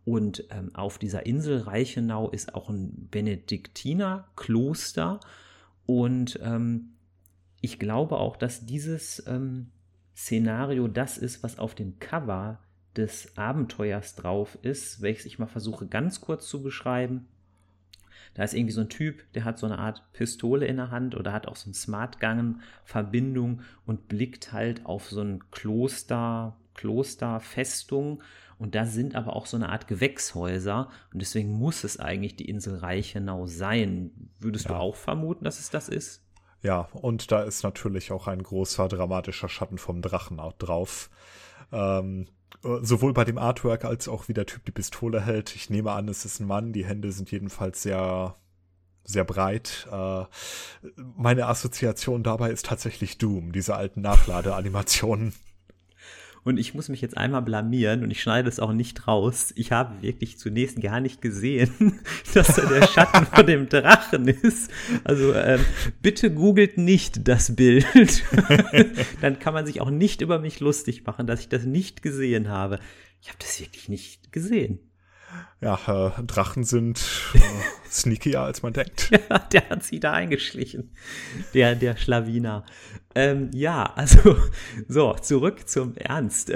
Und 0.03 0.45
ähm, 0.49 0.73
auf 0.73 0.97
dieser 0.97 1.25
Insel 1.25 1.59
Reichenau 1.59 2.29
ist 2.29 2.55
auch 2.55 2.69
ein 2.69 3.07
Benediktinerkloster. 3.11 5.19
Und 5.85 6.39
ähm, 6.41 6.93
ich 7.61 7.79
glaube 7.79 8.17
auch, 8.17 8.35
dass 8.35 8.65
dieses 8.65 9.25
ähm, 9.27 9.71
Szenario 10.15 10.87
das 10.87 11.17
ist, 11.17 11.43
was 11.43 11.59
auf 11.59 11.75
dem 11.75 11.99
Cover 11.99 12.59
des 12.95 13.37
Abenteuers 13.37 14.15
drauf 14.15 14.57
ist, 14.61 15.01
welches 15.01 15.25
ich 15.25 15.39
mal 15.39 15.47
versuche 15.47 15.87
ganz 15.87 16.21
kurz 16.21 16.47
zu 16.47 16.61
beschreiben. 16.61 17.27
Da 18.33 18.43
ist 18.43 18.53
irgendwie 18.53 18.73
so 18.73 18.81
ein 18.81 18.89
Typ, 18.89 19.23
der 19.33 19.43
hat 19.43 19.59
so 19.59 19.65
eine 19.65 19.79
Art 19.79 20.03
Pistole 20.13 20.65
in 20.65 20.77
der 20.77 20.91
Hand 20.91 21.15
oder 21.15 21.33
hat 21.33 21.47
auch 21.47 21.55
so 21.55 21.69
ein 21.69 21.73
Smartgang-Verbindung 21.73 23.61
und 23.85 24.07
blickt 24.07 24.53
halt 24.53 24.85
auf 24.85 25.09
so 25.09 25.21
ein 25.21 25.43
Kloster, 25.51 26.55
Klosterfestung 26.73 28.23
und 28.61 28.75
da 28.75 28.85
sind 28.85 29.15
aber 29.15 29.35
auch 29.35 29.47
so 29.47 29.57
eine 29.57 29.69
Art 29.69 29.87
Gewächshäuser 29.87 30.87
und 31.11 31.19
deswegen 31.19 31.51
muss 31.51 31.83
es 31.83 31.99
eigentlich 31.99 32.35
die 32.35 32.47
Insel 32.47 32.77
Reichenau 32.77 33.47
sein. 33.47 34.11
Würdest 34.37 34.65
ja. 34.65 34.75
du 34.75 34.77
auch 34.77 34.95
vermuten, 34.95 35.45
dass 35.45 35.59
es 35.59 35.71
das 35.71 35.89
ist? 35.89 36.23
Ja, 36.61 36.81
und 36.91 37.31
da 37.31 37.41
ist 37.41 37.63
natürlich 37.63 38.11
auch 38.11 38.27
ein 38.27 38.43
großer 38.43 38.87
dramatischer 38.87 39.49
Schatten 39.49 39.79
vom 39.79 40.03
Drachen 40.03 40.39
drauf. 40.59 41.09
Ähm, 41.71 42.27
äh, 42.63 42.77
sowohl 42.83 43.13
bei 43.13 43.23
dem 43.23 43.39
Artwork 43.39 43.83
als 43.83 44.07
auch 44.07 44.27
wie 44.27 44.35
der 44.35 44.45
Typ 44.45 44.63
die 44.65 44.71
Pistole 44.71 45.21
hält. 45.21 45.55
Ich 45.55 45.71
nehme 45.71 45.91
an, 45.93 46.07
es 46.07 46.23
ist 46.23 46.39
ein 46.39 46.45
Mann. 46.45 46.71
Die 46.71 46.85
Hände 46.85 47.11
sind 47.11 47.31
jedenfalls 47.31 47.81
sehr, 47.81 48.35
sehr 49.03 49.23
breit. 49.23 49.87
Äh, 49.91 50.25
meine 51.15 51.47
Assoziation 51.47 52.21
dabei 52.21 52.51
ist 52.51 52.67
tatsächlich 52.67 53.17
Doom, 53.17 53.53
diese 53.53 53.73
alten 53.75 54.01
Nachladeanimationen. 54.01 55.33
Und 56.43 56.57
ich 56.57 56.73
muss 56.73 56.89
mich 56.89 57.01
jetzt 57.01 57.17
einmal 57.17 57.43
blamieren 57.43 58.03
und 58.03 58.09
ich 58.09 58.21
schneide 58.21 58.49
es 58.49 58.59
auch 58.59 58.73
nicht 58.73 59.07
raus. 59.07 59.53
Ich 59.55 59.71
habe 59.71 60.01
wirklich 60.01 60.39
zunächst 60.39 60.81
gar 60.81 60.99
nicht 60.99 61.21
gesehen, 61.21 61.99
dass 62.33 62.55
da 62.55 62.65
der 62.65 62.87
Schatten 62.87 63.27
von 63.27 63.45
dem 63.45 63.69
Drachen 63.69 64.27
ist. 64.27 64.71
Also 65.03 65.35
ähm, 65.35 65.63
bitte 66.01 66.33
googelt 66.33 66.79
nicht 66.79 67.27
das 67.27 67.55
Bild. 67.55 67.85
Dann 69.21 69.37
kann 69.37 69.53
man 69.53 69.67
sich 69.67 69.81
auch 69.81 69.91
nicht 69.91 70.21
über 70.21 70.39
mich 70.39 70.59
lustig 70.59 71.05
machen, 71.05 71.27
dass 71.27 71.41
ich 71.41 71.49
das 71.49 71.65
nicht 71.65 72.01
gesehen 72.01 72.49
habe. 72.49 72.79
Ich 73.21 73.27
habe 73.27 73.37
das 73.39 73.59
wirklich 73.59 73.87
nicht 73.87 74.31
gesehen. 74.31 74.79
Ja, 75.61 75.79
äh, 76.17 76.23
Drachen 76.23 76.63
sind 76.63 76.99
äh, 77.33 77.39
sneakier, 77.89 78.41
als 78.41 78.63
man 78.63 78.73
denkt. 78.73 79.11
Ja, 79.11 79.39
der 79.51 79.69
hat 79.69 79.83
sie 79.83 79.99
da 79.99 80.13
eingeschlichen. 80.13 80.91
Der, 81.53 81.75
der 81.75 81.97
Schlawiner. 81.97 82.65
Ähm, 83.13 83.51
ja, 83.53 83.83
also, 83.95 84.37
so, 84.87 85.13
zurück 85.13 85.67
zum 85.67 85.95
Ernst. 85.97 86.51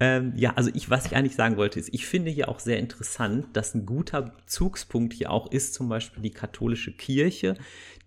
ähm, 0.00 0.32
ja, 0.36 0.54
also 0.54 0.70
ich, 0.72 0.88
was 0.88 1.04
ich 1.06 1.16
eigentlich 1.16 1.34
sagen 1.34 1.56
wollte, 1.56 1.80
ist, 1.80 1.90
ich 1.92 2.06
finde 2.06 2.30
hier 2.30 2.48
auch 2.48 2.60
sehr 2.60 2.78
interessant, 2.78 3.48
dass 3.54 3.74
ein 3.74 3.84
guter 3.84 4.22
Bezugspunkt 4.22 5.12
hier 5.12 5.30
auch 5.30 5.50
ist, 5.50 5.74
zum 5.74 5.88
Beispiel 5.88 6.22
die 6.22 6.30
katholische 6.30 6.92
Kirche, 6.92 7.56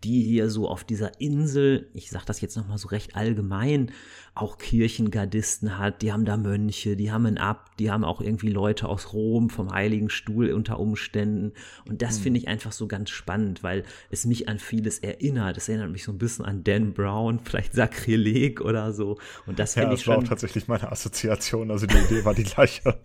die 0.03 0.21
hier 0.21 0.49
so 0.49 0.69
auf 0.69 0.83
dieser 0.83 1.19
Insel, 1.19 1.89
ich 1.93 2.09
sage 2.09 2.25
das 2.25 2.41
jetzt 2.41 2.55
nochmal 2.55 2.77
so 2.77 2.87
recht 2.87 3.15
allgemein, 3.15 3.91
auch 4.35 4.57
Kirchengardisten 4.57 5.77
hat, 5.77 6.01
die 6.01 6.11
haben 6.11 6.25
da 6.25 6.35
Mönche, 6.35 6.97
die 6.97 7.09
haben 7.09 7.25
ein 7.25 7.37
Abt, 7.37 7.79
die 7.79 7.89
haben 7.89 8.03
auch 8.03 8.19
irgendwie 8.19 8.49
Leute 8.49 8.89
aus 8.89 9.13
Rom 9.13 9.49
vom 9.49 9.71
Heiligen 9.71 10.09
Stuhl 10.09 10.51
unter 10.51 10.77
Umständen. 10.77 11.53
Und 11.87 12.01
das 12.01 12.19
mhm. 12.19 12.23
finde 12.23 12.39
ich 12.41 12.47
einfach 12.49 12.73
so 12.73 12.85
ganz 12.87 13.11
spannend, 13.11 13.63
weil 13.63 13.83
es 14.09 14.25
mich 14.25 14.49
an 14.49 14.59
vieles 14.59 14.99
erinnert. 14.99 15.55
Es 15.55 15.69
erinnert 15.69 15.89
mich 15.89 16.03
so 16.03 16.11
ein 16.11 16.17
bisschen 16.17 16.43
an 16.43 16.65
Dan 16.65 16.93
Brown, 16.93 17.39
vielleicht 17.45 17.73
Sakrileg 17.73 18.59
oder 18.59 18.91
so. 18.91 19.17
Und 19.45 19.57
das 19.57 19.75
finde 19.75 19.89
ja, 19.89 19.93
ich 19.93 20.03
schon. 20.03 20.15
Das 20.15 20.17
war 20.17 20.25
auch 20.25 20.29
tatsächlich 20.29 20.67
meine 20.67 20.91
Assoziation, 20.91 21.71
also 21.71 21.85
die 21.85 21.97
Idee 21.97 22.25
war 22.25 22.33
die 22.33 22.43
gleiche. 22.43 22.99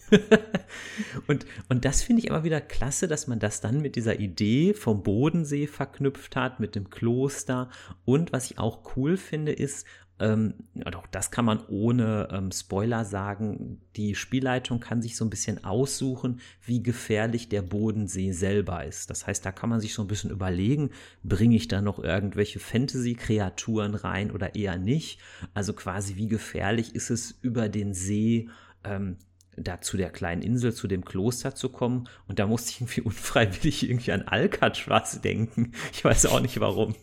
und, 1.28 1.46
und 1.68 1.84
das 1.84 2.02
finde 2.02 2.22
ich 2.22 2.28
immer 2.28 2.42
wieder 2.42 2.60
klasse, 2.60 3.06
dass 3.06 3.28
man 3.28 3.38
das 3.38 3.60
dann 3.60 3.80
mit 3.80 3.94
dieser 3.94 4.18
Idee 4.18 4.74
vom 4.74 5.04
Bodensee 5.04 5.68
verknüpft 5.68 6.34
hat, 6.34 6.58
mit 6.58 6.74
dem 6.74 6.90
Kloster. 6.90 7.70
Und 8.04 8.32
was 8.32 8.50
ich 8.50 8.58
auch 8.58 8.96
cool 8.96 9.16
finde, 9.16 9.52
ist, 9.52 9.86
ähm, 10.20 10.54
auch 10.94 11.06
das 11.06 11.30
kann 11.30 11.46
man 11.46 11.60
ohne 11.68 12.28
ähm, 12.30 12.52
Spoiler 12.52 13.06
sagen. 13.06 13.80
Die 13.96 14.14
Spielleitung 14.14 14.78
kann 14.78 15.00
sich 15.00 15.16
so 15.16 15.24
ein 15.24 15.30
bisschen 15.30 15.64
aussuchen, 15.64 16.40
wie 16.62 16.82
gefährlich 16.82 17.48
der 17.48 17.62
Bodensee 17.62 18.32
selber 18.32 18.84
ist. 18.84 19.08
Das 19.08 19.26
heißt, 19.26 19.44
da 19.44 19.50
kann 19.50 19.70
man 19.70 19.80
sich 19.80 19.94
so 19.94 20.02
ein 20.02 20.08
bisschen 20.08 20.30
überlegen, 20.30 20.90
bringe 21.22 21.56
ich 21.56 21.68
da 21.68 21.80
noch 21.80 21.98
irgendwelche 21.98 22.60
Fantasy-Kreaturen 22.60 23.94
rein 23.94 24.30
oder 24.30 24.54
eher 24.54 24.76
nicht? 24.76 25.20
Also 25.54 25.72
quasi, 25.72 26.16
wie 26.16 26.28
gefährlich 26.28 26.94
ist 26.94 27.08
es 27.08 27.38
über 27.40 27.70
den 27.70 27.94
See? 27.94 28.50
Ähm, 28.84 29.16
da 29.56 29.80
zu 29.80 29.96
der 29.96 30.10
kleinen 30.10 30.42
Insel, 30.42 30.72
zu 30.72 30.86
dem 30.86 31.04
Kloster 31.04 31.54
zu 31.54 31.70
kommen. 31.70 32.08
Und 32.28 32.38
da 32.38 32.46
musste 32.46 32.70
ich 32.70 32.80
irgendwie 32.80 33.00
unfreiwillig 33.02 33.88
irgendwie 33.88 34.12
an 34.12 34.22
Alcatraz 34.22 35.20
denken. 35.22 35.72
Ich 35.92 36.04
weiß 36.04 36.26
auch 36.26 36.40
nicht 36.40 36.60
warum. 36.60 36.94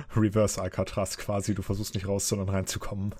Reverse 0.16 0.60
Alcatraz 0.60 1.18
quasi, 1.18 1.54
du 1.54 1.62
versuchst 1.62 1.94
nicht 1.94 2.08
raus, 2.08 2.28
sondern 2.28 2.48
reinzukommen. 2.48 3.14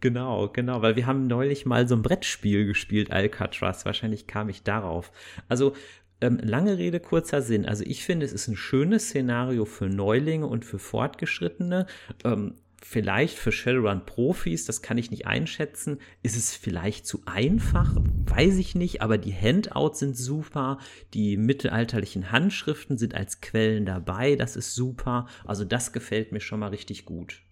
Genau, 0.00 0.48
genau, 0.48 0.82
weil 0.82 0.96
wir 0.96 1.06
haben 1.06 1.28
neulich 1.28 1.64
mal 1.64 1.86
so 1.86 1.94
ein 1.94 2.02
Brettspiel 2.02 2.66
gespielt, 2.66 3.12
Alcatraz. 3.12 3.84
Wahrscheinlich 3.84 4.26
kam 4.26 4.48
ich 4.48 4.64
darauf. 4.64 5.12
Also, 5.48 5.74
ähm, 6.22 6.38
lange 6.42 6.78
Rede, 6.78 7.00
kurzer 7.00 7.42
Sinn. 7.42 7.66
Also 7.66 7.84
ich 7.84 8.04
finde, 8.04 8.24
es 8.24 8.32
ist 8.32 8.46
ein 8.48 8.56
schönes 8.56 9.08
Szenario 9.08 9.64
für 9.64 9.86
Neulinge 9.86 10.46
und 10.46 10.64
für 10.64 10.78
Fortgeschrittene. 10.78 11.86
Ähm, 12.24 12.54
vielleicht 12.84 13.38
für 13.38 13.52
Shadowrun-Profis, 13.52 14.66
das 14.66 14.82
kann 14.82 14.98
ich 14.98 15.10
nicht 15.10 15.26
einschätzen. 15.26 15.98
Ist 16.22 16.36
es 16.36 16.54
vielleicht 16.54 17.06
zu 17.06 17.22
einfach? 17.26 17.94
Weiß 18.26 18.56
ich 18.56 18.74
nicht, 18.74 19.02
aber 19.02 19.18
die 19.18 19.34
Handouts 19.34 20.00
sind 20.00 20.16
super. 20.16 20.78
Die 21.14 21.36
mittelalterlichen 21.36 22.32
Handschriften 22.32 22.98
sind 22.98 23.14
als 23.14 23.40
Quellen 23.40 23.86
dabei. 23.86 24.36
Das 24.36 24.56
ist 24.56 24.74
super. 24.74 25.26
Also 25.44 25.64
das 25.64 25.92
gefällt 25.92 26.32
mir 26.32 26.40
schon 26.40 26.60
mal 26.60 26.68
richtig 26.68 27.04
gut. 27.04 27.42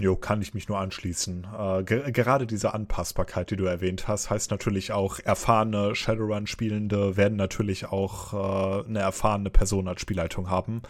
Jo, 0.00 0.14
kann 0.14 0.40
ich 0.42 0.54
mich 0.54 0.68
nur 0.68 0.78
anschließen. 0.78 1.46
Äh, 1.58 1.82
ge 1.82 2.12
gerade 2.12 2.46
diese 2.46 2.72
Anpassbarkeit, 2.72 3.50
die 3.50 3.56
du 3.56 3.64
erwähnt 3.64 4.06
hast, 4.06 4.30
heißt 4.30 4.52
natürlich 4.52 4.92
auch, 4.92 5.18
erfahrene 5.18 5.96
Shadowrun-Spielende 5.96 7.16
werden 7.16 7.36
natürlich 7.36 7.86
auch 7.86 8.32
äh, 8.32 8.88
eine 8.88 9.00
erfahrene 9.00 9.50
Person 9.50 9.88
als 9.88 10.00
Spielleitung 10.00 10.50
haben. 10.50 10.82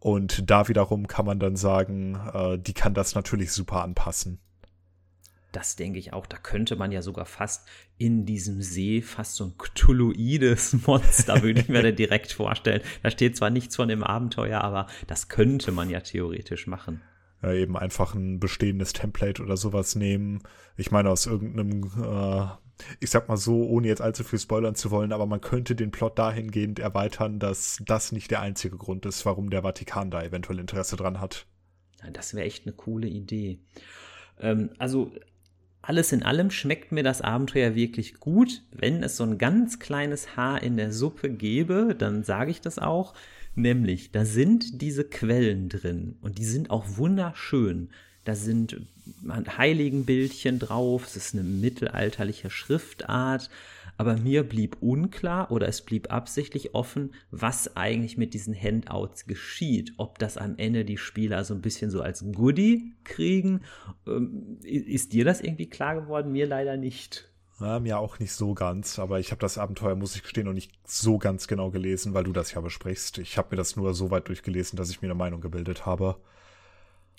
Und 0.00 0.50
da 0.50 0.68
wiederum 0.68 1.06
kann 1.06 1.26
man 1.26 1.38
dann 1.38 1.56
sagen, 1.56 2.18
äh, 2.32 2.58
die 2.58 2.72
kann 2.72 2.94
das 2.94 3.14
natürlich 3.14 3.52
super 3.52 3.82
anpassen. 3.82 4.40
Das 5.52 5.76
denke 5.76 5.98
ich 5.98 6.12
auch. 6.12 6.26
Da 6.26 6.36
könnte 6.36 6.76
man 6.76 6.92
ja 6.92 7.02
sogar 7.02 7.26
fast 7.26 7.68
in 7.98 8.24
diesem 8.24 8.62
See 8.62 9.02
fast 9.02 9.34
so 9.34 9.44
ein 9.44 9.54
Cthulhuides 9.58 10.76
Monster, 10.86 11.42
würde 11.42 11.60
ich 11.60 11.68
mir 11.68 11.82
da 11.82 11.90
direkt 11.90 12.32
vorstellen. 12.32 12.82
Da 13.02 13.10
steht 13.10 13.36
zwar 13.36 13.50
nichts 13.50 13.76
von 13.76 13.88
dem 13.88 14.02
Abenteuer, 14.02 14.60
aber 14.62 14.86
das 15.06 15.28
könnte 15.28 15.72
man 15.72 15.90
ja 15.90 16.00
theoretisch 16.00 16.66
machen. 16.66 17.02
Ja, 17.42 17.52
eben 17.52 17.76
einfach 17.76 18.14
ein 18.14 18.38
bestehendes 18.38 18.92
Template 18.92 19.42
oder 19.42 19.56
sowas 19.56 19.96
nehmen. 19.96 20.42
Ich 20.76 20.90
meine, 20.90 21.10
aus 21.10 21.26
irgendeinem, 21.26 21.84
äh, 21.84 22.46
ich 23.00 23.10
sag 23.10 23.28
mal 23.28 23.36
so, 23.36 23.66
ohne 23.66 23.88
jetzt 23.88 24.00
allzu 24.00 24.24
viel 24.24 24.38
spoilern 24.38 24.74
zu 24.74 24.90
wollen, 24.90 25.12
aber 25.12 25.26
man 25.26 25.40
könnte 25.40 25.74
den 25.74 25.90
Plot 25.90 26.18
dahingehend 26.18 26.78
erweitern, 26.78 27.38
dass 27.38 27.80
das 27.84 28.12
nicht 28.12 28.30
der 28.30 28.40
einzige 28.40 28.76
Grund 28.76 29.06
ist, 29.06 29.24
warum 29.26 29.50
der 29.50 29.62
Vatikan 29.62 30.10
da 30.10 30.22
eventuell 30.22 30.58
Interesse 30.58 30.96
dran 30.96 31.20
hat. 31.20 31.46
Ja, 32.02 32.10
das 32.10 32.34
wäre 32.34 32.46
echt 32.46 32.66
eine 32.66 32.74
coole 32.74 33.08
Idee. 33.08 33.58
Ähm, 34.40 34.70
also 34.78 35.12
alles 35.82 36.12
in 36.12 36.22
allem 36.22 36.50
schmeckt 36.50 36.92
mir 36.92 37.02
das 37.02 37.22
Abenteuer 37.22 37.74
wirklich 37.74 38.20
gut. 38.20 38.62
Wenn 38.70 39.02
es 39.02 39.16
so 39.16 39.24
ein 39.24 39.38
ganz 39.38 39.78
kleines 39.78 40.36
Haar 40.36 40.62
in 40.62 40.76
der 40.76 40.92
Suppe 40.92 41.30
gäbe, 41.30 41.94
dann 41.96 42.22
sage 42.22 42.50
ich 42.50 42.60
das 42.60 42.78
auch. 42.78 43.14
Nämlich, 43.54 44.12
da 44.12 44.24
sind 44.24 44.80
diese 44.80 45.04
Quellen 45.04 45.68
drin 45.68 46.16
und 46.20 46.38
die 46.38 46.44
sind 46.44 46.70
auch 46.70 46.84
wunderschön. 46.96 47.90
Da 48.24 48.34
sind 48.34 48.86
Heiligenbildchen 49.58 50.58
drauf, 50.58 51.06
es 51.06 51.16
ist 51.16 51.34
eine 51.34 51.42
mittelalterliche 51.42 52.50
Schriftart, 52.50 53.50
aber 54.00 54.16
mir 54.16 54.44
blieb 54.44 54.78
unklar 54.80 55.50
oder 55.50 55.68
es 55.68 55.82
blieb 55.82 56.10
absichtlich 56.10 56.74
offen, 56.74 57.12
was 57.30 57.76
eigentlich 57.76 58.16
mit 58.16 58.32
diesen 58.32 58.54
Handouts 58.54 59.26
geschieht. 59.26 59.92
Ob 59.98 60.18
das 60.18 60.38
am 60.38 60.56
Ende 60.56 60.86
die 60.86 60.96
Spieler 60.96 61.44
so 61.44 61.52
ein 61.52 61.60
bisschen 61.60 61.90
so 61.90 62.00
als 62.00 62.24
Goodie 62.32 62.94
kriegen. 63.04 63.60
Ähm, 64.06 64.58
ist 64.62 65.12
dir 65.12 65.26
das 65.26 65.42
irgendwie 65.42 65.68
klar 65.68 66.00
geworden? 66.00 66.32
Mir 66.32 66.46
leider 66.46 66.78
nicht. 66.78 67.30
Ja, 67.60 67.78
mir 67.78 67.98
auch 67.98 68.18
nicht 68.18 68.32
so 68.32 68.54
ganz, 68.54 68.98
aber 68.98 69.20
ich 69.20 69.32
habe 69.32 69.40
das 69.40 69.58
Abenteuer, 69.58 69.94
muss 69.94 70.16
ich 70.16 70.22
gestehen, 70.22 70.46
noch 70.46 70.54
nicht 70.54 70.72
so 70.86 71.18
ganz 71.18 71.46
genau 71.46 71.70
gelesen, 71.70 72.14
weil 72.14 72.24
du 72.24 72.32
das 72.32 72.52
ja 72.52 72.62
besprichst. 72.62 73.18
Ich 73.18 73.36
habe 73.36 73.48
mir 73.50 73.56
das 73.58 73.76
nur 73.76 73.92
so 73.92 74.10
weit 74.10 74.28
durchgelesen, 74.28 74.78
dass 74.78 74.88
ich 74.88 75.02
mir 75.02 75.08
eine 75.08 75.14
Meinung 75.14 75.42
gebildet 75.42 75.84
habe. 75.84 76.16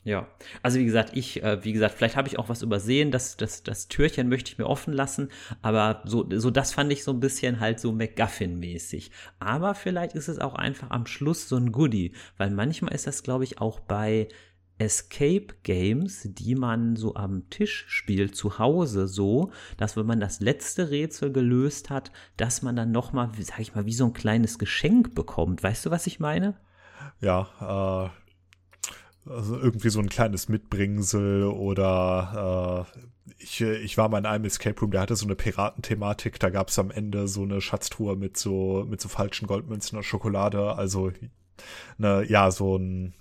Ja, 0.03 0.27
also 0.63 0.79
wie 0.79 0.85
gesagt, 0.85 1.15
ich, 1.15 1.43
äh, 1.43 1.63
wie 1.63 1.73
gesagt, 1.73 1.93
vielleicht 1.95 2.15
habe 2.15 2.27
ich 2.27 2.39
auch 2.39 2.49
was 2.49 2.63
übersehen, 2.63 3.11
das, 3.11 3.37
das, 3.37 3.61
das 3.61 3.87
Türchen 3.87 4.29
möchte 4.29 4.51
ich 4.51 4.57
mir 4.57 4.65
offen 4.65 4.93
lassen, 4.93 5.29
aber 5.61 6.01
so, 6.05 6.27
so 6.31 6.49
das 6.49 6.73
fand 6.73 6.91
ich 6.91 7.03
so 7.03 7.11
ein 7.11 7.19
bisschen 7.19 7.59
halt 7.59 7.79
so 7.79 7.91
McGuffin-mäßig. 7.91 9.11
Aber 9.37 9.75
vielleicht 9.75 10.15
ist 10.15 10.27
es 10.27 10.39
auch 10.39 10.55
einfach 10.55 10.89
am 10.89 11.05
Schluss 11.05 11.47
so 11.47 11.55
ein 11.55 11.71
Goodie, 11.71 12.13
weil 12.37 12.49
manchmal 12.49 12.95
ist 12.95 13.05
das, 13.05 13.21
glaube 13.21 13.43
ich, 13.43 13.61
auch 13.61 13.79
bei 13.79 14.27
Escape 14.79 15.53
Games, 15.61 16.21
die 16.23 16.55
man 16.55 16.95
so 16.95 17.13
am 17.13 17.47
Tisch 17.51 17.85
spielt, 17.87 18.35
zu 18.35 18.57
Hause 18.57 19.07
so, 19.07 19.51
dass 19.77 19.95
wenn 19.95 20.07
man 20.07 20.19
das 20.19 20.39
letzte 20.39 20.89
Rätsel 20.89 21.31
gelöst 21.31 21.91
hat, 21.91 22.11
dass 22.37 22.63
man 22.63 22.75
dann 22.75 22.91
nochmal, 22.91 23.29
sag 23.39 23.59
ich 23.59 23.75
mal, 23.75 23.85
wie 23.85 23.93
so 23.93 24.05
ein 24.05 24.13
kleines 24.13 24.57
Geschenk 24.57 25.13
bekommt. 25.13 25.61
Weißt 25.61 25.85
du, 25.85 25.91
was 25.91 26.07
ich 26.07 26.19
meine? 26.19 26.55
Ja, 27.19 28.09
äh, 28.09 28.20
also 29.25 29.57
irgendwie 29.57 29.89
so 29.89 29.99
ein 29.99 30.09
kleines 30.09 30.49
Mitbringsel 30.49 31.45
oder 31.45 32.87
äh, 32.97 33.01
ich, 33.37 33.61
ich 33.61 33.97
war 33.97 34.09
mal 34.09 34.19
in 34.19 34.25
einem 34.25 34.45
Escape 34.45 34.79
Room, 34.79 34.91
der 34.91 35.01
hatte 35.01 35.15
so 35.15 35.25
eine 35.25 35.35
Piratenthematik, 35.35 36.39
da 36.39 36.49
gab 36.49 36.69
es 36.69 36.79
am 36.79 36.91
Ende 36.91 37.27
so 37.27 37.43
eine 37.43 37.61
Schatztruhe 37.61 38.15
mit 38.15 38.37
so, 38.37 38.85
mit 38.89 39.01
so 39.01 39.09
falschen 39.09 39.47
Goldmünzen 39.47 39.97
und 39.97 40.03
Schokolade, 40.03 40.75
also 40.75 41.11
ne, 41.97 42.25
ja, 42.27 42.51
so 42.51 42.77
ein, 42.77 43.13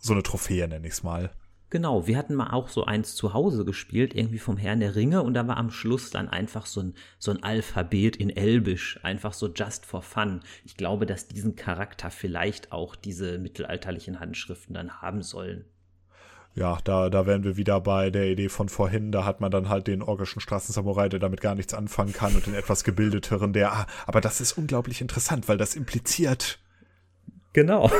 so 0.00 0.12
eine 0.12 0.22
Trophäe, 0.22 0.68
nenne 0.68 0.86
ich 0.86 0.94
es 0.94 1.02
mal. 1.02 1.30
Genau, 1.72 2.06
wir 2.06 2.18
hatten 2.18 2.34
mal 2.34 2.50
auch 2.50 2.68
so 2.68 2.84
eins 2.84 3.14
zu 3.14 3.32
Hause 3.32 3.64
gespielt, 3.64 4.14
irgendwie 4.14 4.38
vom 4.38 4.58
Herrn 4.58 4.80
der 4.80 4.94
Ringe, 4.94 5.22
und 5.22 5.32
da 5.32 5.48
war 5.48 5.56
am 5.56 5.70
Schluss 5.70 6.10
dann 6.10 6.28
einfach 6.28 6.66
so 6.66 6.82
ein, 6.82 6.94
so 7.18 7.30
ein 7.30 7.42
Alphabet 7.42 8.14
in 8.14 8.28
Elbisch, 8.28 9.00
einfach 9.02 9.32
so 9.32 9.48
just 9.48 9.86
for 9.86 10.02
fun. 10.02 10.40
Ich 10.66 10.76
glaube, 10.76 11.06
dass 11.06 11.28
diesen 11.28 11.56
Charakter 11.56 12.10
vielleicht 12.10 12.72
auch 12.72 12.94
diese 12.94 13.38
mittelalterlichen 13.38 14.20
Handschriften 14.20 14.74
dann 14.74 15.00
haben 15.00 15.22
sollen. 15.22 15.64
Ja, 16.54 16.76
da, 16.84 17.08
da 17.08 17.24
wären 17.24 17.42
wir 17.42 17.56
wieder 17.56 17.80
bei 17.80 18.10
der 18.10 18.26
Idee 18.26 18.50
von 18.50 18.68
vorhin. 18.68 19.10
Da 19.10 19.24
hat 19.24 19.40
man 19.40 19.50
dann 19.50 19.70
halt 19.70 19.86
den 19.86 20.02
orgischen 20.02 20.40
Straßensamurai, 20.40 21.08
der 21.08 21.20
damit 21.20 21.40
gar 21.40 21.54
nichts 21.54 21.72
anfangen 21.72 22.12
kann, 22.12 22.34
und 22.36 22.46
den 22.46 22.52
etwas 22.52 22.84
gebildeteren, 22.84 23.54
der, 23.54 23.72
ah, 23.72 23.86
aber 24.04 24.20
das 24.20 24.42
ist 24.42 24.58
unglaublich 24.58 25.00
interessant, 25.00 25.48
weil 25.48 25.56
das 25.56 25.74
impliziert, 25.74 26.58
Genau. 27.52 27.90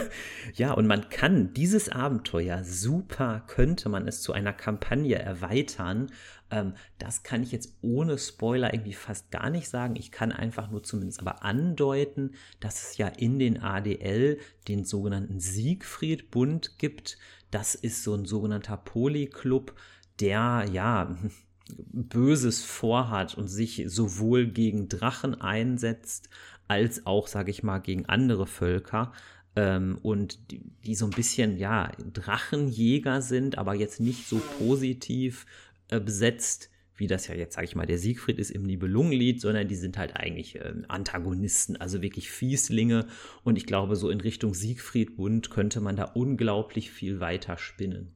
ja, 0.54 0.72
und 0.72 0.86
man 0.86 1.08
kann 1.08 1.54
dieses 1.54 1.88
Abenteuer 1.88 2.64
super, 2.64 3.44
könnte 3.46 3.88
man 3.88 4.06
es 4.06 4.22
zu 4.22 4.32
einer 4.32 4.52
Kampagne 4.52 5.18
erweitern. 5.18 6.10
Ähm, 6.50 6.74
das 6.98 7.22
kann 7.22 7.42
ich 7.42 7.52
jetzt 7.52 7.78
ohne 7.80 8.18
Spoiler 8.18 8.74
irgendwie 8.74 8.92
fast 8.92 9.30
gar 9.30 9.50
nicht 9.50 9.68
sagen. 9.68 9.96
Ich 9.96 10.12
kann 10.12 10.30
einfach 10.30 10.70
nur 10.70 10.82
zumindest 10.82 11.20
aber 11.20 11.42
andeuten, 11.42 12.32
dass 12.60 12.90
es 12.90 12.98
ja 12.98 13.08
in 13.08 13.38
den 13.38 13.62
ADL 13.62 14.38
den 14.68 14.84
sogenannten 14.84 15.40
Siegfried-Bund 15.40 16.78
gibt. 16.78 17.18
Das 17.50 17.74
ist 17.74 18.02
so 18.02 18.14
ein 18.14 18.26
sogenannter 18.26 18.76
Polyclub, 18.76 19.74
der 20.20 20.66
ja 20.70 21.16
Böses 21.92 22.62
vorhat 22.62 23.34
und 23.34 23.48
sich 23.48 23.84
sowohl 23.86 24.46
gegen 24.46 24.88
Drachen 24.88 25.40
einsetzt, 25.40 26.28
als 26.68 27.06
auch, 27.06 27.28
sage 27.28 27.50
ich 27.50 27.62
mal, 27.62 27.78
gegen 27.78 28.06
andere 28.06 28.46
Völker. 28.46 29.12
Ähm, 29.54 29.98
und 30.02 30.50
die, 30.50 30.62
die, 30.84 30.94
so 30.94 31.04
ein 31.04 31.10
bisschen, 31.10 31.56
ja, 31.58 31.92
Drachenjäger 32.12 33.20
sind, 33.20 33.58
aber 33.58 33.74
jetzt 33.74 34.00
nicht 34.00 34.26
so 34.26 34.40
positiv 34.58 35.46
äh, 35.88 36.00
besetzt, 36.00 36.70
wie 36.96 37.06
das 37.06 37.26
ja 37.26 37.34
jetzt, 37.34 37.54
sage 37.54 37.66
ich 37.66 37.74
mal, 37.74 37.86
der 37.86 37.98
Siegfried 37.98 38.38
ist 38.38 38.50
im 38.50 38.62
Nibelungenlied, 38.62 39.40
sondern 39.40 39.68
die 39.68 39.74
sind 39.74 39.98
halt 39.98 40.16
eigentlich 40.16 40.56
äh, 40.56 40.72
Antagonisten, 40.88 41.76
also 41.76 42.00
wirklich 42.00 42.30
Fieslinge. 42.30 43.06
Und 43.42 43.56
ich 43.56 43.66
glaube, 43.66 43.96
so 43.96 44.08
in 44.08 44.20
Richtung 44.20 44.54
Siegfried-Bund 44.54 45.50
könnte 45.50 45.80
man 45.80 45.96
da 45.96 46.04
unglaublich 46.04 46.90
viel 46.90 47.20
weiter 47.20 47.58
spinnen. 47.58 48.14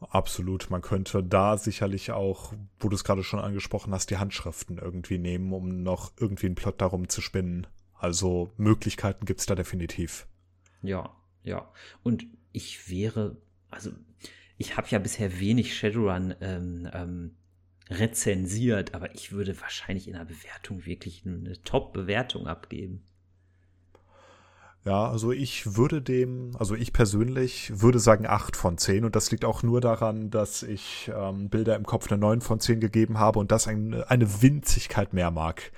Absolut. 0.00 0.70
Man 0.70 0.82
könnte 0.82 1.22
da 1.22 1.56
sicherlich 1.56 2.10
auch, 2.10 2.52
wo 2.78 2.88
du 2.88 2.94
es 2.94 3.04
gerade 3.04 3.22
schon 3.22 3.40
angesprochen 3.40 3.92
hast, 3.92 4.10
die 4.10 4.16
Handschriften 4.16 4.78
irgendwie 4.78 5.18
nehmen, 5.18 5.52
um 5.52 5.82
noch 5.82 6.12
irgendwie 6.18 6.46
einen 6.46 6.54
Plot 6.54 6.80
darum 6.80 7.08
zu 7.08 7.20
spinnen. 7.20 7.66
Also 7.94 8.50
Möglichkeiten 8.56 9.26
gibt 9.26 9.40
es 9.40 9.46
da 9.46 9.54
definitiv. 9.54 10.26
Ja, 10.82 11.14
ja. 11.42 11.70
Und 12.02 12.26
ich 12.52 12.90
wäre, 12.90 13.36
also 13.70 13.90
ich 14.58 14.76
habe 14.76 14.88
ja 14.90 14.98
bisher 14.98 15.40
wenig 15.40 15.76
Shadowrun 15.76 16.34
ähm, 16.40 16.88
ähm, 16.92 17.36
rezensiert, 17.90 18.94
aber 18.94 19.14
ich 19.14 19.32
würde 19.32 19.60
wahrscheinlich 19.60 20.06
in 20.06 20.14
der 20.14 20.24
Bewertung 20.24 20.86
wirklich 20.86 21.24
eine 21.26 21.60
Top-Bewertung 21.62 22.46
abgeben. 22.46 23.02
Ja, 24.84 25.08
also 25.08 25.30
ich 25.30 25.76
würde 25.76 26.02
dem, 26.02 26.56
also 26.58 26.74
ich 26.74 26.92
persönlich 26.92 27.80
würde 27.80 28.00
sagen 28.00 28.26
8 28.26 28.56
von 28.56 28.78
10 28.78 29.04
und 29.04 29.14
das 29.14 29.30
liegt 29.30 29.44
auch 29.44 29.62
nur 29.62 29.80
daran, 29.80 30.30
dass 30.30 30.64
ich 30.64 31.08
ähm, 31.14 31.48
Bilder 31.50 31.76
im 31.76 31.84
Kopf 31.84 32.10
eine 32.10 32.20
9 32.20 32.40
von 32.40 32.58
10 32.58 32.80
gegeben 32.80 33.18
habe 33.18 33.38
und 33.38 33.52
das 33.52 33.68
ein, 33.68 33.94
eine 33.94 34.42
Winzigkeit 34.42 35.12
mehr 35.12 35.30
mag. 35.30 35.70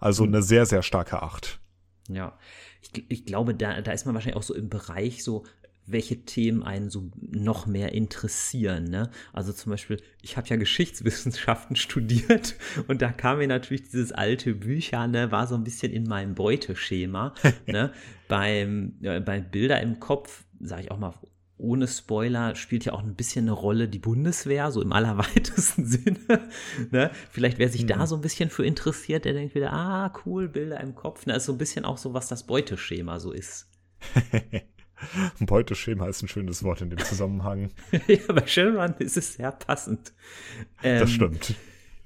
Also 0.00 0.24
mhm. 0.24 0.34
eine 0.34 0.42
sehr, 0.42 0.64
sehr 0.64 0.82
starke 0.82 1.22
8. 1.22 1.60
Ja, 2.08 2.38
ich, 2.82 3.04
ich 3.08 3.26
glaube, 3.26 3.54
da, 3.54 3.80
da 3.80 3.92
ist 3.92 4.06
man 4.06 4.14
wahrscheinlich 4.14 4.36
auch 4.36 4.42
so 4.42 4.54
im 4.54 4.68
Bereich 4.68 5.24
so, 5.24 5.44
welche 5.86 6.24
Themen 6.24 6.62
einen 6.62 6.90
so 6.90 7.10
noch 7.20 7.66
mehr 7.66 7.92
interessieren. 7.92 8.84
Ne? 8.84 9.10
Also 9.32 9.52
zum 9.52 9.70
Beispiel, 9.70 10.02
ich 10.20 10.36
habe 10.36 10.48
ja 10.48 10.56
Geschichtswissenschaften 10.56 11.76
studiert 11.76 12.56
und 12.88 13.02
da 13.02 13.12
kam 13.12 13.38
mir 13.38 13.48
natürlich 13.48 13.84
dieses 13.84 14.12
alte 14.12 14.54
Bücher, 14.54 15.06
ne, 15.06 15.30
war 15.30 15.46
so 15.46 15.54
ein 15.54 15.64
bisschen 15.64 15.92
in 15.92 16.04
meinem 16.04 16.34
Beuteschema. 16.34 17.34
ne? 17.66 17.92
Beim, 18.28 18.96
äh, 19.02 19.20
bei 19.20 19.40
Bilder 19.40 19.80
im 19.80 20.00
Kopf, 20.00 20.44
sage 20.60 20.82
ich 20.82 20.90
auch 20.90 20.98
mal, 20.98 21.14
ohne 21.58 21.88
Spoiler 21.88 22.54
spielt 22.54 22.84
ja 22.84 22.92
auch 22.92 23.02
ein 23.02 23.14
bisschen 23.14 23.46
eine 23.46 23.52
Rolle 23.52 23.88
die 23.88 23.98
Bundeswehr, 23.98 24.70
so 24.70 24.82
im 24.82 24.92
allerweitesten 24.92 25.86
Sinne. 25.86 26.48
ne? 26.90 27.10
Vielleicht 27.30 27.58
wer 27.58 27.68
sich 27.68 27.84
mhm. 27.84 27.88
da 27.88 28.06
so 28.06 28.14
ein 28.14 28.20
bisschen 28.20 28.50
für 28.50 28.64
interessiert, 28.64 29.24
der 29.24 29.32
denkt 29.32 29.54
wieder, 29.54 29.72
ah, 29.72 30.12
cool, 30.24 30.48
Bilder 30.48 30.80
im 30.80 30.94
Kopf. 30.94 31.26
Ne? 31.26 31.34
ist 31.34 31.46
so 31.46 31.52
ein 31.52 31.58
bisschen 31.58 31.84
auch 31.84 31.98
so, 31.98 32.12
was 32.12 32.28
das 32.28 32.46
Beuteschema 32.46 33.20
so 33.20 33.32
ist. 33.32 33.68
Beuteschema 35.40 36.08
ist 36.08 36.22
ein 36.22 36.28
schönes 36.28 36.62
Wort 36.62 36.82
in 36.82 36.90
dem 36.90 36.98
Zusammenhang. 36.98 37.70
ja, 38.06 38.32
bei 38.32 38.46
Shadowrun 38.46 38.94
ist 38.98 39.16
es 39.16 39.34
sehr 39.34 39.52
passend. 39.52 40.12
Ähm, 40.82 41.00
das 41.00 41.10
stimmt. 41.10 41.54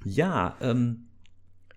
Ja, 0.04 0.56
ähm, 0.60 1.09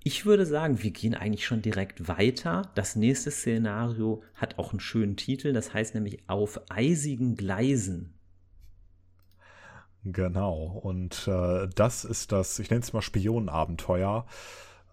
ich 0.04 0.26
würde 0.26 0.45
sagen, 0.45 0.84
wir 0.84 0.91
gehen 0.91 1.16
eigentlich 1.16 1.45
schon 1.45 1.62
direkt 1.62 2.08
weiter. 2.08 2.72
Das 2.76 2.95
nächste 2.95 3.32
Szenario 3.32 4.24
hat 4.36 4.60
auch 4.60 4.72
einen 4.72 4.80
schönen 4.80 5.16
Titel, 5.18 5.54
das 5.54 5.74
heißt 5.74 5.95
nämlich 5.95 6.20
auf 6.28 6.60
eisigen 6.70 7.36
Gleisen. 7.36 8.14
Genau, 10.06 10.82
und 10.84 11.28
äh, 11.28 11.68
das 11.76 12.04
ist 12.04 12.34
das, 12.34 12.60
ich 12.60 12.70
nenne 12.70 12.82
es 12.82 12.91
mal 12.91 13.01
Spionenabenteuer. 13.01 14.26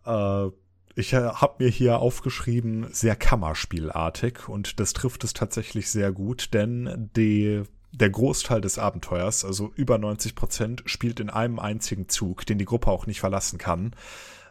Äh, 0.06 0.48
Ich 0.96 1.12
äh, 1.12 1.18
habe 1.18 1.64
mir 1.64 1.70
hier 1.70 1.98
aufgeschrieben, 2.00 2.86
sehr 2.92 3.16
Kammerspielartig 3.16 4.48
und 4.48 4.80
das 4.80 4.92
trifft 4.92 5.24
es 5.24 5.32
tatsächlich 5.32 5.90
sehr 5.90 6.12
gut, 6.12 6.52
denn 6.54 7.10
die, 7.16 7.62
der 7.92 8.10
Großteil 8.10 8.60
des 8.60 8.78
Abenteuers, 8.78 9.44
also 9.44 9.72
über 9.76 9.98
90 9.98 10.34
Prozent, 10.34 10.82
spielt 10.86 11.20
in 11.20 11.30
einem 11.30 11.58
einzigen 11.58 12.08
Zug, 12.08 12.46
den 12.46 12.58
die 12.58 12.64
Gruppe 12.64 12.90
auch 12.90 13.06
nicht 13.06 13.20
verlassen 13.20 13.58
kann. 13.58 13.94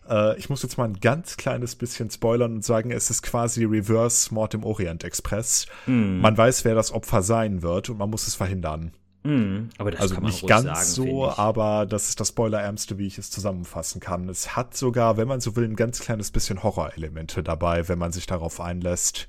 Äh, 0.10 0.38
ich 0.38 0.49
muss 0.49 0.64
jetzt 0.64 0.78
mal 0.78 0.86
ein 0.86 0.99
ganz 0.99 1.38
kleines 1.38 1.76
bisschen 1.76 2.10
spoilern 2.10 2.55
und 2.55 2.66
sagen, 2.66 2.91
es 2.91 3.10
ist 3.10 3.22
quasi 3.22 3.66
Reverse 3.66 4.34
Mord 4.34 4.53
im 4.53 4.64
Orient 4.64 5.03
Express. 5.03 5.68
Mm. 5.86 6.20
Man 6.20 6.38
weiß, 6.38 6.66
wer 6.66 6.76
das 6.76 6.91
Opfer 6.91 7.22
sein 7.22 7.62
wird 7.62 7.89
und 7.89 7.97
man 7.97 8.10
muss 8.10 8.28
es 8.28 8.36
verhindern. 8.36 8.91
Mm, 9.24 9.70
aber 9.78 9.91
das 9.91 9.99
also 9.99 10.16
kann 10.16 10.24
man 10.24 10.32
nicht 10.32 10.47
ganz 10.47 10.95
sagen, 10.95 11.10
so, 11.10 11.30
aber 11.30 11.86
das 11.86 12.07
ist 12.07 12.20
das 12.22 12.30
Spoilerärmste, 12.30 12.97
wie 12.97 13.07
ich 13.07 13.18
es 13.18 13.30
zusammenfassen 13.30 13.99
kann. 13.99 14.30
Es 14.30 14.55
hat 14.55 14.76
sogar, 14.78 15.18
wenn 15.18 15.28
man 15.28 15.41
so 15.41 15.55
will, 15.55 15.66
ein 15.66 15.76
ganz 15.76 15.99
kleines 15.99 16.32
bisschen 16.32 16.64
Horrorelemente 16.64 17.43
dabei, 17.43 17.88
wenn 17.89 17.99
man 17.99 18.14
sich 18.14 18.28
darauf 18.28 18.62
einlässt. 18.62 19.28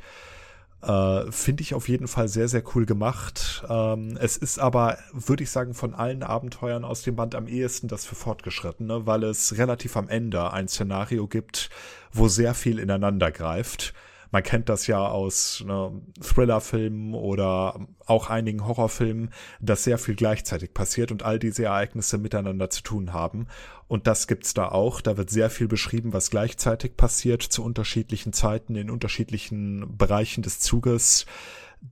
Äh, 0.83 1.31
Finde 1.31 1.63
ich 1.63 1.75
auf 1.75 1.89
jeden 1.89 2.09
Fall 2.09 2.29
sehr, 2.29 2.49
sehr 2.49 2.63
cool 2.75 2.87
gemacht. 2.87 3.65
Ähm, 3.69 4.17
es 4.21 4.37
ist 4.37 4.59
aber, 4.59 4.99
würde 5.13 5.43
ich 5.43 5.51
sagen, 5.51 5.75
von 5.75 5.95
allen 5.95 6.23
Abenteuern 6.23 6.85
aus 6.85 7.03
dem 7.03 7.17
Band 7.17 7.35
am 7.35 7.47
ehesten 7.47 7.89
das 7.89 8.07
für 8.07 8.15
Fortgeschrittene, 8.15 9.07
weil 9.07 9.25
es 9.25 9.59
relativ 9.59 9.97
am 9.97 10.09
Ende 10.09 10.53
ein 10.53 10.69
Szenario 10.69 11.27
gibt, 11.27 11.71
wo 12.13 12.29
sehr 12.29 12.55
viel 12.55 12.79
ineinander 12.79 13.31
greift 13.31 13.93
man 14.31 14.43
kennt 14.43 14.69
das 14.69 14.87
ja 14.87 15.07
aus 15.07 15.63
ne, 15.67 15.93
Thriller-Filmen 16.21 17.15
oder 17.15 17.87
auch 18.07 18.31
einigen 18.31 18.67
Horrorfilmen, 18.67 19.31
dass 19.61 19.85
sehr 19.85 19.99
viel 19.99 20.15
gleichzeitig 20.15 20.73
passiert 20.75 21.13
und 21.13 21.23
all 21.23 21.39
diese 21.39 21.65
Ereignisse 21.65 22.19
miteinander 22.19 22.71
zu 22.71 22.83
tun 22.83 23.13
haben. 23.13 23.47
Und 23.89 24.07
das 24.07 24.27
gibt's 24.27 24.55
da 24.55 24.69
auch. 24.69 25.01
Da 25.01 25.17
wird 25.17 25.31
sehr 25.31 25.51
viel 25.51 25.69
beschrieben, 25.69 26.13
was 26.13 26.31
gleichzeitig 26.31 26.97
passiert 26.97 27.43
zu 27.43 27.65
unterschiedlichen 27.65 28.33
Zeiten 28.33 28.77
in 28.77 28.91
unterschiedlichen 28.91 29.97
Bereichen 29.97 30.43
des 30.43 30.61
Zuges 30.61 31.27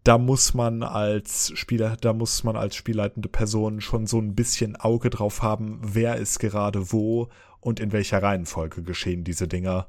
da 0.05 0.19
muss 0.19 0.55
man 0.55 0.83
als 0.83 1.53
Spieler, 1.55 1.97
da 2.01 2.13
muss 2.13 2.45
man 2.45 2.57
als 2.57 2.77
spielleitende 2.77 3.29
Person 3.29 3.81
schon 3.81 4.07
so 4.07 4.19
ein 4.19 4.35
bisschen 4.35 4.77
Auge 4.77 5.11
drauf 5.11 5.43
haben, 5.43 5.81
wer 5.83 6.17
ist 6.17 6.39
gerade 6.39 6.93
wo 6.93 7.29
und 7.61 7.81
in 7.81 7.93
welcher 7.93 8.23
Reihenfolge 8.23 8.83
geschehen 8.83 9.25
diese 9.25 9.49
Dinge. 9.49 9.87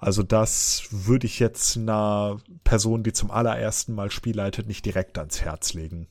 Also 0.00 0.22
das 0.22 0.88
würde 0.90 1.26
ich 1.26 1.38
jetzt 1.38 1.76
einer 1.76 2.38
Person, 2.64 3.02
die 3.02 3.12
zum 3.12 3.30
allerersten 3.30 3.94
Mal 3.94 4.10
Spiel 4.10 4.34
leitet, 4.36 4.66
nicht 4.66 4.86
direkt 4.86 5.18
ans 5.18 5.42
Herz 5.42 5.74
legen. 5.74 6.08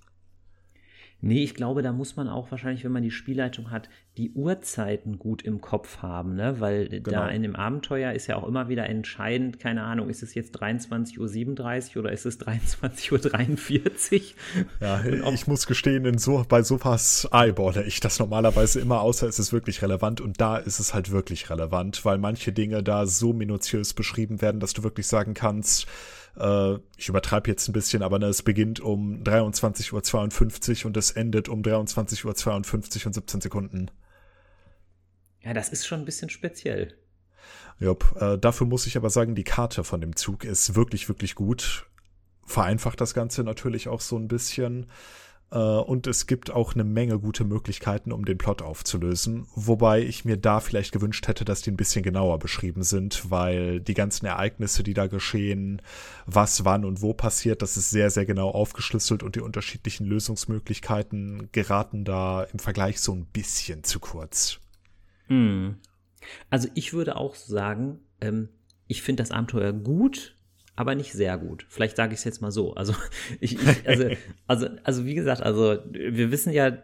Nee, 1.21 1.43
ich 1.43 1.53
glaube, 1.53 1.81
da 1.81 1.91
muss 1.91 2.15
man 2.15 2.29
auch 2.29 2.49
wahrscheinlich, 2.49 2.85
wenn 2.85 2.93
man 2.93 3.03
die 3.03 3.11
Spielleitung 3.11 3.71
hat, 3.71 3.89
die 4.17 4.31
Uhrzeiten 4.31 5.19
gut 5.19 5.41
im 5.41 5.59
Kopf 5.59 5.97
haben, 5.97 6.35
ne? 6.35 6.59
Weil 6.59 6.87
genau. 6.87 7.11
da 7.11 7.27
in 7.27 7.41
dem 7.41 7.57
Abenteuer 7.57 8.13
ist 8.13 8.27
ja 8.27 8.37
auch 8.37 8.47
immer 8.47 8.69
wieder 8.69 8.87
entscheidend, 8.87 9.59
keine 9.59 9.83
Ahnung, 9.83 10.09
ist 10.09 10.23
es 10.23 10.33
jetzt 10.33 10.61
23.37 10.61 11.95
Uhr 11.95 12.03
oder 12.03 12.13
ist 12.13 12.25
es 12.25 12.39
23.43 12.39 14.15
Uhr? 14.15 14.21
Ja, 14.79 15.03
ich 15.33 15.47
muss 15.47 15.67
gestehen, 15.67 16.05
in 16.05 16.17
so, 16.17 16.45
bei 16.47 16.63
sowas 16.63 17.27
eyeballe 17.33 17.83
ich 17.83 17.99
das 17.99 18.19
normalerweise 18.19 18.79
immer, 18.79 19.01
außer 19.01 19.27
es 19.27 19.39
ist 19.39 19.51
wirklich 19.51 19.81
relevant 19.81 20.21
und 20.21 20.39
da 20.39 20.57
ist 20.57 20.79
es 20.79 20.93
halt 20.93 21.11
wirklich 21.11 21.49
relevant, 21.49 22.05
weil 22.05 22.17
manche 22.17 22.53
Dinge 22.53 22.81
da 22.81 23.05
so 23.05 23.33
minutiös 23.33 23.93
beschrieben 23.93 24.41
werden, 24.41 24.61
dass 24.61 24.73
du 24.73 24.83
wirklich 24.83 25.07
sagen 25.07 25.33
kannst, 25.33 25.85
äh, 26.39 26.79
ich 26.97 27.09
übertreibe 27.09 27.49
jetzt 27.49 27.67
ein 27.67 27.73
bisschen, 27.73 28.01
aber 28.01 28.19
ne, 28.19 28.27
es 28.27 28.41
beginnt 28.43 28.79
um 28.79 29.23
23.52 29.23 30.81
Uhr 30.81 30.85
und 30.87 30.97
es 30.97 31.11
endet 31.11 31.49
um 31.49 31.61
23.52 31.61 32.25
Uhr 32.25 33.05
und 33.07 33.13
17 33.13 33.41
Sekunden. 33.41 33.91
Ja, 35.41 35.53
das 35.53 35.69
ist 35.69 35.85
schon 35.87 35.99
ein 35.99 36.05
bisschen 36.05 36.29
speziell. 36.29 36.97
Jupp, 37.79 38.15
äh, 38.19 38.37
dafür 38.37 38.67
muss 38.67 38.87
ich 38.87 38.97
aber 38.97 39.09
sagen, 39.09 39.35
die 39.35 39.43
Karte 39.43 39.83
von 39.83 40.01
dem 40.01 40.15
Zug 40.15 40.43
ist 40.43 40.75
wirklich, 40.75 41.07
wirklich 41.07 41.35
gut. 41.35 41.85
Vereinfacht 42.45 42.99
das 42.99 43.13
Ganze 43.13 43.43
natürlich 43.43 43.87
auch 43.87 44.01
so 44.01 44.17
ein 44.17 44.27
bisschen. 44.27 44.87
Äh, 45.51 45.57
und 45.57 46.07
es 46.07 46.27
gibt 46.27 46.51
auch 46.51 46.73
eine 46.73 46.83
Menge 46.83 47.19
gute 47.19 47.43
Möglichkeiten, 47.43 48.11
um 48.11 48.25
den 48.25 48.37
Plot 48.37 48.61
aufzulösen. 48.61 49.47
Wobei 49.55 50.01
ich 50.01 50.25
mir 50.25 50.37
da 50.37 50.59
vielleicht 50.59 50.91
gewünscht 50.91 51.27
hätte, 51.27 51.45
dass 51.45 51.61
die 51.61 51.71
ein 51.71 51.77
bisschen 51.77 52.03
genauer 52.03 52.39
beschrieben 52.39 52.83
sind, 52.83 53.29
weil 53.31 53.79
die 53.79 53.93
ganzen 53.93 54.25
Ereignisse, 54.25 54.83
die 54.83 54.93
da 54.93 55.07
geschehen, 55.07 55.81
was, 56.25 56.65
wann 56.65 56.85
und 56.85 57.01
wo 57.01 57.13
passiert, 57.13 57.61
das 57.61 57.77
ist 57.77 57.89
sehr, 57.89 58.09
sehr 58.09 58.25
genau 58.25 58.49
aufgeschlüsselt 58.49 59.23
und 59.23 59.35
die 59.35 59.41
unterschiedlichen 59.41 60.05
Lösungsmöglichkeiten 60.05 61.49
geraten 61.51 62.05
da 62.05 62.43
im 62.43 62.59
Vergleich 62.59 62.99
so 62.99 63.13
ein 63.13 63.25
bisschen 63.25 63.83
zu 63.83 63.99
kurz. 63.99 64.59
Hm. 65.27 65.77
Also 66.49 66.67
ich 66.75 66.93
würde 66.93 67.15
auch 67.15 67.35
sagen, 67.35 67.99
ähm, 68.21 68.49
ich 68.87 69.01
finde 69.01 69.23
das 69.23 69.31
Abenteuer 69.31 69.71
gut, 69.71 70.35
aber 70.79 70.95
nicht 70.95 71.11
sehr 71.11 71.37
gut. 71.37 71.65
Vielleicht 71.67 71.97
sage 71.97 72.13
ich 72.13 72.19
es 72.19 72.23
jetzt 72.23 72.41
mal 72.41 72.51
so. 72.51 72.73
Also, 72.73 72.93
ich, 73.39 73.53
ich, 73.53 73.87
also, 73.87 74.09
also, 74.47 74.67
also 74.83 75.05
wie 75.05 75.15
gesagt, 75.15 75.41
also 75.41 75.77
wir 75.91 76.31
wissen 76.31 76.53
ja 76.53 76.77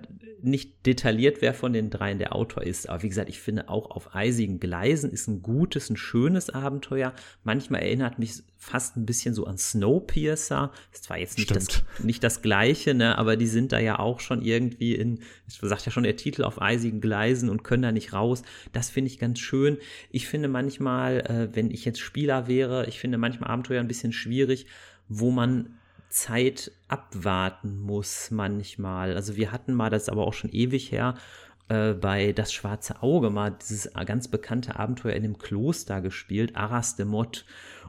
nicht 0.46 0.86
detailliert, 0.86 1.42
wer 1.42 1.54
von 1.54 1.74
den 1.74 1.90
dreien 1.90 2.20
der 2.20 2.36
Autor 2.36 2.64
ist. 2.64 2.88
Aber 2.88 3.04
wie 3.04 3.10
gesagt, 3.10 3.30
ich 3.30 3.40
finde 3.40 3.70
auch 3.70 3.92
auf 3.92 4.16
eisigen 4.16 4.60
Gleisen 4.60 5.12
ist 5.12 5.28
ein 5.28 5.42
gutes, 5.42 5.90
ein 5.90 5.98
schönes 5.98 6.50
Abenteuer. 6.50 7.14
Manchmal 7.44 7.82
erinnert 7.82 8.20
mich 8.20 8.44
fast 8.58 8.96
ein 8.98 9.06
bisschen 9.06 9.34
so 9.34 9.46
an 9.46 9.58
Snowpiercer. 9.58 10.72
Ist 10.92 11.06
zwar 11.06 11.18
jetzt 11.18 11.38
nicht, 11.38 11.56
das, 11.56 11.84
nicht 12.02 12.24
das 12.24 12.42
gleiche, 12.42 12.94
ne, 12.94 13.18
aber 13.18 13.38
die 13.38 13.48
sind 13.48 13.72
da 13.72 13.80
ja 13.80 14.00
auch 14.00 14.20
schon 14.20 14.42
irgendwie 14.42 14.96
in, 14.96 15.20
ich 15.48 15.60
sagt 15.62 15.86
ja 15.86 15.92
schon 15.92 16.04
der 16.04 16.16
Titel 16.16 16.44
auf 16.44 16.62
eisigen 16.62 17.02
Gleisen 17.02 17.50
und 17.50 17.64
können 17.64 17.84
da 17.84 17.92
nicht 17.92 18.14
raus. 18.14 18.44
Das 18.72 18.90
finde 18.90 19.12
ich 19.12 19.20
ganz 19.20 19.40
schön. 19.40 19.78
Ich 20.12 20.28
finde 20.28 20.48
manchmal, 20.48 21.20
äh, 21.22 21.56
wenn 21.56 21.72
ich 21.72 21.86
jetzt 21.86 22.00
Spieler 22.00 22.48
wäre, 22.48 22.86
ich 22.88 23.00
finde 23.00 23.18
manchmal 23.18 23.52
Abenteuer 23.52 23.82
ein 23.82 23.88
bisschen 23.88 24.14
schwierig, 24.14 24.68
wo 25.08 25.32
man 25.32 25.78
Zeit 26.16 26.72
abwarten 26.88 27.82
muss 27.82 28.32
manchmal. 28.32 29.16
Also 29.16 29.36
wir 29.36 29.52
hatten 29.52 29.74
mal, 29.74 29.90
das 29.90 30.08
aber 30.08 30.26
auch 30.26 30.34
schon 30.34 30.50
ewig 30.50 30.90
her, 30.92 31.16
äh, 31.68 31.92
bei 31.94 32.32
Das 32.32 32.54
Schwarze 32.54 33.04
Auge 33.04 33.30
mal 33.30 33.52
dieses 33.52 33.92
ganz 34.06 34.30
bekannte 34.30 34.80
Abenteuer 34.80 35.14
in 35.14 35.24
dem 35.24 35.38
Kloster 35.38 36.00
gespielt, 36.00 36.56
Arras 36.56 36.96
de 36.96 37.06
Mott. 37.06 37.46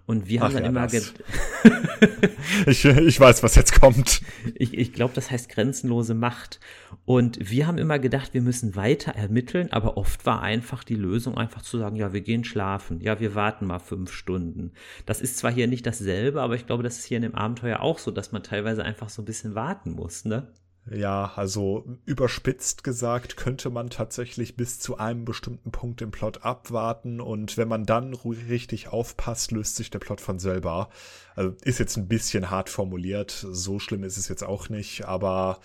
Und 0.06 0.28
wir 0.28 0.40
haben 0.40 0.50
Ach 0.50 0.60
dann 0.60 0.62
ja, 0.62 0.68
immer. 0.68 0.86
ich, 2.66 2.84
ich 2.84 3.20
weiß, 3.20 3.42
was 3.42 3.56
jetzt 3.56 3.80
kommt. 3.80 4.20
Ich, 4.54 4.72
ich 4.72 4.92
glaube, 4.92 5.14
das 5.14 5.32
heißt 5.32 5.48
grenzenlose 5.48 6.14
Macht. 6.14 6.60
Und 7.04 7.38
wir 7.40 7.66
haben 7.66 7.76
immer 7.76 7.98
gedacht, 7.98 8.32
wir 8.32 8.40
müssen 8.40 8.76
weiter 8.76 9.12
ermitteln, 9.12 9.72
aber 9.72 9.96
oft 9.96 10.24
war 10.24 10.42
einfach 10.42 10.84
die 10.84 10.94
Lösung, 10.94 11.36
einfach 11.36 11.62
zu 11.62 11.78
sagen, 11.78 11.96
ja, 11.96 12.12
wir 12.12 12.20
gehen 12.20 12.44
schlafen. 12.44 13.00
Ja, 13.00 13.18
wir 13.18 13.34
warten 13.34 13.66
mal 13.66 13.80
fünf 13.80 14.12
Stunden. 14.12 14.72
Das 15.06 15.20
ist 15.20 15.38
zwar 15.38 15.52
hier 15.52 15.66
nicht 15.66 15.86
dasselbe, 15.86 16.40
aber 16.40 16.54
ich 16.54 16.66
glaube, 16.66 16.84
das 16.84 16.98
ist 16.98 17.04
hier 17.04 17.16
in 17.16 17.22
dem 17.22 17.34
Abenteuer 17.34 17.80
auch 17.80 17.98
so, 17.98 18.12
dass 18.12 18.30
man 18.30 18.44
teilweise 18.44 18.84
einfach 18.84 19.08
so 19.08 19.22
ein 19.22 19.26
bisschen 19.26 19.56
warten 19.56 19.90
muss, 19.90 20.24
ne? 20.24 20.52
Ja, 20.88 21.32
also 21.34 21.84
überspitzt 22.04 22.84
gesagt 22.84 23.36
könnte 23.36 23.70
man 23.70 23.90
tatsächlich 23.90 24.56
bis 24.56 24.78
zu 24.78 24.98
einem 24.98 25.24
bestimmten 25.24 25.72
Punkt 25.72 26.00
im 26.00 26.12
Plot 26.12 26.44
abwarten 26.44 27.20
und 27.20 27.56
wenn 27.56 27.66
man 27.66 27.84
dann 27.84 28.14
richtig 28.14 28.88
aufpasst, 28.88 29.50
löst 29.50 29.74
sich 29.74 29.90
der 29.90 29.98
Plot 29.98 30.20
von 30.20 30.38
selber. 30.38 30.88
Also 31.34 31.56
ist 31.64 31.80
jetzt 31.80 31.96
ein 31.96 32.06
bisschen 32.06 32.50
hart 32.50 32.70
formuliert, 32.70 33.32
so 33.50 33.80
schlimm 33.80 34.04
ist 34.04 34.16
es 34.16 34.28
jetzt 34.28 34.44
auch 34.44 34.68
nicht, 34.68 35.06
aber 35.06 35.58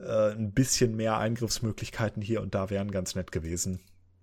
äh, 0.00 0.32
ein 0.32 0.52
bisschen 0.52 0.96
mehr 0.96 1.18
Eingriffsmöglichkeiten 1.18 2.22
hier 2.22 2.40
und 2.40 2.54
da 2.54 2.70
wären 2.70 2.90
ganz 2.90 3.14
nett 3.14 3.32
gewesen. 3.32 3.80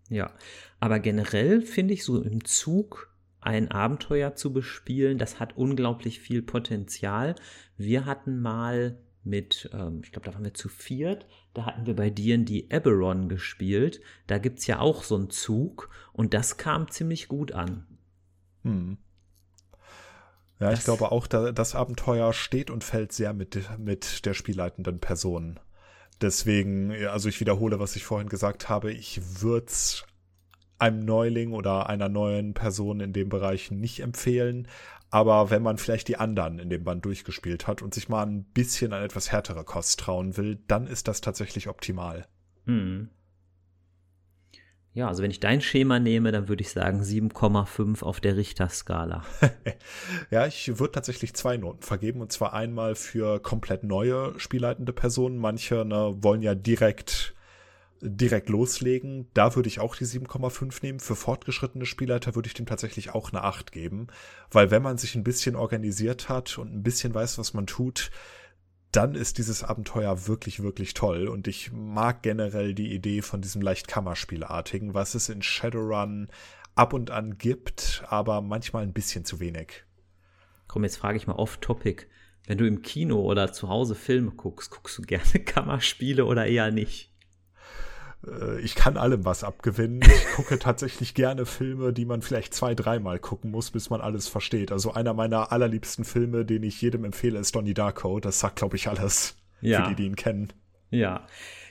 Ja, 0.10 0.32
aber 0.80 1.00
generell 1.00 1.62
finde 1.62 1.94
ich 1.94 2.04
so 2.04 2.20
im 2.20 2.44
Zug 2.46 3.14
ein 3.42 3.70
Abenteuer 3.70 4.36
zu 4.36 4.52
bespielen, 4.52 5.20
das 5.20 5.40
hat 5.40 5.56
unglaublich 5.56 6.20
viel 6.20 6.42
Potenzial. 6.42 7.36
Wir 7.78 8.06
hatten 8.06 8.42
mal 8.42 8.98
mit, 9.24 9.70
ähm, 9.74 10.02
ich 10.04 10.12
glaube, 10.12 10.26
da 10.26 10.34
waren 10.34 10.44
wir 10.44 10.54
zu 10.54 10.70
viert. 10.70 11.26
Da 11.54 11.66
hatten 11.66 11.86
wir 11.86 11.96
bei 11.96 12.10
dir 12.10 12.38
die 12.38 12.70
Eberron 12.70 13.30
gespielt. 13.30 14.02
Da 14.28 14.38
gibt 14.38 14.60
es 14.60 14.68
ja 14.68 14.80
auch 14.80 15.04
so 15.04 15.16
einen 15.16 15.30
Zug 15.30 15.90
und 16.14 16.34
das 16.34 16.58
kam 16.58 16.90
ziemlich 16.90 17.28
gut 17.28 17.52
an. 17.52 17.86
Hm. 18.64 18.98
Ja, 20.60 20.70
das, 20.70 20.80
ich 20.80 20.86
glaube 20.86 21.12
auch, 21.12 21.28
da, 21.28 21.52
das 21.52 21.76
Abenteuer 21.76 22.34
steht 22.34 22.70
und 22.70 22.84
fällt 22.84 23.12
sehr 23.12 23.34
mit, 23.34 23.60
mit 23.80 24.26
der 24.26 24.34
spielleitenden 24.34 25.00
Person. 25.00 25.60
Deswegen, 26.22 26.92
also 27.08 27.30
ich 27.30 27.40
wiederhole, 27.40 27.80
was 27.80 27.96
ich 27.96 28.04
vorhin 28.04 28.30
gesagt 28.30 28.70
habe, 28.70 28.92
ich 28.92 29.42
würde 29.42 29.66
es 29.66 30.06
einem 30.78 31.04
Neuling 31.06 31.54
oder 31.54 31.90
einer 31.90 32.10
neuen 32.10 32.54
Person 32.54 33.00
in 33.02 33.14
dem 33.14 33.30
Bereich 33.30 33.72
nicht 33.72 34.02
empfehlen, 34.02 34.68
aber 35.12 35.50
wenn 35.50 35.62
man 35.62 35.78
vielleicht 35.78 36.08
die 36.08 36.16
anderen 36.16 36.58
in 36.58 36.70
dem 36.70 36.86
Band 36.86 37.04
durchgespielt 37.04 37.68
hat 37.68 37.82
und 37.82 37.94
sich 37.94 38.08
mal 38.08 38.26
ein 38.26 38.46
bisschen 38.46 38.94
an 38.94 39.04
etwas 39.04 39.32
härtere 39.32 39.66
Kost 39.66 40.00
trauen 40.00 40.38
will, 40.38 40.58
dann 40.68 40.88
ist 40.88 41.10
das 41.10 41.20
tatsächlich 41.20 41.68
optimal. 41.68 42.26
Hm. 42.66 43.10
Ja, 44.94 45.08
also 45.08 45.22
wenn 45.22 45.32
ich 45.32 45.40
dein 45.40 45.62
Schema 45.62 46.00
nehme, 46.00 46.32
dann 46.32 46.48
würde 46.48 46.62
ich 46.62 46.72
sagen 46.72 47.02
7,5 47.02 48.04
auf 48.04 48.20
der 48.22 48.38
Richterskala. 48.38 49.24
ja, 50.32 50.48
ich 50.48 50.80
würde 50.80 50.94
tatsächlich 50.94 51.34
zwei 51.34 51.58
Noten 51.58 51.82
vergeben 51.82 52.22
und 52.22 52.32
zwar 52.32 52.54
einmal 52.54 52.96
für 52.96 53.42
komplett 53.42 53.84
neue 53.84 54.38
spielleitende 54.38 54.94
Personen. 54.94 55.38
Manche 55.38 55.86
ne, 55.86 56.16
wollen 56.20 56.42
ja 56.42 56.56
direkt 56.56 57.36
direkt 58.02 58.50
loslegen. 58.50 59.28
Da 59.34 59.56
würde 59.56 59.70
ich 59.70 59.80
auch 59.80 59.96
die 59.96 60.06
7,5 60.06 60.80
nehmen. 60.82 61.00
Für 61.00 61.16
fortgeschrittene 61.16 61.86
Spielleiter 61.86 62.36
würde 62.36 62.48
ich 62.48 62.54
dem 62.54 62.66
tatsächlich 62.66 63.14
auch 63.14 63.32
eine 63.32 63.44
8 63.44 63.72
geben. 63.72 64.08
Weil 64.50 64.72
wenn 64.72 64.82
man 64.82 64.98
sich 64.98 65.16
ein 65.16 65.24
bisschen 65.24 65.56
organisiert 65.56 66.30
hat 66.30 66.58
und 66.58 66.74
ein 66.74 66.84
bisschen 66.84 67.14
weiß, 67.14 67.38
was 67.38 67.54
man 67.54 67.68
tut, 67.68 68.12
dann 68.92 69.16
ist 69.16 69.38
dieses 69.38 69.64
Abenteuer 69.64 70.28
wirklich, 70.28 70.62
wirklich 70.64 70.94
toll. 70.94 71.28
Und 71.28 71.48
ich 71.48 71.72
mag 71.72 72.24
generell 72.24 72.74
die 72.74 72.94
Idee 72.94 73.22
von 73.22 73.42
diesem 73.42 73.62
leicht 73.62 73.88
Kammerspielartigen, 73.88 74.94
was 74.94 75.16
es 75.16 75.30
in 75.30 75.42
Shadowrun 75.42 76.28
ab 76.76 76.94
und 76.94 77.12
an 77.12 77.38
gibt, 77.38 78.04
aber 78.08 78.42
manchmal 78.42 78.84
ein 78.84 78.94
bisschen 78.94 79.26
zu 79.26 79.40
wenig. 79.40 79.86
Komm, 80.68 80.84
jetzt 80.84 80.98
frage 80.98 81.18
ich 81.18 81.28
mal 81.28 81.36
off-topic. 81.36 82.08
Wenn 82.48 82.58
du 82.58 82.66
im 82.66 82.82
Kino 82.82 83.22
oder 83.22 83.54
zu 83.54 83.70
Hause 83.70 83.96
Filme 83.96 84.32
guckst, 84.32 84.72
guckst 84.72 84.98
du 84.98 85.04
gerne 85.04 85.40
Kammerspiele 85.46 86.26
oder 86.26 86.46
eher 86.48 86.72
nicht? 86.72 87.11
Äh, 88.28 88.60
ich 88.62 88.76
kann 88.76 88.98
allem 88.98 89.26
was 89.26 89.44
abgewinnen. 89.44 90.02
Ich 90.04 90.36
gucke 90.36 90.60
tatsächlich 90.60 91.14
gerne 91.14 91.46
Filme, 91.46 91.94
die 91.94 92.06
man 92.06 92.22
vielleicht 92.22 92.54
zwei, 92.54 92.76
dreimal 92.76 93.20
gucken 93.20 93.52
muss, 93.52 93.72
bis 93.72 93.90
man 93.90 94.02
alles 94.02 94.28
versteht. 94.28 94.72
Also 94.72 94.94
einer 94.94 95.14
meiner 95.14 95.52
allerliebsten 95.52 96.06
Filme, 96.06 96.46
den 96.46 96.64
ich 96.64 96.82
jedem 96.82 97.06
empfehle, 97.06 97.40
ist 97.40 97.56
Donnie 97.56 97.74
Darko. 97.74 98.20
Das 98.20 98.40
sagt, 98.40 98.58
glaube 98.58 98.76
ich, 98.76 98.88
alles 98.88 99.36
ja. 99.62 99.84
für 99.84 99.90
die, 99.90 99.96
die 99.96 100.06
ihn 100.06 100.16
kennen. 100.16 100.54
Ja. 100.90 101.26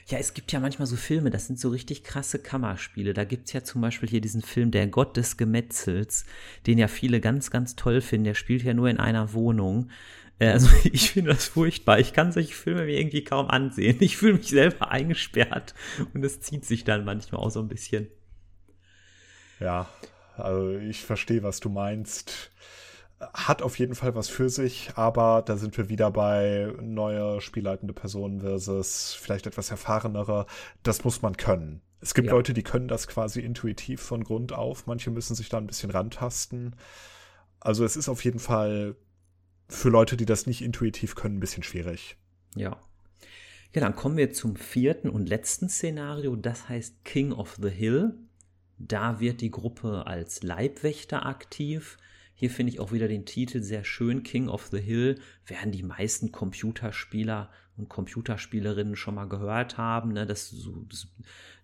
Ja, 0.07 0.17
es 0.17 0.33
gibt 0.33 0.51
ja 0.51 0.59
manchmal 0.59 0.87
so 0.87 0.97
Filme, 0.97 1.29
das 1.29 1.47
sind 1.47 1.59
so 1.59 1.69
richtig 1.69 2.03
krasse 2.03 2.39
Kammerspiele. 2.39 3.13
Da 3.13 3.23
gibt 3.23 3.47
es 3.47 3.53
ja 3.53 3.63
zum 3.63 3.81
Beispiel 3.81 4.09
hier 4.09 4.19
diesen 4.19 4.41
Film 4.41 4.71
Der 4.71 4.87
Gott 4.87 5.15
des 5.15 5.37
Gemetzels, 5.37 6.25
den 6.67 6.77
ja 6.77 6.87
viele 6.87 7.21
ganz, 7.21 7.49
ganz 7.51 7.75
toll 7.75 8.01
finden. 8.01 8.25
Der 8.25 8.33
spielt 8.33 8.63
ja 8.63 8.73
nur 8.73 8.89
in 8.89 8.99
einer 8.99 9.33
Wohnung. 9.33 9.89
Äh, 10.41 10.49
also 10.49 10.67
ich 10.83 11.11
finde 11.11 11.31
das 11.31 11.45
furchtbar. 11.45 11.99
Ich 11.99 12.13
kann 12.13 12.31
solche 12.31 12.53
Filme 12.53 12.85
mir 12.85 12.99
irgendwie 12.99 13.23
kaum 13.23 13.47
ansehen. 13.47 13.97
Ich 13.99 14.17
fühle 14.17 14.33
mich 14.33 14.49
selber 14.49 14.89
eingesperrt 14.89 15.73
und 16.13 16.25
es 16.25 16.41
zieht 16.41 16.65
sich 16.65 16.83
dann 16.83 17.05
manchmal 17.05 17.41
auch 17.41 17.51
so 17.51 17.59
ein 17.59 17.67
bisschen. 17.67 18.07
Ja, 19.59 19.87
also 20.35 20.75
ich 20.77 21.05
verstehe, 21.05 21.43
was 21.43 21.59
du 21.59 21.69
meinst. 21.69 22.51
Hat 23.19 23.61
auf 23.61 23.77
jeden 23.77 23.93
Fall 23.93 24.15
was 24.15 24.29
für 24.29 24.49
sich, 24.49 24.93
aber 24.95 25.43
da 25.45 25.55
sind 25.55 25.77
wir 25.77 25.89
wieder 25.89 26.09
bei 26.09 26.73
neue 26.81 27.39
spielleitende 27.39 27.93
Personen 27.93 28.41
versus 28.41 29.13
vielleicht 29.13 29.45
etwas 29.45 29.69
erfahrenere. 29.69 30.47
Das 30.81 31.03
muss 31.03 31.21
man 31.21 31.37
können. 31.37 31.81
Es 31.99 32.15
gibt 32.15 32.29
ja. 32.29 32.33
Leute, 32.33 32.55
die 32.55 32.63
können 32.63 32.87
das 32.87 33.05
quasi 33.07 33.41
intuitiv 33.41 34.01
von 34.01 34.23
Grund 34.23 34.53
auf. 34.53 34.87
Manche 34.87 35.11
müssen 35.11 35.35
sich 35.35 35.49
da 35.49 35.59
ein 35.59 35.67
bisschen 35.67 35.91
rantasten. 35.91 36.75
Also 37.59 37.85
es 37.85 37.95
ist 37.95 38.09
auf 38.09 38.23
jeden 38.25 38.39
Fall 38.39 38.95
für 39.71 39.89
Leute, 39.89 40.17
die 40.17 40.25
das 40.25 40.45
nicht 40.45 40.61
intuitiv 40.61 41.15
können, 41.15 41.37
ein 41.37 41.39
bisschen 41.39 41.63
schwierig. 41.63 42.17
Ja. 42.55 42.77
Ja, 43.73 43.79
dann 43.79 43.95
kommen 43.95 44.17
wir 44.17 44.33
zum 44.33 44.57
vierten 44.57 45.09
und 45.09 45.29
letzten 45.29 45.69
Szenario. 45.69 46.35
Das 46.35 46.67
heißt 46.67 47.05
King 47.05 47.31
of 47.31 47.57
the 47.61 47.69
Hill. 47.69 48.13
Da 48.77 49.19
wird 49.21 49.39
die 49.39 49.51
Gruppe 49.51 50.05
als 50.07 50.43
Leibwächter 50.43 51.25
aktiv. 51.25 51.97
Hier 52.33 52.49
finde 52.49 52.73
ich 52.73 52.79
auch 52.79 52.91
wieder 52.91 53.07
den 53.07 53.25
Titel 53.25 53.61
sehr 53.61 53.85
schön. 53.85 54.23
King 54.23 54.49
of 54.49 54.67
the 54.67 54.79
Hill 54.79 55.19
werden 55.45 55.71
die 55.71 55.83
meisten 55.83 56.33
Computerspieler 56.33 57.49
und 57.77 57.87
Computerspielerinnen 57.87 58.97
schon 58.97 59.15
mal 59.15 59.29
gehört 59.29 59.77
haben. 59.77 60.11
Ne? 60.11 60.25
Das, 60.25 60.53
das, 60.89 61.07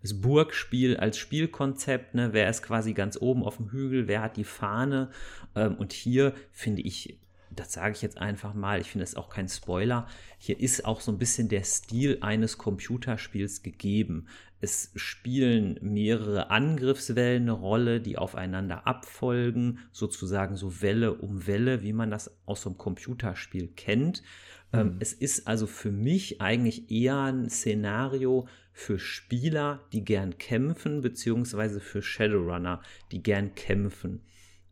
das 0.01 0.21
Burgspiel 0.21 0.95
als 0.95 1.17
Spielkonzept. 1.17 2.15
Ne? 2.15 2.29
Wer 2.31 2.49
ist 2.49 2.61
quasi 2.61 2.93
ganz 2.93 3.17
oben 3.19 3.43
auf 3.43 3.57
dem 3.57 3.71
Hügel? 3.71 4.07
Wer 4.07 4.21
hat 4.21 4.37
die 4.37 4.45
Fahne? 4.45 5.09
Ähm, 5.55 5.75
und 5.75 5.91
hier 5.91 6.33
finde 6.53 6.83
ich 6.83 7.19
das 7.59 7.73
sage 7.73 7.93
ich 7.93 8.01
jetzt 8.01 8.17
einfach 8.17 8.53
mal, 8.53 8.79
ich 8.79 8.91
finde 8.91 9.03
es 9.03 9.15
auch 9.15 9.29
kein 9.29 9.49
Spoiler, 9.49 10.07
hier 10.37 10.59
ist 10.59 10.85
auch 10.85 11.01
so 11.01 11.11
ein 11.11 11.17
bisschen 11.17 11.49
der 11.49 11.63
Stil 11.63 12.19
eines 12.21 12.57
Computerspiels 12.57 13.63
gegeben. 13.63 14.27
Es 14.59 14.91
spielen 14.95 15.77
mehrere 15.81 16.49
Angriffswellen 16.49 17.43
eine 17.43 17.51
Rolle, 17.51 18.01
die 18.01 18.17
aufeinander 18.17 18.87
abfolgen, 18.87 19.79
sozusagen 19.91 20.55
so 20.55 20.81
Welle 20.81 21.13
um 21.13 21.45
Welle, 21.45 21.83
wie 21.83 21.93
man 21.93 22.09
das 22.09 22.31
aus 22.45 22.61
so 22.61 22.69
einem 22.69 22.77
Computerspiel 22.77 23.67
kennt. 23.75 24.23
Ähm, 24.73 24.95
mhm. 24.95 24.97
es 24.99 25.13
ist 25.13 25.47
also 25.47 25.65
für 25.67 25.91
mich 25.91 26.41
eigentlich 26.41 26.91
eher 26.91 27.21
ein 27.21 27.49
Szenario 27.49 28.47
für 28.73 28.99
Spieler, 28.99 29.81
die 29.93 30.03
gern 30.03 30.37
kämpfen, 30.37 31.01
beziehungsweise 31.01 31.79
für 31.79 32.01
Shadowrunner, 32.01 32.81
die 33.11 33.23
gern 33.23 33.55
kämpfen. 33.55 34.21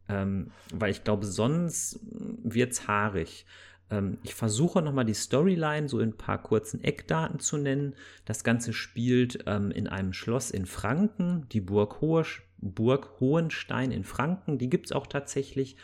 Ähm, 0.07 0.51
weil 0.73 0.91
ich 0.91 1.03
glaube, 1.03 1.25
sonst 1.25 1.99
wird 2.43 2.73
es 2.73 2.87
haarig. 2.87 3.45
Ähm, 3.89 4.17
ich 4.23 4.35
versuche 4.35 4.81
nochmal 4.81 5.05
die 5.05 5.13
Storyline 5.13 5.89
so 5.89 5.99
in 5.99 6.09
ein 6.09 6.17
paar 6.17 6.41
kurzen 6.41 6.83
Eckdaten 6.83 7.39
zu 7.39 7.57
nennen. 7.57 7.95
Das 8.25 8.43
Ganze 8.43 8.73
spielt 8.73 9.43
ähm, 9.47 9.71
in 9.71 9.87
einem 9.87 10.13
Schloss 10.13 10.51
in 10.51 10.65
Franken, 10.65 11.47
die 11.51 11.61
Burg, 11.61 12.01
Hohe, 12.01 12.25
Burg 12.57 13.19
Hohenstein 13.19 13.91
in 13.91 14.03
Franken, 14.03 14.57
die 14.57 14.69
gibt 14.69 14.87
es 14.87 14.91
auch 14.91 15.07
tatsächlich. 15.07 15.75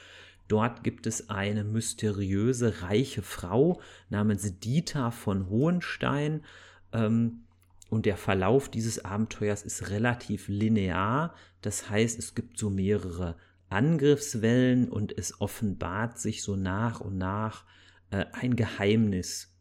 Dort 0.48 0.84
gibt 0.84 1.08
es 1.08 1.30
eine 1.30 1.64
mysteriöse, 1.64 2.82
reiche 2.82 3.22
Frau 3.22 3.80
namens 4.10 4.60
Dieter 4.60 5.12
von 5.12 5.50
Hohenstein. 5.50 6.44
Ähm, 6.92 7.44
und 7.90 8.06
der 8.06 8.18
Verlauf 8.18 8.70
dieses 8.70 9.04
Abenteuers 9.04 9.64
ist 9.64 9.90
relativ 9.90 10.48
linear. 10.48 11.36
Das 11.62 11.90
heißt, 11.90 12.18
es 12.18 12.36
gibt 12.36 12.58
so 12.58 12.70
mehrere 12.70 13.36
Angriffswellen 13.72 14.90
und 14.90 15.18
es 15.18 15.40
offenbart 15.42 16.20
sich 16.20 16.44
so 16.44 16.56
nach 16.56 17.00
und 17.02 17.18
nach 17.18 17.66
äh, 18.10 18.26
ein 18.34 18.56
Geheimnis. 18.56 19.54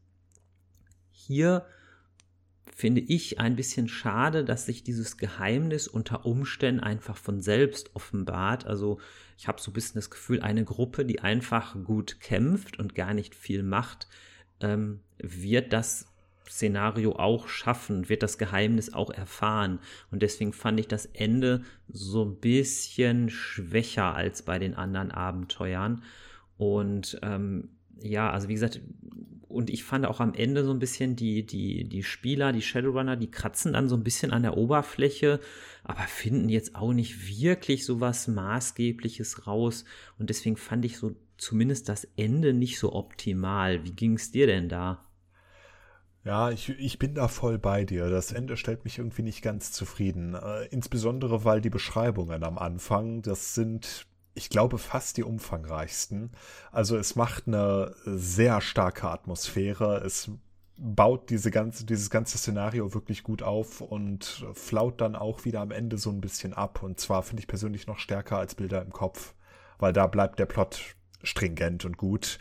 Hier 1.10 1.66
finde 2.74 3.02
ich 3.02 3.38
ein 3.38 3.56
bisschen 3.56 3.88
schade, 3.88 4.44
dass 4.44 4.66
sich 4.66 4.82
dieses 4.82 5.18
Geheimnis 5.18 5.86
unter 5.86 6.24
Umständen 6.24 6.80
einfach 6.80 7.16
von 7.16 7.40
selbst 7.40 7.94
offenbart. 7.94 8.66
Also 8.66 9.00
ich 9.36 9.48
habe 9.48 9.60
so 9.60 9.70
ein 9.70 9.74
bisschen 9.74 9.96
das 9.96 10.10
Gefühl, 10.10 10.40
eine 10.40 10.64
Gruppe, 10.64 11.04
die 11.04 11.20
einfach 11.20 11.76
gut 11.84 12.20
kämpft 12.20 12.78
und 12.78 12.94
gar 12.94 13.12
nicht 13.12 13.34
viel 13.34 13.62
macht, 13.62 14.08
ähm, 14.60 15.00
wird 15.18 15.72
das 15.72 16.06
Szenario 16.50 17.16
auch 17.16 17.48
schaffen, 17.48 18.08
wird 18.08 18.22
das 18.22 18.36
Geheimnis 18.36 18.92
auch 18.92 19.10
erfahren. 19.10 19.78
Und 20.10 20.22
deswegen 20.22 20.52
fand 20.52 20.80
ich 20.80 20.88
das 20.88 21.06
Ende 21.06 21.62
so 21.88 22.24
ein 22.24 22.36
bisschen 22.36 23.30
schwächer 23.30 24.14
als 24.14 24.42
bei 24.42 24.58
den 24.58 24.74
anderen 24.74 25.12
Abenteuern. 25.12 26.02
Und 26.58 27.18
ähm, 27.22 27.70
ja, 28.02 28.30
also 28.30 28.48
wie 28.48 28.54
gesagt, 28.54 28.80
und 29.48 29.70
ich 29.70 29.84
fand 29.84 30.06
auch 30.06 30.20
am 30.20 30.34
Ende 30.34 30.64
so 30.64 30.72
ein 30.72 30.78
bisschen 30.78 31.16
die, 31.16 31.44
die, 31.44 31.84
die 31.88 32.02
Spieler, 32.02 32.52
die 32.52 32.62
Shadowrunner, 32.62 33.16
die 33.16 33.30
kratzen 33.30 33.72
dann 33.72 33.88
so 33.88 33.96
ein 33.96 34.04
bisschen 34.04 34.32
an 34.32 34.42
der 34.42 34.56
Oberfläche, 34.56 35.40
aber 35.82 36.02
finden 36.02 36.48
jetzt 36.48 36.76
auch 36.76 36.92
nicht 36.92 37.28
wirklich 37.28 37.84
so 37.84 38.00
was 38.00 38.28
Maßgebliches 38.28 39.46
raus. 39.46 39.84
Und 40.18 40.30
deswegen 40.30 40.56
fand 40.56 40.84
ich 40.84 40.98
so 40.98 41.16
zumindest 41.36 41.88
das 41.88 42.06
Ende 42.16 42.52
nicht 42.52 42.78
so 42.78 42.92
optimal. 42.92 43.84
Wie 43.84 43.92
ging 43.92 44.14
es 44.14 44.30
dir 44.30 44.46
denn 44.46 44.68
da? 44.68 45.04
Ja, 46.24 46.50
ich, 46.50 46.68
ich 46.78 46.98
bin 46.98 47.14
da 47.14 47.28
voll 47.28 47.58
bei 47.58 47.84
dir. 47.84 48.10
Das 48.10 48.32
Ende 48.32 48.56
stellt 48.56 48.84
mich 48.84 48.98
irgendwie 48.98 49.22
nicht 49.22 49.42
ganz 49.42 49.72
zufrieden. 49.72 50.34
Äh, 50.34 50.66
insbesondere, 50.66 51.44
weil 51.44 51.60
die 51.62 51.70
Beschreibungen 51.70 52.44
am 52.44 52.58
Anfang, 52.58 53.22
das 53.22 53.54
sind, 53.54 54.06
ich 54.34 54.50
glaube, 54.50 54.76
fast 54.76 55.16
die 55.16 55.22
umfangreichsten. 55.22 56.32
Also 56.72 56.98
es 56.98 57.16
macht 57.16 57.46
eine 57.46 57.94
sehr 58.04 58.60
starke 58.60 59.08
Atmosphäre. 59.08 60.02
Es 60.04 60.30
baut 60.76 61.30
diese 61.30 61.50
ganze, 61.50 61.86
dieses 61.86 62.10
ganze 62.10 62.36
Szenario 62.36 62.92
wirklich 62.92 63.22
gut 63.22 63.42
auf 63.42 63.80
und 63.80 64.46
flaut 64.54 65.00
dann 65.00 65.16
auch 65.16 65.46
wieder 65.46 65.60
am 65.60 65.70
Ende 65.70 65.96
so 65.96 66.10
ein 66.10 66.20
bisschen 66.20 66.52
ab. 66.52 66.82
Und 66.82 67.00
zwar 67.00 67.22
finde 67.22 67.40
ich 67.40 67.48
persönlich 67.48 67.86
noch 67.86 67.98
stärker 67.98 68.36
als 68.36 68.54
Bilder 68.54 68.82
im 68.82 68.92
Kopf, 68.92 69.34
weil 69.78 69.94
da 69.94 70.06
bleibt 70.06 70.38
der 70.38 70.46
Plot 70.46 70.96
stringent 71.22 71.86
und 71.86 71.96
gut 71.96 72.38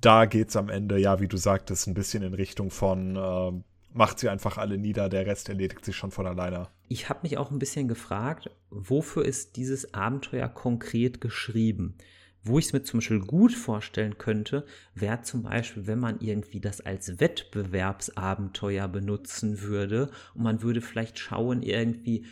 da 0.00 0.26
geht's 0.26 0.56
am 0.56 0.68
Ende, 0.68 0.98
ja, 0.98 1.20
wie 1.20 1.28
du 1.28 1.36
sagtest, 1.36 1.86
ein 1.86 1.94
bisschen 1.94 2.22
in 2.22 2.34
Richtung 2.34 2.70
von 2.70 3.16
äh, 3.16 3.62
macht 3.92 4.18
sie 4.18 4.28
einfach 4.28 4.58
alle 4.58 4.78
nieder, 4.78 5.08
der 5.08 5.26
Rest 5.26 5.48
erledigt 5.48 5.84
sich 5.84 5.96
schon 5.96 6.10
von 6.10 6.26
alleine. 6.26 6.68
Ich 6.88 7.08
habe 7.08 7.20
mich 7.22 7.36
auch 7.36 7.50
ein 7.50 7.58
bisschen 7.58 7.88
gefragt, 7.88 8.50
wofür 8.70 9.24
ist 9.24 9.56
dieses 9.56 9.94
Abenteuer 9.94 10.48
konkret 10.48 11.20
geschrieben? 11.20 11.96
Wo 12.44 12.58
ich 12.58 12.66
es 12.66 12.72
mir 12.72 12.82
zum 12.82 13.00
Beispiel 13.00 13.20
gut 13.20 13.52
vorstellen 13.52 14.16
könnte, 14.16 14.64
wäre 14.94 15.22
zum 15.22 15.42
Beispiel, 15.42 15.86
wenn 15.86 15.98
man 15.98 16.20
irgendwie 16.20 16.60
das 16.60 16.80
als 16.80 17.18
Wettbewerbsabenteuer 17.20 18.88
benutzen 18.88 19.60
würde 19.62 20.10
und 20.34 20.44
man 20.44 20.62
würde 20.62 20.80
vielleicht 20.80 21.18
schauen, 21.18 21.62
irgendwie, 21.62 22.24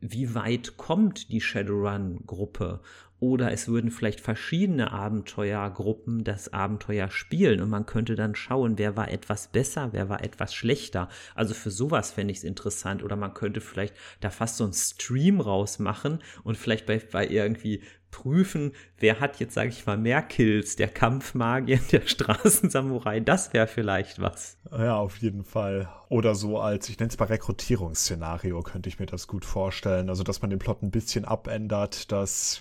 wie 0.00 0.34
weit 0.34 0.76
kommt 0.76 1.30
die 1.30 1.40
Shadowrun-Gruppe 1.40 2.80
oder 3.24 3.52
es 3.52 3.68
würden 3.68 3.90
vielleicht 3.90 4.20
verschiedene 4.20 4.92
Abenteuergruppen 4.92 6.24
das 6.24 6.52
Abenteuer 6.52 7.10
spielen 7.10 7.62
und 7.62 7.70
man 7.70 7.86
könnte 7.86 8.16
dann 8.16 8.34
schauen, 8.34 8.76
wer 8.76 8.98
war 8.98 9.10
etwas 9.10 9.48
besser, 9.48 9.88
wer 9.92 10.10
war 10.10 10.22
etwas 10.22 10.54
schlechter. 10.54 11.08
Also 11.34 11.54
für 11.54 11.70
sowas 11.70 12.12
fände 12.12 12.32
ich 12.32 12.38
es 12.38 12.44
interessant. 12.44 13.02
Oder 13.02 13.16
man 13.16 13.32
könnte 13.32 13.62
vielleicht 13.62 13.94
da 14.20 14.28
fast 14.28 14.58
so 14.58 14.64
einen 14.64 14.74
Stream 14.74 15.40
rausmachen 15.40 16.18
und 16.42 16.58
vielleicht 16.58 16.84
bei, 16.84 16.98
bei 16.98 17.26
irgendwie 17.26 17.82
prüfen, 18.10 18.72
wer 18.98 19.20
hat 19.20 19.40
jetzt, 19.40 19.54
sage 19.54 19.70
ich 19.70 19.86
mal, 19.86 19.96
mehr 19.96 20.22
Kills, 20.22 20.76
der 20.76 20.88
Kampfmagier, 20.88 21.80
der 21.92 22.02
Straßensamurai, 22.02 23.20
das 23.20 23.54
wäre 23.54 23.66
vielleicht 23.66 24.20
was. 24.20 24.58
Ja, 24.70 24.96
auf 24.96 25.16
jeden 25.16 25.44
Fall. 25.44 25.88
Oder 26.10 26.34
so 26.34 26.60
als, 26.60 26.90
ich 26.90 26.98
nenne 26.98 27.10
es 27.10 27.18
mal 27.18 27.24
Rekrutierungsszenario, 27.24 28.60
könnte 28.62 28.90
ich 28.90 29.00
mir 29.00 29.06
das 29.06 29.26
gut 29.26 29.46
vorstellen. 29.46 30.10
Also, 30.10 30.22
dass 30.22 30.42
man 30.42 30.50
den 30.50 30.58
Plot 30.58 30.82
ein 30.82 30.90
bisschen 30.90 31.24
abändert, 31.24 32.12
dass 32.12 32.60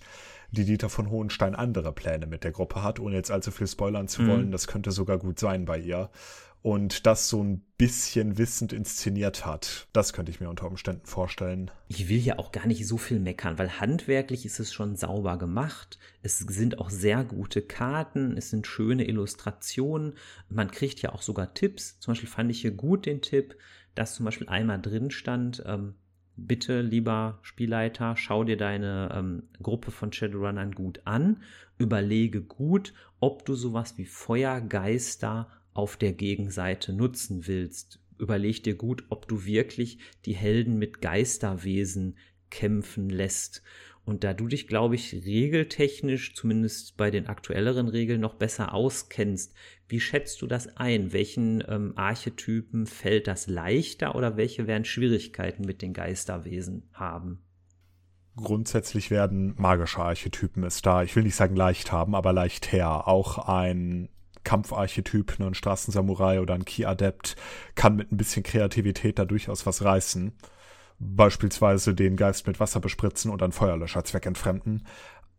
die 0.53 0.65
Dieter 0.65 0.89
von 0.89 1.09
Hohenstein 1.09 1.55
andere 1.55 1.91
Pläne 1.91 2.27
mit 2.27 2.43
der 2.43 2.51
Gruppe 2.51 2.83
hat, 2.83 2.99
ohne 2.99 3.15
jetzt 3.15 3.31
allzu 3.31 3.51
viel 3.51 3.67
spoilern 3.67 4.07
zu 4.07 4.21
mhm. 4.21 4.27
wollen. 4.27 4.51
Das 4.51 4.67
könnte 4.67 4.91
sogar 4.91 5.17
gut 5.17 5.39
sein 5.39 5.65
bei 5.65 5.79
ihr 5.79 6.09
und 6.61 7.05
das 7.05 7.27
so 7.27 7.43
ein 7.43 7.61
bisschen 7.77 8.37
wissend 8.37 8.71
inszeniert 8.71 9.45
hat. 9.45 9.87
Das 9.91 10.13
könnte 10.13 10.31
ich 10.31 10.39
mir 10.39 10.49
unter 10.49 10.67
Umständen 10.67 11.05
vorstellen. 11.05 11.71
Ich 11.89 12.07
will 12.07 12.19
ja 12.19 12.39
auch 12.39 12.53
gar 12.53 12.67
nicht 12.67 12.87
so 12.87 12.97
viel 12.97 13.19
meckern, 13.19 13.57
weil 13.57 13.81
handwerklich 13.81 14.45
ist 14.45 14.59
es 14.59 14.71
schon 14.71 14.95
sauber 14.95 15.37
gemacht. 15.37 15.99
Es 16.21 16.39
sind 16.39 16.79
auch 16.79 16.89
sehr 16.89 17.25
gute 17.25 17.61
Karten, 17.61 18.37
es 18.37 18.49
sind 18.49 18.65
schöne 18.65 19.05
Illustrationen. 19.05 20.13
Man 20.47 20.71
kriegt 20.71 21.01
ja 21.01 21.11
auch 21.11 21.21
sogar 21.21 21.53
Tipps. 21.53 21.99
Zum 21.99 22.13
Beispiel 22.13 22.29
fand 22.29 22.49
ich 22.49 22.61
hier 22.61 22.71
gut 22.71 23.07
den 23.07 23.21
Tipp, 23.21 23.57
dass 23.93 24.15
zum 24.15 24.23
Beispiel 24.25 24.47
einmal 24.47 24.81
drin 24.81 25.11
stand, 25.11 25.63
ähm, 25.65 25.95
bitte, 26.35 26.81
lieber 26.81 27.39
Spielleiter, 27.41 28.15
schau 28.17 28.43
dir 28.43 28.57
deine 28.57 29.09
ähm, 29.13 29.43
Gruppe 29.61 29.91
von 29.91 30.11
Shadowrunnern 30.11 30.73
gut 30.73 31.01
an, 31.05 31.43
überlege 31.77 32.41
gut, 32.41 32.93
ob 33.19 33.45
du 33.45 33.55
sowas 33.55 33.97
wie 33.97 34.05
Feuergeister 34.05 35.47
auf 35.73 35.97
der 35.97 36.13
Gegenseite 36.13 36.93
nutzen 36.93 37.47
willst. 37.47 37.99
Überleg 38.19 38.63
dir 38.63 38.75
gut, 38.75 39.05
ob 39.09 39.27
du 39.27 39.45
wirklich 39.45 39.97
die 40.25 40.35
Helden 40.35 40.77
mit 40.77 41.01
Geisterwesen 41.01 42.17
kämpfen 42.49 43.09
lässt. 43.09 43.63
Und 44.05 44.25
da 44.25 44.33
du 44.33 44.47
dich, 44.47 44.67
glaube 44.67 44.95
ich, 44.95 45.13
regeltechnisch, 45.13 46.35
zumindest 46.35 46.97
bei 46.97 47.09
den 47.09 47.27
aktuelleren 47.27 47.87
Regeln, 47.87 48.19
noch 48.19 48.33
besser 48.35 48.73
auskennst, 48.73 49.53
wie 49.87 50.01
schätzt 50.01 50.41
du 50.41 50.47
das 50.47 50.75
ein? 50.75 51.13
Welchen 51.13 51.63
ähm, 51.67 51.93
Archetypen 51.95 52.85
fällt 52.85 53.27
das 53.27 53.47
leichter 53.47 54.15
oder 54.15 54.35
welche 54.35 54.67
werden 54.67 54.85
Schwierigkeiten 54.85 55.63
mit 55.63 55.81
den 55.81 55.93
Geisterwesen 55.93 56.89
haben? 56.93 57.43
Grundsätzlich 58.35 59.11
werden 59.11 59.53
magische 59.57 59.99
Archetypen 59.99 60.63
es 60.63 60.81
da, 60.81 61.03
ich 61.03 61.15
will 61.15 61.23
nicht 61.23 61.35
sagen 61.35 61.55
leicht 61.55 61.91
haben, 61.91 62.15
aber 62.15 62.33
leicht 62.33 62.71
her. 62.71 63.07
Auch 63.07 63.37
ein 63.37 64.09
Kampfarchetyp, 64.43 65.39
ne, 65.39 65.47
ein 65.47 65.53
Straßensamurai 65.53 66.41
oder 66.41 66.55
ein 66.55 66.65
Ki-Adept, 66.65 67.35
kann 67.75 67.95
mit 67.95 68.11
ein 68.11 68.17
bisschen 68.17 68.43
Kreativität 68.43 69.19
da 69.19 69.25
durchaus 69.25 69.65
was 69.65 69.83
reißen. 69.83 70.33
Beispielsweise 70.99 71.93
den 71.93 72.15
Geist 72.15 72.47
mit 72.47 72.59
Wasser 72.59 72.79
bespritzen 72.79 73.31
und 73.31 73.41
einen 73.41 73.51
Feuerlöscher 73.51 74.03
zweckentfremden. 74.03 74.85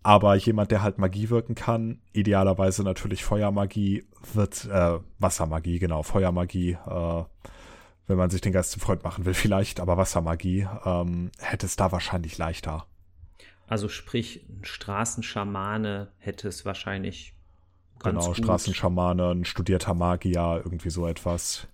Aber 0.02 0.34
jemand, 0.34 0.70
der 0.70 0.82
halt 0.82 0.98
Magie 0.98 1.30
wirken 1.30 1.54
kann, 1.54 2.02
idealerweise 2.12 2.82
natürlich 2.82 3.24
Feuermagie, 3.24 4.04
wird, 4.34 4.66
äh, 4.66 4.98
Wassermagie, 5.18 5.78
genau, 5.78 6.02
Feuermagie, 6.02 6.72
äh, 6.72 7.24
wenn 8.06 8.18
man 8.18 8.28
sich 8.28 8.42
den 8.42 8.52
Geist 8.52 8.72
zum 8.72 8.82
Freund 8.82 9.02
machen 9.02 9.24
will, 9.24 9.34
vielleicht, 9.34 9.80
aber 9.80 9.96
Wassermagie, 9.96 10.68
ähm, 10.84 11.30
hätte 11.38 11.64
es 11.64 11.76
da 11.76 11.90
wahrscheinlich 11.90 12.36
leichter. 12.36 12.86
Also 13.66 13.88
sprich, 13.88 14.44
ein 14.48 14.64
Straßenschamane 14.64 16.12
hätte 16.18 16.48
es 16.48 16.66
wahrscheinlich 16.66 17.34
genau, 18.02 18.26
gut. 18.26 18.36
Straßenschamane, 18.36 19.30
ein 19.30 19.44
studierter 19.46 19.94
Magier, 19.94 20.60
irgendwie 20.64 20.90
so 20.90 21.06
etwas. 21.06 21.66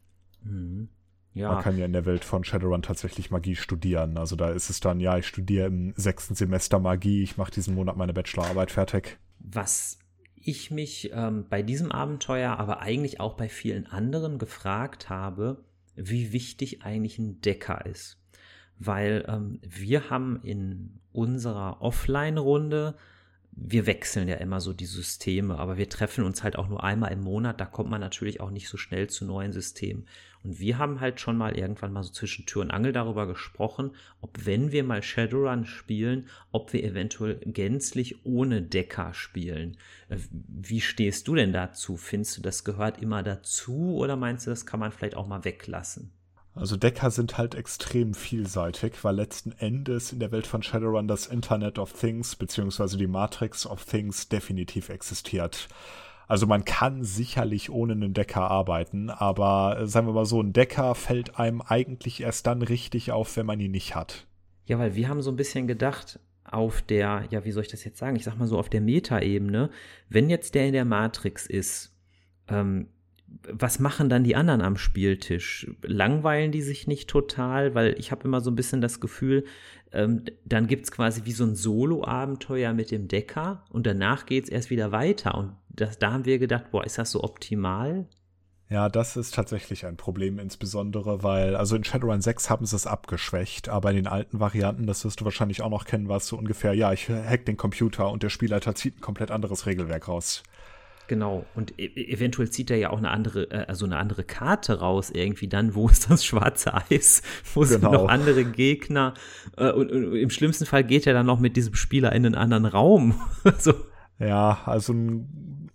Mhm. 0.43 0.89
Ja. 1.33 1.53
Man 1.53 1.63
kann 1.63 1.79
ja 1.79 1.85
in 1.85 1.93
der 1.93 2.07
Welt 2.07 2.25
von 2.25 2.43
Shadowrun 2.43 2.83
tatsächlich 2.83 3.31
Magie 3.31 3.55
studieren. 3.55 4.19
Also 4.19 4.35
da 4.35 4.51
ist 4.51 4.69
es 4.69 4.81
dann, 4.81 4.99
ja, 4.99 5.17
ich 5.17 5.27
studiere 5.27 5.67
im 5.67 5.93
sechsten 5.97 6.35
Semester 6.35 6.81
Magie, 6.81 7.23
ich 7.23 7.37
mache 7.37 7.53
diesen 7.53 7.75
Monat 7.75 7.97
meine 7.97 8.13
Bachelorarbeit 8.13 8.73
fertig. 8.73 9.19
Was 9.39 9.99
ich 10.35 10.71
mich 10.71 11.11
ähm, 11.13 11.47
bei 11.49 11.63
diesem 11.63 11.93
Abenteuer, 11.93 12.59
aber 12.59 12.81
eigentlich 12.81 13.21
auch 13.21 13.35
bei 13.35 13.49
vielen 13.49 13.87
anderen 13.87 14.39
gefragt 14.39 15.09
habe, 15.09 15.65
wie 15.95 16.33
wichtig 16.33 16.83
eigentlich 16.83 17.19
ein 17.19 17.41
Decker 17.41 17.87
ist. 17.87 18.19
Weil 18.79 19.25
ähm, 19.29 19.61
wir 19.63 20.11
haben 20.11 20.41
in 20.43 21.01
unserer 21.13 21.81
Offline-Runde 21.81 22.97
wir 23.53 23.87
wechseln 23.87 24.29
ja 24.29 24.37
immer 24.37 24.61
so 24.61 24.73
die 24.73 24.87
Systeme, 24.87 25.59
aber 25.59 25.77
wir 25.77 25.89
treffen 25.89 26.25
uns 26.25 26.43
halt 26.43 26.57
auch 26.57 26.69
nur 26.69 26.83
einmal 26.85 27.13
im 27.13 27.21
Monat. 27.21 27.61
Da 27.61 27.67
kommt 27.67 27.91
man 27.91 28.01
natürlich 28.01 28.41
auch 28.41 28.51
nicht 28.51 28.69
so 28.69 28.77
schnell 28.77 29.09
zu 29.09 29.25
neuen 29.25 29.53
Systemen. 29.53 30.07
Und 30.43 30.59
wir 30.59 30.79
haben 30.79 31.01
halt 31.01 31.21
schon 31.21 31.37
mal 31.37 31.57
irgendwann 31.57 31.93
mal 31.93 32.03
so 32.03 32.13
zwischen 32.13 32.47
Tür 32.47 32.63
und 32.63 32.71
Angel 32.71 32.93
darüber 32.93 33.27
gesprochen, 33.27 33.91
ob 34.21 34.47
wenn 34.47 34.73
wir 34.73 34.85
mal 34.85 35.03
Shadowrun 35.03 35.67
spielen, 35.67 36.29
ob 36.51 36.73
wir 36.73 36.83
eventuell 36.83 37.37
gänzlich 37.45 38.25
ohne 38.25 38.63
Decker 38.63 39.13
spielen. 39.13 39.77
Äh, 40.09 40.17
wie 40.31 40.81
stehst 40.81 41.29
du 41.29 41.35
denn 41.35 41.53
dazu? 41.53 41.97
Findest 41.97 42.39
du, 42.39 42.43
das 42.43 42.65
gehört 42.65 43.03
immer 43.03 43.23
dazu 43.23 43.97
oder 43.97 44.17
meinst 44.17 44.47
du, 44.47 44.51
das 44.51 44.65
kann 44.65 44.81
man 44.81 44.93
vielleicht 44.93 45.17
auch 45.17 45.27
mal 45.27 45.45
weglassen? 45.45 46.13
Also 46.55 46.77
Decker 46.77 47.11
sind 47.11 47.39
halt 47.39 47.55
extrem 47.55 48.13
vielseitig, 48.13 49.05
weil 49.05 49.15
letzten 49.15 49.53
Endes 49.53 50.13
in 50.13 50.19
der 50.19 50.33
Welt 50.33 50.47
von 50.47 50.63
Shadowrun 50.63 51.07
das 51.07 51.27
Internet 51.27 51.79
of 51.79 51.93
Things 51.93 52.35
beziehungsweise 52.35 52.99
die 52.99 53.07
Matrix 53.07 53.67
of 53.67 53.85
Things 53.85 54.29
definitiv 54.29 54.89
existiert. 54.89 55.69
Also 56.31 56.47
man 56.47 56.65
kann 56.65 57.03
sicherlich 57.03 57.71
ohne 57.71 57.95
einen 57.95 58.15
Decker 58.15 58.49
arbeiten, 58.49 59.11
aber 59.11 59.81
äh, 59.81 59.87
sagen 59.89 60.07
wir 60.07 60.13
mal 60.13 60.25
so, 60.25 60.41
ein 60.41 60.53
Decker 60.53 60.95
fällt 60.95 61.41
einem 61.41 61.61
eigentlich 61.61 62.23
erst 62.23 62.47
dann 62.47 62.63
richtig 62.63 63.11
auf, 63.11 63.37
wenn 63.37 63.47
man 63.47 63.59
ihn 63.59 63.73
nicht 63.73 63.97
hat. 63.97 64.29
Ja, 64.67 64.79
weil 64.79 64.95
wir 64.95 65.09
haben 65.09 65.23
so 65.23 65.33
ein 65.33 65.37
bisschen 65.37 65.67
gedacht, 65.67 66.21
auf 66.45 66.83
der, 66.83 67.25
ja, 67.31 67.45
wie 67.45 67.51
soll 67.51 67.65
ich 67.65 67.71
das 67.71 67.83
jetzt 67.83 67.99
sagen? 67.99 68.15
Ich 68.15 68.23
sag 68.23 68.39
mal 68.39 68.47
so 68.47 68.61
auf 68.61 68.69
der 68.69 68.81
Metaebene, 68.81 69.71
wenn 70.09 70.31
jetzt 70.31 70.55
der 70.55 70.69
in 70.69 70.73
der 70.73 70.85
Matrix 70.85 71.49
ist, 71.49 71.97
ähm, 72.47 72.87
was 73.43 73.81
machen 73.81 74.09
dann 74.09 74.23
die 74.23 74.37
anderen 74.37 74.61
am 74.61 74.77
Spieltisch? 74.77 75.69
Langweilen 75.83 76.53
die 76.53 76.63
sich 76.63 76.87
nicht 76.87 77.11
total? 77.11 77.75
Weil 77.75 77.97
ich 77.99 78.13
habe 78.13 78.23
immer 78.23 78.41
so 78.41 78.53
ein 78.53 78.57
bisschen 78.57 78.81
das 78.81 79.01
Gefühl, 79.01 79.47
ähm, 79.91 80.23
dann 80.45 80.69
gibt 80.69 80.85
es 80.85 80.93
quasi 80.93 81.23
wie 81.25 81.33
so 81.33 81.43
ein 81.43 81.57
Solo-Abenteuer 81.57 82.73
mit 82.73 82.93
dem 82.93 83.09
Decker 83.09 83.65
und 83.71 83.85
danach 83.85 84.27
geht 84.27 84.45
es 84.45 84.51
erst 84.51 84.71
wieder 84.71 84.93
weiter. 84.93 85.37
Und 85.37 85.57
das, 85.71 85.99
da 85.99 86.13
haben 86.13 86.25
wir 86.25 86.39
gedacht, 86.39 86.71
boah, 86.71 86.85
ist 86.85 86.99
das 86.99 87.11
so 87.11 87.23
optimal? 87.23 88.07
Ja, 88.69 88.89
das 88.89 89.17
ist 89.17 89.35
tatsächlich 89.35 89.85
ein 89.85 89.97
Problem, 89.97 90.39
insbesondere, 90.39 91.25
weil, 91.25 91.57
also 91.57 91.75
in 91.75 91.83
Shadowrun 91.83 92.21
6 92.21 92.51
haben 92.51 92.67
sie 92.67 92.77
es 92.77 92.87
abgeschwächt, 92.87 93.69
aber 93.69 93.91
in 93.91 93.97
den 93.97 94.07
alten 94.07 94.39
Varianten, 94.39 94.87
das 94.87 95.05
wirst 95.05 95.21
du 95.21 95.25
wahrscheinlich 95.25 95.63
auch 95.63 95.71
noch 95.71 95.87
kennen, 95.87 96.09
war 96.09 96.19
es 96.19 96.29
so 96.29 96.39
ungefähr, 96.39 96.73
ja, 96.75 96.93
ich 96.93 97.09
hack 97.09 97.45
den 97.47 97.57
Computer 97.57 98.09
und 98.11 98.23
der 98.23 98.29
Spielleiter 98.29 98.77
zieht 98.77 98.99
ein 98.99 99.01
komplett 99.01 99.33
anderes 99.33 99.67
Regelwerk 99.67 100.07
raus. 100.07 100.45
Genau. 101.11 101.45
Und 101.57 101.77
e 101.77 101.87
eventuell 101.87 102.51
zieht 102.51 102.71
er 102.71 102.77
ja 102.77 102.91
auch 102.91 102.99
eine 102.99 103.11
andere, 103.11 103.51
äh, 103.51 103.67
also 103.67 103.85
eine 103.85 103.97
andere 103.97 104.23
Karte 104.23 104.79
raus, 104.79 105.11
irgendwie 105.11 105.49
dann, 105.49 105.75
wo 105.75 105.89
ist 105.91 106.09
das 106.09 106.25
schwarze 106.25 106.73
Eis, 106.73 107.23
wo 107.53 107.63
genau. 107.63 107.73
sind 107.73 107.83
noch 107.83 108.09
andere 108.09 108.45
Gegner. 108.45 109.15
Äh, 109.57 109.73
und, 109.73 109.91
und, 109.91 110.15
im 110.15 110.31
schlimmsten 110.31 110.67
Fall 110.67 110.85
geht 110.85 111.09
er 111.09 111.13
dann 111.13 111.27
noch 111.27 111.41
mit 111.41 111.57
diesem 111.57 111.75
Spieler 111.75 112.13
in 112.13 112.25
einen 112.25 112.37
anderen 112.37 112.67
Raum. 112.67 113.21
so. 113.59 113.75
Ja, 114.21 114.61
also 114.67 114.95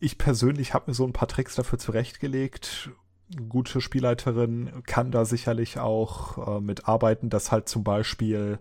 ich 0.05 0.17
persönlich 0.17 0.73
habe 0.73 0.85
mir 0.87 0.93
so 0.93 1.05
ein 1.05 1.13
paar 1.13 1.27
Tricks 1.27 1.55
dafür 1.55 1.79
zurechtgelegt. 1.79 2.91
Gute 3.49 3.81
Spielleiterin 3.81 4.83
kann 4.85 5.11
da 5.11 5.25
sicherlich 5.25 5.79
auch 5.79 6.57
äh, 6.57 6.61
mitarbeiten, 6.61 7.29
dass 7.29 7.51
halt 7.51 7.67
zum 7.67 7.83
Beispiel 7.83 8.59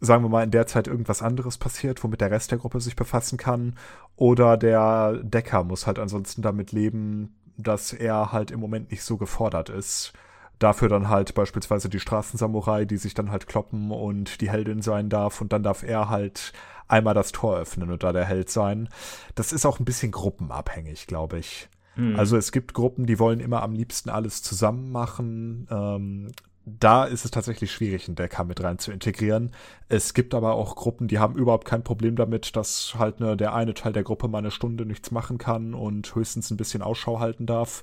sagen 0.00 0.22
wir 0.22 0.28
mal, 0.28 0.44
in 0.44 0.50
der 0.50 0.66
Zeit 0.66 0.86
irgendwas 0.86 1.22
anderes 1.22 1.58
passiert, 1.58 2.04
womit 2.04 2.20
der 2.20 2.30
Rest 2.30 2.50
der 2.50 2.58
Gruppe 2.58 2.80
sich 2.80 2.94
befassen 2.94 3.36
kann. 3.36 3.74
Oder 4.16 4.56
der 4.56 5.20
Decker 5.22 5.64
muss 5.64 5.86
halt 5.86 5.98
ansonsten 5.98 6.42
damit 6.42 6.72
leben, 6.72 7.36
dass 7.56 7.92
er 7.92 8.32
halt 8.32 8.50
im 8.50 8.60
Moment 8.60 8.90
nicht 8.90 9.02
so 9.02 9.16
gefordert 9.16 9.70
ist. 9.70 10.12
Dafür 10.60 10.88
dann 10.88 11.08
halt 11.08 11.34
beispielsweise 11.34 11.88
die 11.88 12.00
Straßensamurai, 12.00 12.84
die 12.84 12.96
sich 12.96 13.14
dann 13.14 13.30
halt 13.30 13.46
kloppen 13.46 13.90
und 13.90 14.40
die 14.40 14.50
Heldin 14.50 14.82
sein 14.82 15.08
darf. 15.08 15.40
Und 15.40 15.52
dann 15.52 15.62
darf 15.62 15.82
er 15.82 16.08
halt 16.08 16.52
einmal 16.88 17.14
das 17.14 17.32
Tor 17.32 17.58
öffnen 17.58 17.90
und 17.90 18.02
da 18.02 18.12
der 18.12 18.24
Held 18.24 18.50
sein. 18.50 18.88
Das 19.34 19.52
ist 19.52 19.66
auch 19.66 19.78
ein 19.78 19.84
bisschen 19.84 20.10
gruppenabhängig, 20.10 21.06
glaube 21.06 21.38
ich. 21.38 21.68
Hm. 21.94 22.16
Also 22.16 22.36
es 22.36 22.52
gibt 22.52 22.74
Gruppen, 22.74 23.06
die 23.06 23.18
wollen 23.18 23.40
immer 23.40 23.62
am 23.62 23.74
liebsten 23.74 24.10
alles 24.10 24.42
zusammen 24.42 24.90
machen. 24.90 25.68
Ähm, 25.70 26.32
da 26.78 27.04
ist 27.04 27.24
es 27.24 27.30
tatsächlich 27.30 27.72
schwierig, 27.72 28.08
einen 28.08 28.16
Decker 28.16 28.44
mit 28.44 28.62
rein 28.62 28.78
zu 28.78 28.92
integrieren. 28.92 29.52
Es 29.88 30.14
gibt 30.14 30.34
aber 30.34 30.54
auch 30.54 30.76
Gruppen, 30.76 31.08
die 31.08 31.18
haben 31.18 31.36
überhaupt 31.36 31.66
kein 31.66 31.82
Problem 31.82 32.16
damit, 32.16 32.56
dass 32.56 32.94
halt 32.98 33.20
ne, 33.20 33.36
der 33.36 33.54
eine 33.54 33.74
Teil 33.74 33.92
der 33.92 34.02
Gruppe 34.02 34.28
mal 34.28 34.38
eine 34.38 34.50
Stunde 34.50 34.84
nichts 34.84 35.10
machen 35.10 35.38
kann 35.38 35.74
und 35.74 36.14
höchstens 36.14 36.50
ein 36.50 36.56
bisschen 36.56 36.82
Ausschau 36.82 37.20
halten 37.20 37.46
darf. 37.46 37.82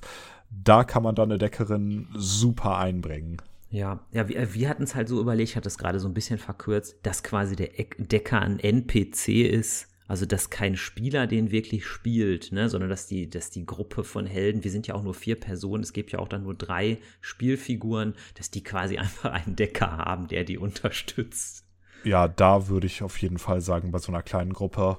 Da 0.50 0.84
kann 0.84 1.02
man 1.02 1.14
dann 1.14 1.30
eine 1.30 1.38
Deckerin 1.38 2.08
super 2.14 2.78
einbringen. 2.78 3.38
Ja, 3.70 4.06
ja, 4.12 4.28
wir, 4.28 4.54
wir 4.54 4.68
hatten 4.68 4.84
es 4.84 4.94
halt 4.94 5.08
so 5.08 5.20
überlegt, 5.20 5.50
ich 5.50 5.56
hatte 5.56 5.68
es 5.68 5.78
gerade 5.78 5.98
so 6.00 6.08
ein 6.08 6.14
bisschen 6.14 6.38
verkürzt, 6.38 6.96
dass 7.02 7.22
quasi 7.22 7.56
der 7.56 7.70
Decker 7.98 8.40
ein 8.40 8.58
NPC 8.58 9.28
ist, 9.28 9.88
also, 10.08 10.24
dass 10.24 10.50
kein 10.50 10.76
Spieler 10.76 11.26
den 11.26 11.50
wirklich 11.50 11.84
spielt, 11.84 12.52
ne, 12.52 12.68
sondern 12.68 12.90
dass 12.90 13.08
die, 13.08 13.28
dass 13.28 13.50
die 13.50 13.66
Gruppe 13.66 14.04
von 14.04 14.24
Helden, 14.24 14.62
wir 14.62 14.70
sind 14.70 14.86
ja 14.86 14.94
auch 14.94 15.02
nur 15.02 15.14
vier 15.14 15.38
Personen, 15.38 15.82
es 15.82 15.92
gibt 15.92 16.12
ja 16.12 16.20
auch 16.20 16.28
dann 16.28 16.44
nur 16.44 16.54
drei 16.54 16.98
Spielfiguren, 17.20 18.14
dass 18.34 18.50
die 18.50 18.62
quasi 18.62 18.98
einfach 18.98 19.32
einen 19.32 19.56
Decker 19.56 19.98
haben, 19.98 20.28
der 20.28 20.44
die 20.44 20.58
unterstützt. 20.58 21.64
ja, 22.04 22.28
da 22.28 22.68
würde 22.68 22.86
ich 22.86 23.02
auf 23.02 23.20
jeden 23.20 23.38
Fall 23.38 23.60
sagen, 23.60 23.90
bei 23.90 23.98
so 23.98 24.12
einer 24.12 24.22
kleinen 24.22 24.52
Gruppe, 24.52 24.98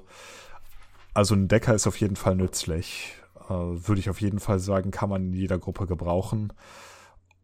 also 1.14 1.34
ein 1.34 1.48
Decker 1.48 1.74
ist 1.74 1.86
auf 1.86 1.98
jeden 1.98 2.16
Fall 2.16 2.36
nützlich. 2.36 3.14
Äh, 3.48 3.54
würde 3.54 4.00
ich 4.00 4.10
auf 4.10 4.20
jeden 4.20 4.40
Fall 4.40 4.58
sagen, 4.58 4.90
kann 4.90 5.08
man 5.08 5.28
in 5.28 5.32
jeder 5.32 5.58
Gruppe 5.58 5.86
gebrauchen. 5.86 6.52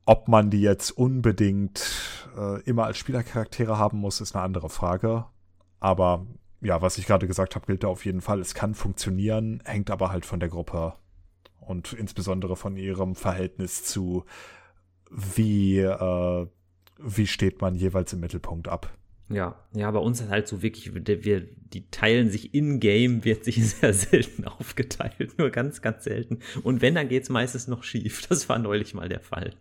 Ob 0.06 0.28
man 0.28 0.50
die 0.50 0.60
jetzt 0.60 0.90
unbedingt 0.90 2.28
äh, 2.36 2.60
immer 2.62 2.84
als 2.84 2.98
Spielercharaktere 2.98 3.78
haben 3.78 3.98
muss, 3.98 4.20
ist 4.20 4.34
eine 4.34 4.44
andere 4.44 4.68
Frage. 4.68 5.24
Aber 5.80 6.26
ja, 6.60 6.82
was 6.82 6.98
ich 6.98 7.06
gerade 7.06 7.26
gesagt 7.26 7.54
habe, 7.54 7.66
gilt 7.66 7.84
da 7.84 7.88
auf 7.88 8.04
jeden 8.04 8.20
Fall. 8.20 8.40
Es 8.40 8.54
kann 8.54 8.74
funktionieren, 8.74 9.62
hängt 9.64 9.90
aber 9.90 10.10
halt 10.10 10.26
von 10.26 10.40
der 10.40 10.48
Gruppe 10.48 10.94
und 11.60 11.92
insbesondere 11.92 12.56
von 12.56 12.76
ihrem 12.76 13.14
Verhältnis 13.14 13.84
zu, 13.84 14.24
wie, 15.10 15.78
äh, 15.78 16.46
wie 16.98 17.26
steht 17.26 17.60
man 17.60 17.74
jeweils 17.74 18.12
im 18.12 18.20
Mittelpunkt 18.20 18.68
ab. 18.68 18.96
Ja, 19.30 19.58
ja, 19.72 19.90
bei 19.90 19.98
uns 19.98 20.20
ist 20.20 20.28
halt 20.28 20.46
so 20.46 20.60
wirklich, 20.60 20.94
wir, 20.94 21.40
die 21.40 21.90
teilen 21.90 22.28
sich 22.30 22.52
in-game, 22.52 23.24
wird 23.24 23.44
sich 23.44 23.66
sehr 23.76 23.94
selten 23.94 24.44
aufgeteilt, 24.44 25.38
nur 25.38 25.50
ganz, 25.50 25.80
ganz 25.80 26.04
selten. 26.04 26.40
Und 26.62 26.82
wenn, 26.82 26.94
dann 26.94 27.08
geht 27.08 27.22
es 27.22 27.30
meistens 27.30 27.68
noch 27.68 27.84
schief. 27.84 28.26
Das 28.28 28.48
war 28.48 28.58
neulich 28.58 28.92
mal 28.94 29.08
der 29.08 29.20
Fall. 29.20 29.54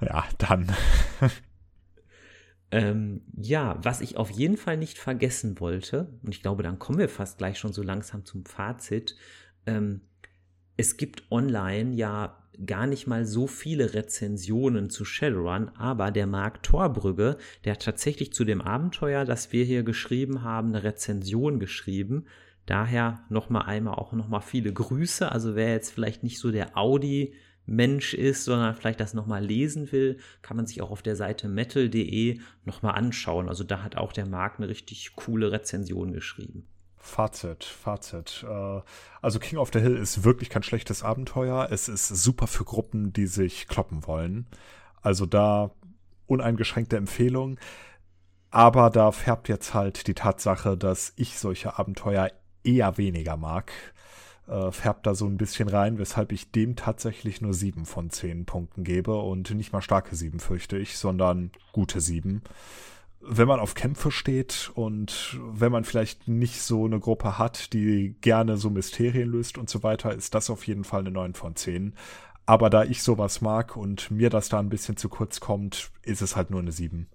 Ja, 0.00 0.24
dann. 0.38 0.72
ähm, 2.70 3.22
ja, 3.36 3.78
was 3.82 4.00
ich 4.00 4.16
auf 4.16 4.30
jeden 4.30 4.56
Fall 4.56 4.76
nicht 4.76 4.98
vergessen 4.98 5.60
wollte, 5.60 6.18
und 6.22 6.32
ich 6.32 6.42
glaube, 6.42 6.62
dann 6.62 6.78
kommen 6.78 6.98
wir 6.98 7.08
fast 7.08 7.38
gleich 7.38 7.58
schon 7.58 7.72
so 7.72 7.82
langsam 7.82 8.24
zum 8.24 8.44
Fazit. 8.44 9.16
Ähm, 9.66 10.02
es 10.76 10.96
gibt 10.96 11.30
online 11.30 11.94
ja 11.94 12.36
gar 12.64 12.86
nicht 12.86 13.06
mal 13.06 13.26
so 13.26 13.46
viele 13.46 13.94
Rezensionen 13.94 14.88
zu 14.88 15.04
Shadowrun, 15.04 15.70
aber 15.76 16.10
der 16.10 16.26
Marc 16.26 16.62
Torbrügge, 16.62 17.36
der 17.64 17.72
hat 17.74 17.82
tatsächlich 17.82 18.32
zu 18.32 18.44
dem 18.44 18.60
Abenteuer, 18.60 19.24
das 19.24 19.52
wir 19.52 19.64
hier 19.64 19.82
geschrieben 19.82 20.42
haben, 20.42 20.68
eine 20.68 20.82
Rezension 20.82 21.60
geschrieben. 21.60 22.26
Daher 22.64 23.20
nochmal 23.28 23.66
einmal 23.66 23.94
auch 23.94 24.12
nochmal 24.12 24.40
viele 24.40 24.72
Grüße. 24.72 25.30
Also 25.30 25.54
wer 25.54 25.70
jetzt 25.72 25.90
vielleicht 25.90 26.22
nicht 26.22 26.38
so 26.38 26.50
der 26.50 26.76
Audi 26.76 27.34
Mensch 27.66 28.14
ist, 28.14 28.44
sondern 28.44 28.74
vielleicht 28.74 29.00
das 29.00 29.14
nochmal 29.14 29.44
lesen 29.44 29.90
will, 29.92 30.18
kann 30.42 30.56
man 30.56 30.66
sich 30.66 30.82
auch 30.82 30.90
auf 30.90 31.02
der 31.02 31.16
Seite 31.16 31.48
metal.de 31.48 32.38
nochmal 32.64 32.94
anschauen. 32.94 33.48
Also 33.48 33.64
da 33.64 33.82
hat 33.82 33.96
auch 33.96 34.12
der 34.12 34.26
Marc 34.26 34.58
eine 34.58 34.68
richtig 34.68 35.14
coole 35.16 35.52
Rezension 35.52 36.12
geschrieben. 36.12 36.66
Fazit, 36.96 37.64
Fazit. 37.64 38.44
Äh, 38.48 38.80
also 39.22 39.38
King 39.38 39.58
of 39.58 39.70
the 39.72 39.80
Hill 39.80 39.96
ist 39.96 40.24
wirklich 40.24 40.48
kein 40.48 40.62
schlechtes 40.62 41.02
Abenteuer. 41.02 41.68
Es 41.70 41.88
ist 41.88 42.08
super 42.08 42.46
für 42.46 42.64
Gruppen, 42.64 43.12
die 43.12 43.26
sich 43.26 43.68
kloppen 43.68 44.06
wollen. 44.06 44.46
Also 45.02 45.26
da 45.26 45.70
uneingeschränkte 46.26 46.96
Empfehlung. 46.96 47.58
Aber 48.50 48.90
da 48.90 49.12
färbt 49.12 49.48
jetzt 49.48 49.74
halt 49.74 50.06
die 50.06 50.14
Tatsache, 50.14 50.76
dass 50.76 51.12
ich 51.16 51.38
solche 51.38 51.78
Abenteuer 51.78 52.30
eher 52.64 52.96
weniger 52.98 53.36
mag. 53.36 53.72
Äh, 54.48 54.70
färbt 54.70 55.06
da 55.06 55.14
so 55.14 55.26
ein 55.26 55.38
bisschen 55.38 55.68
rein, 55.68 55.98
weshalb 55.98 56.30
ich 56.30 56.52
dem 56.52 56.76
tatsächlich 56.76 57.40
nur 57.40 57.52
sieben 57.52 57.84
von 57.84 58.10
zehn 58.10 58.44
Punkten 58.46 58.84
gebe 58.84 59.16
und 59.16 59.52
nicht 59.54 59.72
mal 59.72 59.82
starke 59.82 60.14
sieben 60.14 60.38
fürchte 60.38 60.78
ich, 60.78 60.98
sondern 60.98 61.50
gute 61.72 62.00
sieben 62.00 62.42
wenn 63.28 63.48
man 63.48 63.60
auf 63.60 63.74
Kämpfe 63.74 64.10
steht 64.10 64.70
und 64.74 65.38
wenn 65.40 65.72
man 65.72 65.84
vielleicht 65.84 66.28
nicht 66.28 66.62
so 66.62 66.84
eine 66.84 67.00
Gruppe 67.00 67.38
hat, 67.38 67.72
die 67.72 68.14
gerne 68.20 68.56
so 68.56 68.70
Mysterien 68.70 69.30
löst 69.30 69.58
und 69.58 69.68
so 69.68 69.82
weiter, 69.82 70.14
ist 70.14 70.34
das 70.34 70.50
auf 70.50 70.66
jeden 70.66 70.84
Fall 70.84 71.00
eine 71.00 71.10
9 71.10 71.34
von 71.34 71.56
10. 71.56 71.94
Aber 72.44 72.70
da 72.70 72.84
ich 72.84 73.02
sowas 73.02 73.40
mag 73.40 73.76
und 73.76 74.10
mir 74.10 74.30
das 74.30 74.48
da 74.48 74.60
ein 74.60 74.68
bisschen 74.68 74.96
zu 74.96 75.08
kurz 75.08 75.40
kommt, 75.40 75.90
ist 76.02 76.22
es 76.22 76.36
halt 76.36 76.50
nur 76.50 76.60
eine 76.60 76.72
7. 76.72 77.08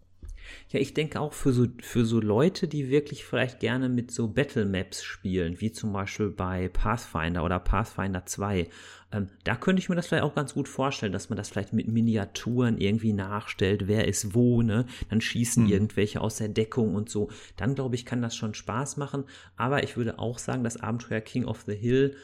Ja, 0.70 0.80
ich 0.80 0.94
denke 0.94 1.20
auch 1.20 1.34
für 1.34 1.54
so, 1.54 1.68
für 1.82 2.06
so 2.06 2.20
Leute, 2.20 2.68
die 2.68 2.90
wirklich 2.90 3.26
vielleicht 3.26 3.60
gerne 3.60 3.90
mit 3.90 4.12
so 4.12 4.28
Battle 4.28 4.66
Maps 4.66 5.04
spielen, 5.04 5.60
wie 5.62 5.72
zum 5.72 5.94
Beispiel 5.94 6.30
bei 6.30 6.70
Pathfinder 6.70 7.44
oder 7.44 7.60
Pathfinder 7.60 8.26
2, 8.26 8.68
ähm, 9.12 9.28
da 9.44 9.56
könnte 9.56 9.82
ich 9.82 9.90
mir 9.90 9.96
das 9.96 10.08
vielleicht 10.08 10.24
auch 10.24 10.36
ganz 10.36 10.54
gut 10.54 10.68
vorstellen, 10.68 11.12
dass 11.12 11.30
man 11.30 11.38
das 11.38 11.50
vielleicht 11.50 11.74
mit 11.74 11.88
Miniaturen 11.88 12.78
irgendwie 12.78 13.14
nachstellt, 13.14 13.88
wer 13.88 14.08
ist 14.08 14.34
wo, 14.34 14.62
ne? 14.62 14.86
Dann 15.10 15.22
schießen 15.22 15.66
hm. 15.66 15.72
irgendwelche 15.72 16.22
aus 16.22 16.38
der 16.38 16.50
Deckung 16.50 16.96
und 16.96 17.10
so. 17.10 17.30
Dann 17.58 17.76
glaube 17.76 17.96
ich, 17.96 18.06
kann 18.06 18.22
das 18.22 18.36
schon 18.36 18.54
Spaß 18.54 18.98
machen. 18.98 19.26
Aber 19.58 19.84
ich 19.84 19.98
würde 19.98 20.20
auch 20.20 20.40
sagen, 20.40 20.64
das 20.64 20.78
Abenteuer 20.78 21.22
King 21.22 21.46
of 21.46 21.64
the 21.68 21.76
Hill, 21.76 22.16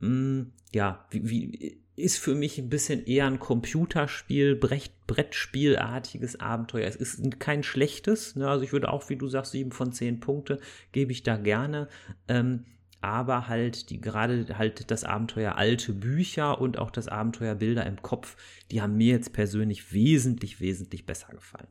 mh, 0.00 0.08
hm, 0.08 0.52
ja, 0.72 1.06
wie, 1.10 1.30
wie 1.30 1.81
ist 1.96 2.18
für 2.18 2.34
mich 2.34 2.58
ein 2.58 2.70
bisschen 2.70 3.04
eher 3.04 3.26
ein 3.26 3.38
Computerspiel, 3.38 4.56
Brett, 4.56 4.90
Brettspielartiges 5.06 6.40
Abenteuer. 6.40 6.88
Es 6.88 6.96
ist 6.96 7.38
kein 7.38 7.62
schlechtes, 7.62 8.34
ne? 8.34 8.48
also 8.48 8.64
ich 8.64 8.72
würde 8.72 8.90
auch, 8.90 9.08
wie 9.10 9.16
du 9.16 9.28
sagst, 9.28 9.52
sieben 9.52 9.72
von 9.72 9.92
zehn 9.92 10.20
Punkte 10.20 10.58
gebe 10.92 11.12
ich 11.12 11.22
da 11.22 11.36
gerne. 11.36 11.88
Ähm, 12.28 12.64
aber 13.02 13.48
halt 13.48 13.90
die 13.90 14.00
gerade 14.00 14.56
halt 14.56 14.90
das 14.90 15.04
Abenteuer 15.04 15.56
alte 15.56 15.92
Bücher 15.92 16.60
und 16.60 16.78
auch 16.78 16.90
das 16.90 17.08
Abenteuer 17.08 17.56
Bilder 17.56 17.84
im 17.84 18.00
Kopf, 18.00 18.36
die 18.70 18.80
haben 18.80 18.96
mir 18.96 19.12
jetzt 19.12 19.32
persönlich 19.32 19.92
wesentlich, 19.92 20.60
wesentlich 20.60 21.04
besser 21.04 21.32
gefallen. 21.32 21.66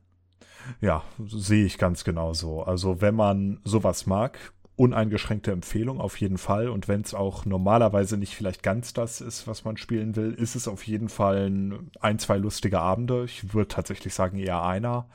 Ja, 0.81 1.03
sehe 1.25 1.65
ich 1.65 1.77
ganz 1.77 2.03
genauso. 2.03 2.61
Also 2.63 3.01
wenn 3.01 3.15
man 3.15 3.59
sowas 3.63 4.05
mag, 4.05 4.37
uneingeschränkte 4.81 5.51
Empfehlung 5.51 6.01
auf 6.01 6.19
jeden 6.19 6.39
Fall. 6.39 6.67
Und 6.67 6.87
wenn 6.87 7.01
es 7.01 7.13
auch 7.13 7.45
normalerweise 7.45 8.17
nicht 8.17 8.35
vielleicht 8.35 8.63
ganz 8.63 8.93
das 8.93 9.21
ist, 9.21 9.45
was 9.45 9.63
man 9.63 9.77
spielen 9.77 10.15
will, 10.15 10.33
ist 10.33 10.55
es 10.55 10.67
auf 10.67 10.87
jeden 10.87 11.07
Fall 11.07 11.51
ein, 11.51 11.91
ein 11.99 12.17
zwei 12.17 12.37
lustige 12.37 12.79
Abende. 12.79 13.23
Ich 13.25 13.53
würde 13.53 13.67
tatsächlich 13.67 14.15
sagen 14.15 14.39
eher 14.39 14.63
einer. 14.63 15.07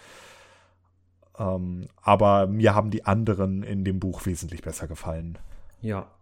Ähm, 1.36 1.88
aber 2.00 2.46
mir 2.46 2.76
haben 2.76 2.90
die 2.90 3.04
anderen 3.04 3.64
in 3.64 3.84
dem 3.84 3.98
Buch 3.98 4.24
wesentlich 4.24 4.62
besser 4.62 4.86
gefallen. 4.86 5.36
Ja. 5.80 6.12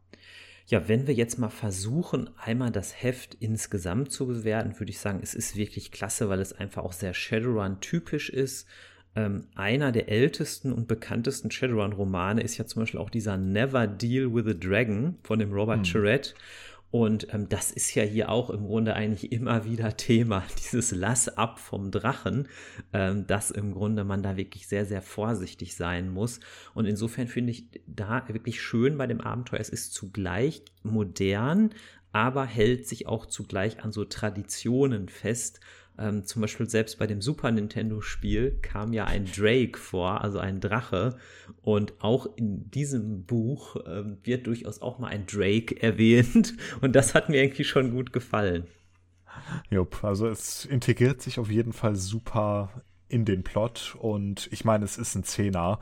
Ja, 0.67 0.89
wenn 0.89 1.07
wir 1.07 1.13
jetzt 1.13 1.39
mal 1.39 1.51
versuchen, 1.51 2.31
einmal 2.39 2.71
das 2.71 3.03
Heft 3.03 3.35
insgesamt 3.35 4.11
zu 4.11 4.27
bewerten, 4.27 4.81
würde 4.81 4.91
ich 4.91 4.99
sagen, 4.99 5.21
es 5.23 5.35
ist 5.35 5.55
wirklich 5.55 5.93
klasse, 5.93 6.31
weil 6.31 6.41
es 6.41 6.55
einfach 6.55 6.83
auch 6.83 6.95
sehr 6.95 7.13
Shadowrun-typisch 7.13 8.31
ist. 8.31 8.67
Ähm, 9.17 9.47
einer 9.55 9.93
der 9.93 10.09
ältesten 10.09 10.73
und 10.73 10.89
bekanntesten 10.89 11.51
Shadowrun-Romane 11.51 12.43
ist 12.43 12.57
ja 12.57 12.67
zum 12.67 12.83
Beispiel 12.83 13.01
auch 13.01 13.11
dieser 13.11 13.37
Never 13.37 13.87
Deal 13.87 14.35
with 14.35 14.47
a 14.47 14.55
Dragon 14.55 15.17
von 15.23 15.39
dem 15.39 15.53
Robert 15.53 15.87
hm. 15.87 16.35
Und 16.95 17.35
ähm, 17.35 17.49
das 17.49 17.73
ist 17.73 17.93
ja 17.97 18.05
hier 18.05 18.29
auch 18.29 18.51
im 18.51 18.67
Grunde 18.67 18.95
eigentlich 18.95 19.33
immer 19.33 19.65
wieder 19.65 19.97
Thema, 19.97 20.45
dieses 20.59 20.93
Lass 20.93 21.29
ab 21.29 21.59
vom 21.59 21.91
Drachen, 21.91 22.47
ähm, 22.93 23.27
dass 23.27 23.51
im 23.51 23.73
Grunde 23.73 24.05
man 24.05 24.23
da 24.23 24.37
wirklich 24.37 24.69
sehr, 24.69 24.85
sehr 24.85 25.03
vorsichtig 25.03 25.75
sein 25.75 26.09
muss. 26.09 26.39
Und 26.73 26.87
insofern 26.87 27.27
finde 27.27 27.51
ich 27.51 27.65
da 27.89 28.23
wirklich 28.29 28.63
schön 28.63 28.97
bei 28.97 29.09
dem 29.09 29.21
Abenteuer, 29.21 29.59
es 29.59 29.71
ist 29.71 29.93
zugleich 29.93 30.63
modern, 30.85 31.71
aber 32.13 32.45
hält 32.45 32.87
sich 32.87 33.09
auch 33.09 33.27
zugleich 33.27 33.83
an 33.83 33.91
so 33.91 34.05
Traditionen 34.05 35.09
fest 35.09 35.59
ähm, 35.99 36.25
zum 36.25 36.43
Beispiel 36.43 36.69
selbst 36.69 36.99
bei 36.99 37.07
dem 37.07 37.21
Super 37.21 37.51
Nintendo-Spiel 37.51 38.59
kam 38.63 38.93
ja 38.93 39.05
ein 39.05 39.27
Drake 39.27 39.79
vor, 39.79 40.23
also 40.23 40.39
ein 40.39 40.61
Drache. 40.61 41.17
Und 41.63 41.95
auch 42.01 42.27
in 42.37 42.71
diesem 42.71 43.25
Buch 43.25 43.77
ähm, 43.87 44.19
wird 44.25 44.47
durchaus 44.47 44.83
auch 44.83 44.99
mal 44.99 45.09
ein 45.09 45.27
Drake 45.27 45.81
erwähnt. 45.83 46.55
Und 46.81 46.97
das 46.97 47.15
hat 47.15 47.29
mir 47.29 47.43
irgendwie 47.43 47.65
schon 47.65 47.93
gut 47.93 48.13
gefallen. 48.13 48.67
Jupp, 49.71 50.03
also 50.05 50.29
es 50.29 50.65
integriert 50.65 51.21
sich 51.21 51.39
auf 51.39 51.51
jeden 51.51 51.73
Fall 51.73 51.97
super 51.97 52.83
in 53.09 53.25
den 53.25 53.45
Plot. 53.45 53.97
Und 54.01 54.49
ich 54.53 54.65
meine, 54.65 54.85
es 54.85 54.99
ist 54.99 55.15
ein 55.15 55.25
Zehner. 55.25 55.79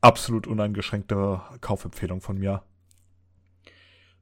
Absolut 0.00 0.46
uneingeschränkte 0.46 1.40
Kaufempfehlung 1.60 2.20
von 2.20 2.38
mir. 2.38 2.62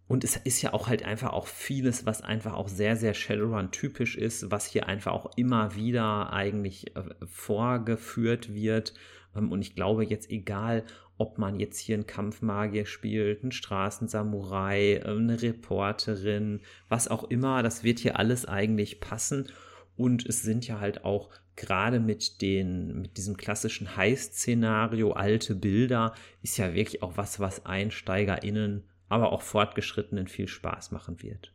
Und 0.08 0.24
es 0.24 0.36
ist 0.36 0.60
ja 0.62 0.74
auch 0.74 0.88
halt 0.88 1.04
einfach 1.04 1.32
auch 1.32 1.46
vieles, 1.46 2.04
was 2.04 2.22
einfach 2.22 2.54
auch 2.54 2.68
sehr, 2.68 2.96
sehr 2.96 3.14
Shadowrun-typisch 3.14 4.16
ist, 4.16 4.50
was 4.50 4.66
hier 4.66 4.86
einfach 4.86 5.12
auch 5.12 5.30
immer 5.36 5.74
wieder 5.74 6.32
eigentlich 6.32 6.94
äh, 6.96 7.02
vorgeführt 7.26 8.52
wird. 8.52 8.94
Ähm, 9.34 9.52
und 9.52 9.62
ich 9.62 9.74
glaube 9.74 10.04
jetzt, 10.04 10.30
egal, 10.30 10.84
ob 11.18 11.38
man 11.38 11.60
jetzt 11.60 11.78
hier 11.78 11.94
einen 11.94 12.06
Kampfmagier 12.06 12.84
spielt, 12.84 13.42
einen 13.42 13.52
Straßensamurai, 13.52 14.94
äh, 14.94 15.08
eine 15.08 15.40
Reporterin, 15.40 16.60
was 16.88 17.08
auch 17.08 17.24
immer, 17.24 17.62
das 17.62 17.84
wird 17.84 18.00
hier 18.00 18.18
alles 18.18 18.44
eigentlich 18.44 19.00
passen. 19.00 19.48
Und 19.96 20.26
es 20.26 20.42
sind 20.42 20.66
ja 20.66 20.80
halt 20.80 21.04
auch 21.04 21.30
gerade 21.54 22.00
mit 22.00 22.40
den, 22.42 23.02
mit 23.02 23.16
diesem 23.16 23.36
klassischen 23.36 23.96
Heist-Szenario, 23.96 25.12
alte 25.12 25.54
Bilder, 25.54 26.14
ist 26.42 26.56
ja 26.56 26.74
wirklich 26.74 27.02
auch 27.02 27.16
was, 27.16 27.40
was 27.40 27.66
EinsteigerInnen 27.66 28.84
aber 29.12 29.32
auch 29.32 29.42
Fortgeschrittenen 29.42 30.26
viel 30.26 30.48
Spaß 30.48 30.90
machen 30.90 31.22
wird. 31.22 31.52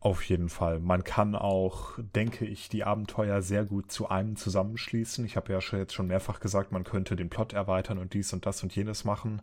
Auf 0.00 0.22
jeden 0.24 0.50
Fall. 0.50 0.80
Man 0.80 1.02
kann 1.02 1.34
auch, 1.34 1.92
denke 1.98 2.44
ich, 2.44 2.68
die 2.68 2.84
Abenteuer 2.84 3.40
sehr 3.40 3.64
gut 3.64 3.90
zu 3.90 4.08
einem 4.08 4.36
zusammenschließen. 4.36 5.24
Ich 5.24 5.36
habe 5.36 5.52
ja 5.52 5.60
jetzt 5.78 5.94
schon 5.94 6.08
mehrfach 6.08 6.40
gesagt, 6.40 6.72
man 6.72 6.84
könnte 6.84 7.16
den 7.16 7.30
Plot 7.30 7.54
erweitern 7.54 7.96
und 7.96 8.12
dies 8.12 8.32
und 8.34 8.44
das 8.44 8.62
und 8.62 8.76
jenes 8.76 9.04
machen. 9.04 9.40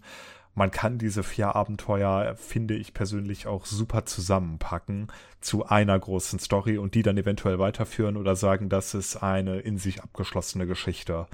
Man 0.54 0.70
kann 0.70 1.00
diese 1.00 1.24
vier 1.24 1.56
Abenteuer, 1.56 2.36
finde 2.36 2.76
ich 2.76 2.94
persönlich, 2.94 3.48
auch 3.48 3.66
super 3.66 4.06
zusammenpacken 4.06 5.08
zu 5.40 5.66
einer 5.66 5.98
großen 5.98 6.38
Story 6.38 6.78
und 6.78 6.94
die 6.94 7.02
dann 7.04 7.18
eventuell 7.18 7.58
weiterführen 7.58 8.18
oder 8.18 8.36
sagen, 8.36 8.70
das 8.70 8.94
ist 8.94 9.18
eine 9.18 9.60
in 9.60 9.78
sich 9.78 10.04
abgeschlossene 10.04 10.68
Geschichte. 10.68 11.26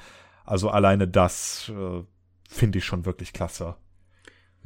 Also 0.45 0.69
alleine 0.69 1.07
das 1.07 1.69
äh, 1.75 2.03
finde 2.47 2.77
ich 2.77 2.85
schon 2.85 3.05
wirklich 3.05 3.33
klasse. 3.33 3.75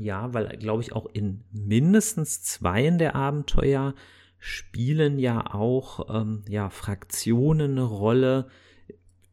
Ja, 0.01 0.33
weil, 0.33 0.57
glaube 0.57 0.81
ich, 0.81 0.93
auch 0.93 1.07
in 1.13 1.43
mindestens 1.51 2.41
zweien 2.43 2.97
der 2.97 3.15
Abenteuer 3.15 3.93
spielen 4.39 5.19
ja 5.19 5.53
auch 5.53 6.21
ähm, 6.21 6.43
ja, 6.49 6.69
Fraktionen 6.69 7.71
eine 7.71 7.83
Rolle, 7.83 8.47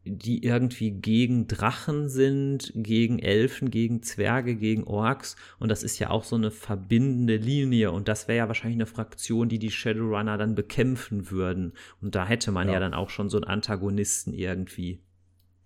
die 0.05 0.43
irgendwie 0.43 0.91
gegen 0.91 1.47
Drachen 1.47 2.09
sind, 2.09 2.71
gegen 2.75 3.19
Elfen, 3.19 3.71
gegen 3.71 4.01
Zwerge, 4.03 4.55
gegen 4.55 4.83
Orks. 4.83 5.35
Und 5.57 5.69
das 5.69 5.83
ist 5.83 5.99
ja 5.99 6.09
auch 6.09 6.23
so 6.23 6.35
eine 6.35 6.51
verbindende 6.51 7.37
Linie. 7.37 7.91
Und 7.91 8.07
das 8.07 8.27
wäre 8.27 8.37
ja 8.37 8.47
wahrscheinlich 8.47 8.77
eine 8.77 8.85
Fraktion, 8.85 9.49
die 9.49 9.59
die 9.59 9.71
Shadowrunner 9.71 10.37
dann 10.37 10.55
bekämpfen 10.55 11.31
würden. 11.31 11.73
Und 12.01 12.15
da 12.15 12.25
hätte 12.25 12.51
man 12.51 12.67
ja, 12.67 12.75
ja 12.75 12.79
dann 12.79 12.93
auch 12.93 13.09
schon 13.09 13.29
so 13.29 13.37
einen 13.37 13.45
Antagonisten 13.45 14.33
irgendwie. 14.33 14.99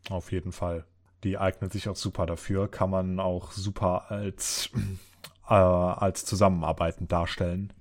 Auf 0.09 0.31
jeden 0.31 0.51
Fall. 0.51 0.85
Die 1.23 1.37
eignet 1.37 1.71
sich 1.71 1.89
auch 1.89 1.95
super 1.95 2.25
dafür. 2.25 2.69
Kann 2.69 2.89
man 2.89 3.19
auch 3.19 3.51
super 3.51 4.11
als, 4.11 4.69
äh, 5.49 5.53
als 5.53 6.25
zusammenarbeitend 6.25 7.11
darstellen. 7.11 7.73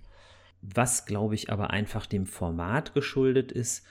Was, 0.61 1.07
glaube 1.07 1.34
ich, 1.34 1.51
aber 1.51 1.70
einfach 1.70 2.07
dem 2.07 2.26
Format 2.26 2.95
geschuldet 2.95 3.51
ist, 3.51 3.84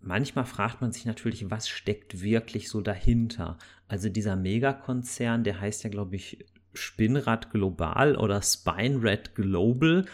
manchmal 0.00 0.46
fragt 0.46 0.80
man 0.80 0.92
sich 0.92 1.04
natürlich, 1.04 1.50
was 1.50 1.68
steckt 1.68 2.22
wirklich 2.22 2.70
so 2.70 2.80
dahinter? 2.80 3.58
Also 3.88 4.08
dieser 4.08 4.36
Megakonzern, 4.36 5.44
der 5.44 5.60
heißt 5.60 5.84
ja, 5.84 5.90
glaube 5.90 6.16
ich, 6.16 6.46
Spinnrad 6.72 7.50
Global 7.50 8.16
oder 8.16 8.42
Spinerad 8.42 9.34
Global. 9.34 10.06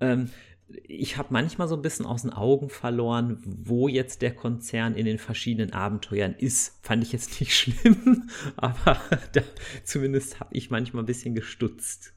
Ähm, 0.00 0.30
ich 0.68 1.16
habe 1.16 1.28
manchmal 1.30 1.68
so 1.68 1.76
ein 1.76 1.82
bisschen 1.82 2.06
aus 2.06 2.22
den 2.22 2.32
Augen 2.32 2.68
verloren, 2.68 3.40
wo 3.44 3.88
jetzt 3.88 4.22
der 4.22 4.34
Konzern 4.34 4.94
in 4.94 5.06
den 5.06 5.18
verschiedenen 5.18 5.72
Abenteuern 5.72 6.34
ist. 6.34 6.78
Fand 6.82 7.04
ich 7.04 7.12
jetzt 7.12 7.40
nicht 7.40 7.54
schlimm, 7.58 8.28
aber 8.56 9.00
da, 9.32 9.42
zumindest 9.84 10.40
habe 10.40 10.54
ich 10.54 10.70
manchmal 10.70 11.04
ein 11.04 11.06
bisschen 11.06 11.34
gestutzt. 11.34 12.12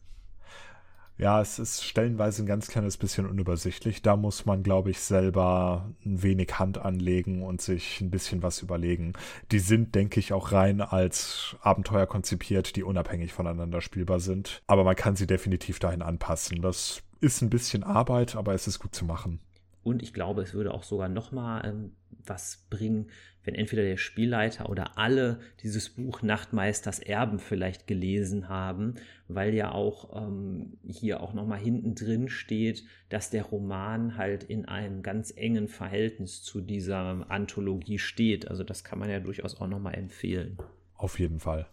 Ja, 1.20 1.42
es 1.42 1.60
ist 1.60 1.84
stellenweise 1.84 2.44
ein 2.44 2.46
ganz 2.46 2.70
kleines 2.70 2.96
bisschen 2.96 3.26
unübersichtlich. 3.26 4.02
Da 4.02 4.16
muss 4.16 4.46
man, 4.46 4.64
glaube 4.64 4.90
ich, 4.90 5.02
selber 5.02 5.94
ein 6.06 6.24
wenig 6.24 6.58
Hand 6.60 6.78
anlegen 6.78 7.44
und 7.44 7.60
sich 7.60 8.00
ein 8.00 8.10
bisschen 8.10 8.42
was 8.42 8.62
überlegen. 8.62 9.12
Die 9.52 9.60
sind, 9.60 9.96
denke 9.96 10.22
ich, 10.22 10.32
auch 10.32 10.54
rein 10.54 10.80
als 10.80 11.58
Abenteuer 11.60 12.08
konzipiert, 12.08 12.78
die 12.78 12.84
unabhängig 12.84 13.34
voneinander 13.34 13.82
spielbar 13.82 14.22
sind. 14.22 14.64
Aber 14.66 14.86
man 14.86 14.96
kann 14.96 15.18
sie 15.18 15.28
definitiv 15.28 15.80
dahin 15.80 16.02
anpassen. 16.02 16.62
Das 16.62 17.04
ist 17.22 17.42
ein 17.42 17.50
bisschen 17.50 17.84
Arbeit, 17.84 18.36
aber 18.36 18.54
es 18.54 18.68
ist 18.68 18.80
gut 18.80 18.96
zu 18.96 19.06
machen. 19.06 19.40
Und 19.84 20.04
ich 20.04 20.14
glaube, 20.14 20.42
es 20.42 20.54
würde 20.54 20.74
auch 20.74 20.84
sogar 20.84 21.10
noch 21.10 21.32
mal 21.32 21.66
ähm, 21.66 21.92
was 22.26 22.66
bringen, 22.70 23.10
wenn 23.44 23.56
entweder 23.56 23.84
der 23.84 23.98
Spielleiter 23.98 24.70
oder 24.70 24.98
alle 24.98 25.40
dieses 25.64 25.90
Buch 25.90 26.22
Nachtmeisters 26.22 27.00
Erben 27.00 27.40
vielleicht 27.40 27.88
gelesen 27.88 28.50
haben, 28.50 28.96
weil 29.28 29.54
ja 29.54 29.72
auch 29.72 30.28
ähm, 30.28 30.78
hier 30.86 31.22
auch 31.22 31.34
noch 31.34 31.48
mal 31.48 31.58
hinten 31.58 31.96
drin 31.96 32.30
steht, 32.30 32.84
dass 33.08 33.30
der 33.30 33.44
Roman 33.44 34.18
halt 34.18 34.44
in 34.44 34.66
einem 34.66 35.02
ganz 35.02 35.34
engen 35.36 35.68
Verhältnis 35.68 36.44
zu 36.44 36.62
dieser 36.62 37.26
Anthologie 37.30 38.00
steht. 38.00 38.48
Also 38.48 38.64
das 38.64 38.84
kann 38.84 39.00
man 39.00 39.10
ja 39.10 39.20
durchaus 39.20 39.60
auch 39.60 39.68
noch 39.68 39.80
mal 39.80 39.94
empfehlen. 39.94 40.58
Auf 40.96 41.18
jeden 41.20 41.40
Fall. 41.40 41.68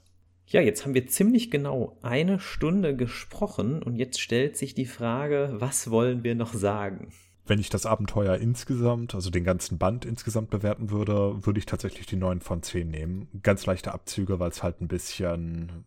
Ja, 0.48 0.60
jetzt 0.60 0.84
haben 0.84 0.94
wir 0.94 1.08
ziemlich 1.08 1.50
genau 1.50 1.98
eine 2.02 2.38
Stunde 2.38 2.94
gesprochen 2.94 3.82
und 3.82 3.96
jetzt 3.96 4.20
stellt 4.20 4.56
sich 4.56 4.74
die 4.74 4.86
Frage, 4.86 5.54
was 5.54 5.90
wollen 5.90 6.22
wir 6.22 6.36
noch 6.36 6.54
sagen? 6.54 7.12
Wenn 7.46 7.58
ich 7.58 7.68
das 7.68 7.84
Abenteuer 7.84 8.36
insgesamt, 8.36 9.16
also 9.16 9.30
den 9.30 9.42
ganzen 9.42 9.76
Band 9.76 10.04
insgesamt 10.04 10.50
bewerten 10.50 10.90
würde, 10.90 11.44
würde 11.44 11.58
ich 11.58 11.66
tatsächlich 11.66 12.06
die 12.06 12.16
9 12.16 12.40
von 12.40 12.62
10 12.62 12.88
nehmen. 12.88 13.28
Ganz 13.42 13.66
leichte 13.66 13.92
Abzüge, 13.92 14.38
weil 14.38 14.50
es 14.50 14.62
halt 14.62 14.80
ein 14.80 14.88
bisschen, 14.88 15.84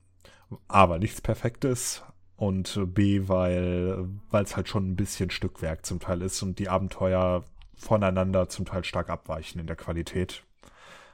aber 0.67 0.99
nichts 0.99 1.21
Perfektes 1.21 2.03
und 2.35 2.81
B, 2.93 3.29
weil 3.29 4.09
es 4.31 4.57
halt 4.57 4.67
schon 4.67 4.91
ein 4.91 4.95
bisschen 4.97 5.29
Stückwerk 5.29 5.85
zum 5.85 6.01
Teil 6.01 6.21
ist 6.21 6.41
und 6.43 6.59
die 6.59 6.67
Abenteuer 6.67 7.45
voneinander 7.77 8.49
zum 8.49 8.65
Teil 8.65 8.83
stark 8.83 9.09
abweichen 9.09 9.59
in 9.59 9.67
der 9.67 9.77
Qualität. 9.77 10.43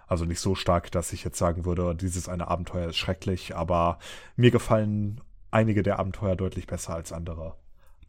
Also 0.08 0.26
nicht 0.26 0.40
so 0.40 0.56
stark, 0.56 0.92
dass 0.92 1.14
ich 1.14 1.24
jetzt 1.24 1.38
sagen 1.38 1.66
würde, 1.66 1.96
dieses 1.96 2.30
eine 2.30 2.48
Abenteuer 2.48 2.90
ist 2.90 2.98
schrecklich, 2.98 3.56
aber 3.56 4.00
mir 4.36 4.52
gefallen 4.52 5.22
einige 5.52 5.84
der 5.84 6.00
Abenteuer 6.00 6.36
deutlich 6.36 6.68
besser 6.68 6.96
als 6.96 7.12
andere 7.12 7.56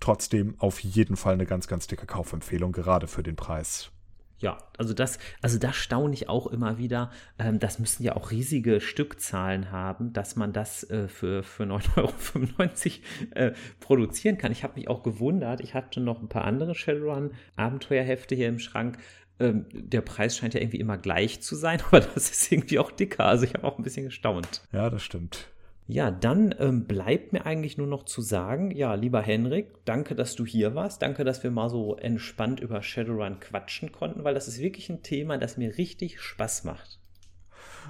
trotzdem 0.01 0.55
auf 0.59 0.81
jeden 0.81 1.17
Fall 1.17 1.35
eine 1.35 1.47
ganz, 1.47 1.69
ganz 1.69 1.87
dicke 1.87 2.07
Kaufempfehlung, 2.07 2.73
gerade 2.73 3.07
für 3.07 3.23
den 3.23 3.37
Preis. 3.37 3.91
Ja, 4.39 4.59
also 4.77 4.93
das, 4.93 5.19
also 5.41 5.59
das 5.59 5.77
staune 5.77 6.13
ich 6.13 6.29
auch 6.29 6.47
immer 6.47 6.77
wieder. 6.77 7.11
Ähm, 7.39 7.59
das 7.59 7.79
müssen 7.79 8.03
ja 8.03 8.17
auch 8.17 8.31
riesige 8.31 8.83
Stückzahlen 8.83 9.71
haben, 9.71 10.13
dass 10.13 10.37
man 10.37 10.53
das 10.53 10.85
äh, 10.91 11.09
für, 11.09 11.43
für 11.43 11.63
9,95 11.63 13.01
Euro 13.35 13.47
äh, 13.47 13.55
produzieren 13.81 14.37
kann. 14.37 14.53
Ich 14.53 14.63
habe 14.63 14.75
mich 14.75 14.89
auch 14.89 15.03
gewundert. 15.03 15.63
Ich 15.63 15.73
hatte 15.73 16.01
noch 16.01 16.21
ein 16.21 16.29
paar 16.29 16.45
andere 16.45 16.75
Shadowrun-Abenteuerhefte 16.75 18.35
hier 18.35 18.49
im 18.49 18.59
Schrank. 18.59 18.99
Ähm, 19.39 19.67
der 19.73 20.01
Preis 20.01 20.37
scheint 20.37 20.55
ja 20.55 20.61
irgendwie 20.61 20.81
immer 20.81 20.97
gleich 20.97 21.41
zu 21.43 21.57
sein, 21.57 21.81
aber 21.87 22.01
das 22.01 22.31
ist 22.31 22.51
irgendwie 22.51 22.79
auch 22.79 22.91
dicker. 22.91 23.25
Also 23.25 23.45
ich 23.45 23.55
habe 23.55 23.65
auch 23.65 23.79
ein 23.79 23.85
bisschen 23.85 24.05
gestaunt. 24.05 24.63
Ja, 24.73 24.91
das 24.91 25.03
stimmt. 25.03 25.49
Ja, 25.89 26.11
dann 26.11 26.53
ähm, 26.59 26.87
bleibt 26.87 27.33
mir 27.33 27.47
eigentlich 27.47 27.79
nur 27.79 27.87
noch 27.87 28.05
zu 28.05 28.21
sagen, 28.21 28.73
ja, 28.73 28.95
lieber 28.95 29.23
Henrik, 29.23 29.85
danke, 29.85 30.17
dass 30.17 30.35
du 30.35 30.45
hier 30.45 30.75
warst. 30.75 31.01
Danke, 31.01 31.23
dass 31.23 31.45
wir 31.45 31.53
mal 31.53 31.71
so 31.71 31.95
entspannt 31.97 32.59
über 32.59 32.83
Shadowrun 32.83 33.39
quatschen 33.39 33.93
konnten, 33.93 34.25
weil 34.25 34.35
das 34.35 34.49
ist 34.49 34.59
wirklich 34.59 34.91
ein 34.91 35.05
Thema, 35.05 35.39
das 35.39 35.57
mir 35.57 35.79
richtig 35.79 36.21
Spaß 36.21 36.65
macht. 36.65 36.99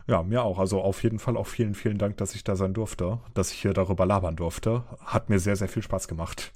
Ja, 0.07 0.22
mir 0.22 0.42
auch. 0.42 0.59
Also 0.59 0.82
auf 0.82 1.03
jeden 1.03 1.18
Fall 1.18 1.38
auch 1.38 1.47
vielen, 1.47 1.74
vielen 1.74 1.97
Dank, 1.97 2.18
dass 2.18 2.34
ich 2.34 2.44
da 2.44 2.55
sein 2.55 2.74
durfte, 2.74 3.18
dass 3.32 3.51
ich 3.51 3.62
hier 3.62 3.72
darüber 3.72 4.05
labern 4.05 4.36
durfte. 4.36 4.84
Hat 5.01 5.30
mir 5.30 5.38
sehr, 5.38 5.57
sehr 5.57 5.68
viel 5.68 5.82
Spaß 5.82 6.07
gemacht. 6.07 6.53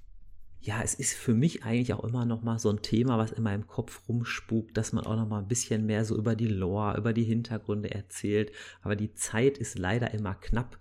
Ja, 0.62 0.82
es 0.82 0.94
ist 0.94 1.14
für 1.14 1.32
mich 1.32 1.64
eigentlich 1.64 1.94
auch 1.94 2.04
immer 2.04 2.26
noch 2.26 2.42
mal 2.42 2.58
so 2.58 2.68
ein 2.68 2.82
Thema, 2.82 3.16
was 3.16 3.32
in 3.32 3.42
meinem 3.42 3.66
Kopf 3.66 4.02
rumspukt, 4.08 4.76
dass 4.76 4.92
man 4.92 5.06
auch 5.06 5.16
noch 5.16 5.28
mal 5.28 5.38
ein 5.38 5.48
bisschen 5.48 5.86
mehr 5.86 6.04
so 6.04 6.16
über 6.16 6.36
die 6.36 6.48
Lore, 6.48 6.98
über 6.98 7.14
die 7.14 7.24
Hintergründe 7.24 7.90
erzählt. 7.90 8.52
Aber 8.82 8.94
die 8.94 9.14
Zeit 9.14 9.56
ist 9.56 9.78
leider 9.78 10.12
immer 10.12 10.34
knapp 10.34 10.76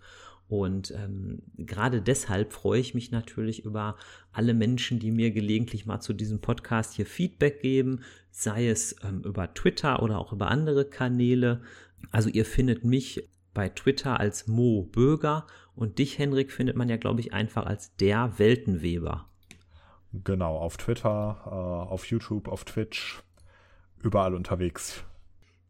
und 0.49 0.91
ähm, 0.97 1.43
gerade 1.57 2.01
deshalb 2.01 2.53
freue 2.53 2.80
ich 2.80 2.95
mich 2.95 3.11
natürlich 3.11 3.65
über 3.65 3.95
alle 4.34 4.55
Menschen, 4.55 4.97
die 4.97 5.11
mir 5.11 5.30
gelegentlich 5.30 5.86
mal 5.86 5.99
zu 5.99 6.11
diesem 6.11 6.41
Podcast 6.41 6.95
hier 6.95 7.05
Feedback 7.05 7.61
geben, 7.61 8.01
sei 8.32 8.67
es 8.67 8.95
ähm, 9.03 9.21
über 9.23 9.53
Twitter 9.53 10.01
oder 10.01 10.17
auch 10.17 10.34
über 10.34 10.49
andere 10.49 10.86
Kanäle. 10.86 11.61
Also 12.09 12.30
ihr 12.30 12.45
findet 12.45 12.84
mich 12.84 13.30
bei 13.53 13.69
Twitter 13.69 14.19
als 14.19 14.47
Mo 14.47 14.89
Böger 14.91 15.45
und 15.75 15.99
dich, 15.99 16.17
Henrik, 16.17 16.51
findet 16.51 16.75
man 16.75 16.89
ja, 16.89 16.97
glaube 16.97 17.21
ich, 17.21 17.32
einfach 17.32 17.67
als 17.67 17.95
der 17.97 18.39
Weltenweber. 18.39 19.28
Genau, 20.12 20.57
auf 20.57 20.78
Twitter, 20.78 21.41
äh, 21.45 21.49
auf 21.91 22.05
YouTube, 22.05 22.47
auf 22.47 22.66
Twitch, 22.66 23.22
überall 24.01 24.34
unterwegs. 24.34 25.03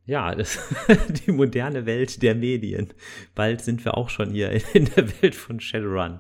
Ja, 0.06 0.34
das, 0.34 0.60
die 1.26 1.32
moderne 1.32 1.86
Welt 1.86 2.24
der 2.24 2.36
Medien. 2.36 2.94
Bald 3.36 3.62
sind 3.62 3.86
wir 3.86 3.96
auch 3.96 4.10
schon 4.10 4.32
hier 4.32 4.52
in 4.74 4.86
der 4.86 5.22
Welt 5.22 5.36
von 5.36 5.60
Shadowrun. 5.60 6.20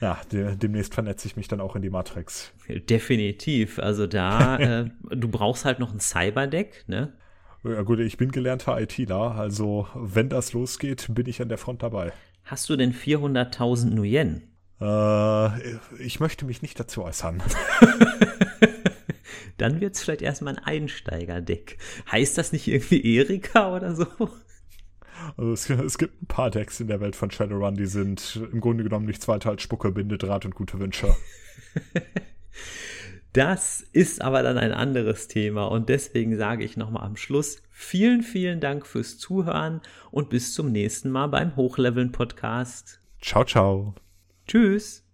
Ja, 0.00 0.18
de 0.32 0.56
demnächst 0.56 0.94
vernetze 0.94 1.28
ich 1.28 1.36
mich 1.36 1.46
dann 1.46 1.60
auch 1.60 1.76
in 1.76 1.82
die 1.82 1.90
Matrix. 1.90 2.52
Definitiv. 2.68 3.78
Also 3.78 4.06
da, 4.06 4.56
äh, 4.80 4.90
du 5.10 5.28
brauchst 5.28 5.64
halt 5.64 5.78
noch 5.78 5.92
ein 5.92 6.00
Cyberdeck, 6.00 6.84
ne? 6.88 7.12
Ja 7.62 7.82
gut, 7.82 8.00
ich 8.00 8.16
bin 8.16 8.32
gelernter 8.32 8.80
ITler, 8.80 9.32
also 9.36 9.86
wenn 9.94 10.30
das 10.30 10.54
losgeht, 10.54 11.08
bin 11.10 11.26
ich 11.26 11.42
an 11.42 11.50
der 11.50 11.58
Front 11.58 11.82
dabei. 11.82 12.12
Hast 12.44 12.70
du 12.70 12.76
denn 12.76 12.94
400.000 12.94 13.90
Nuyen? 13.90 14.49
Äh, 14.80 15.76
ich 15.98 16.20
möchte 16.20 16.46
mich 16.46 16.62
nicht 16.62 16.78
dazu 16.80 17.04
äußern. 17.04 17.42
dann 19.58 19.80
wird 19.80 19.94
es 19.94 20.02
vielleicht 20.02 20.22
erstmal 20.22 20.56
ein 20.56 20.64
Einsteigerdeck. 20.64 21.78
Heißt 22.10 22.38
das 22.38 22.52
nicht 22.52 22.66
irgendwie 22.66 23.16
Erika 23.16 23.74
oder 23.76 23.94
so? 23.94 24.06
Also 25.36 25.52
es, 25.52 25.68
es, 25.68 25.98
gibt 25.98 26.22
ein 26.22 26.26
paar 26.26 26.50
Decks 26.50 26.80
in 26.80 26.88
der 26.88 27.00
Welt 27.00 27.14
von 27.14 27.30
Shadowrun, 27.30 27.74
die 27.74 27.86
sind 27.86 28.40
im 28.52 28.60
Grunde 28.60 28.84
genommen 28.84 29.06
nichts 29.06 29.28
weiter 29.28 29.50
als 29.50 29.62
Spucke, 29.62 29.90
Binde, 29.90 30.16
Draht 30.16 30.46
und 30.46 30.54
gute 30.54 30.78
Wünsche. 30.78 31.14
das 33.32 33.84
ist 33.92 34.22
aber 34.22 34.42
dann 34.42 34.56
ein 34.56 34.72
anderes 34.72 35.28
Thema 35.28 35.66
und 35.66 35.90
deswegen 35.90 36.36
sage 36.38 36.64
ich 36.64 36.78
nochmal 36.78 37.04
am 37.04 37.16
Schluss 37.16 37.62
vielen, 37.70 38.22
vielen 38.22 38.60
Dank 38.60 38.86
fürs 38.86 39.18
Zuhören 39.18 39.82
und 40.10 40.30
bis 40.30 40.54
zum 40.54 40.72
nächsten 40.72 41.10
Mal 41.10 41.26
beim 41.26 41.54
Hochleveln 41.56 42.12
Podcast. 42.12 43.00
Ciao, 43.20 43.44
ciao. 43.44 43.94
Tschüss. 44.50 45.04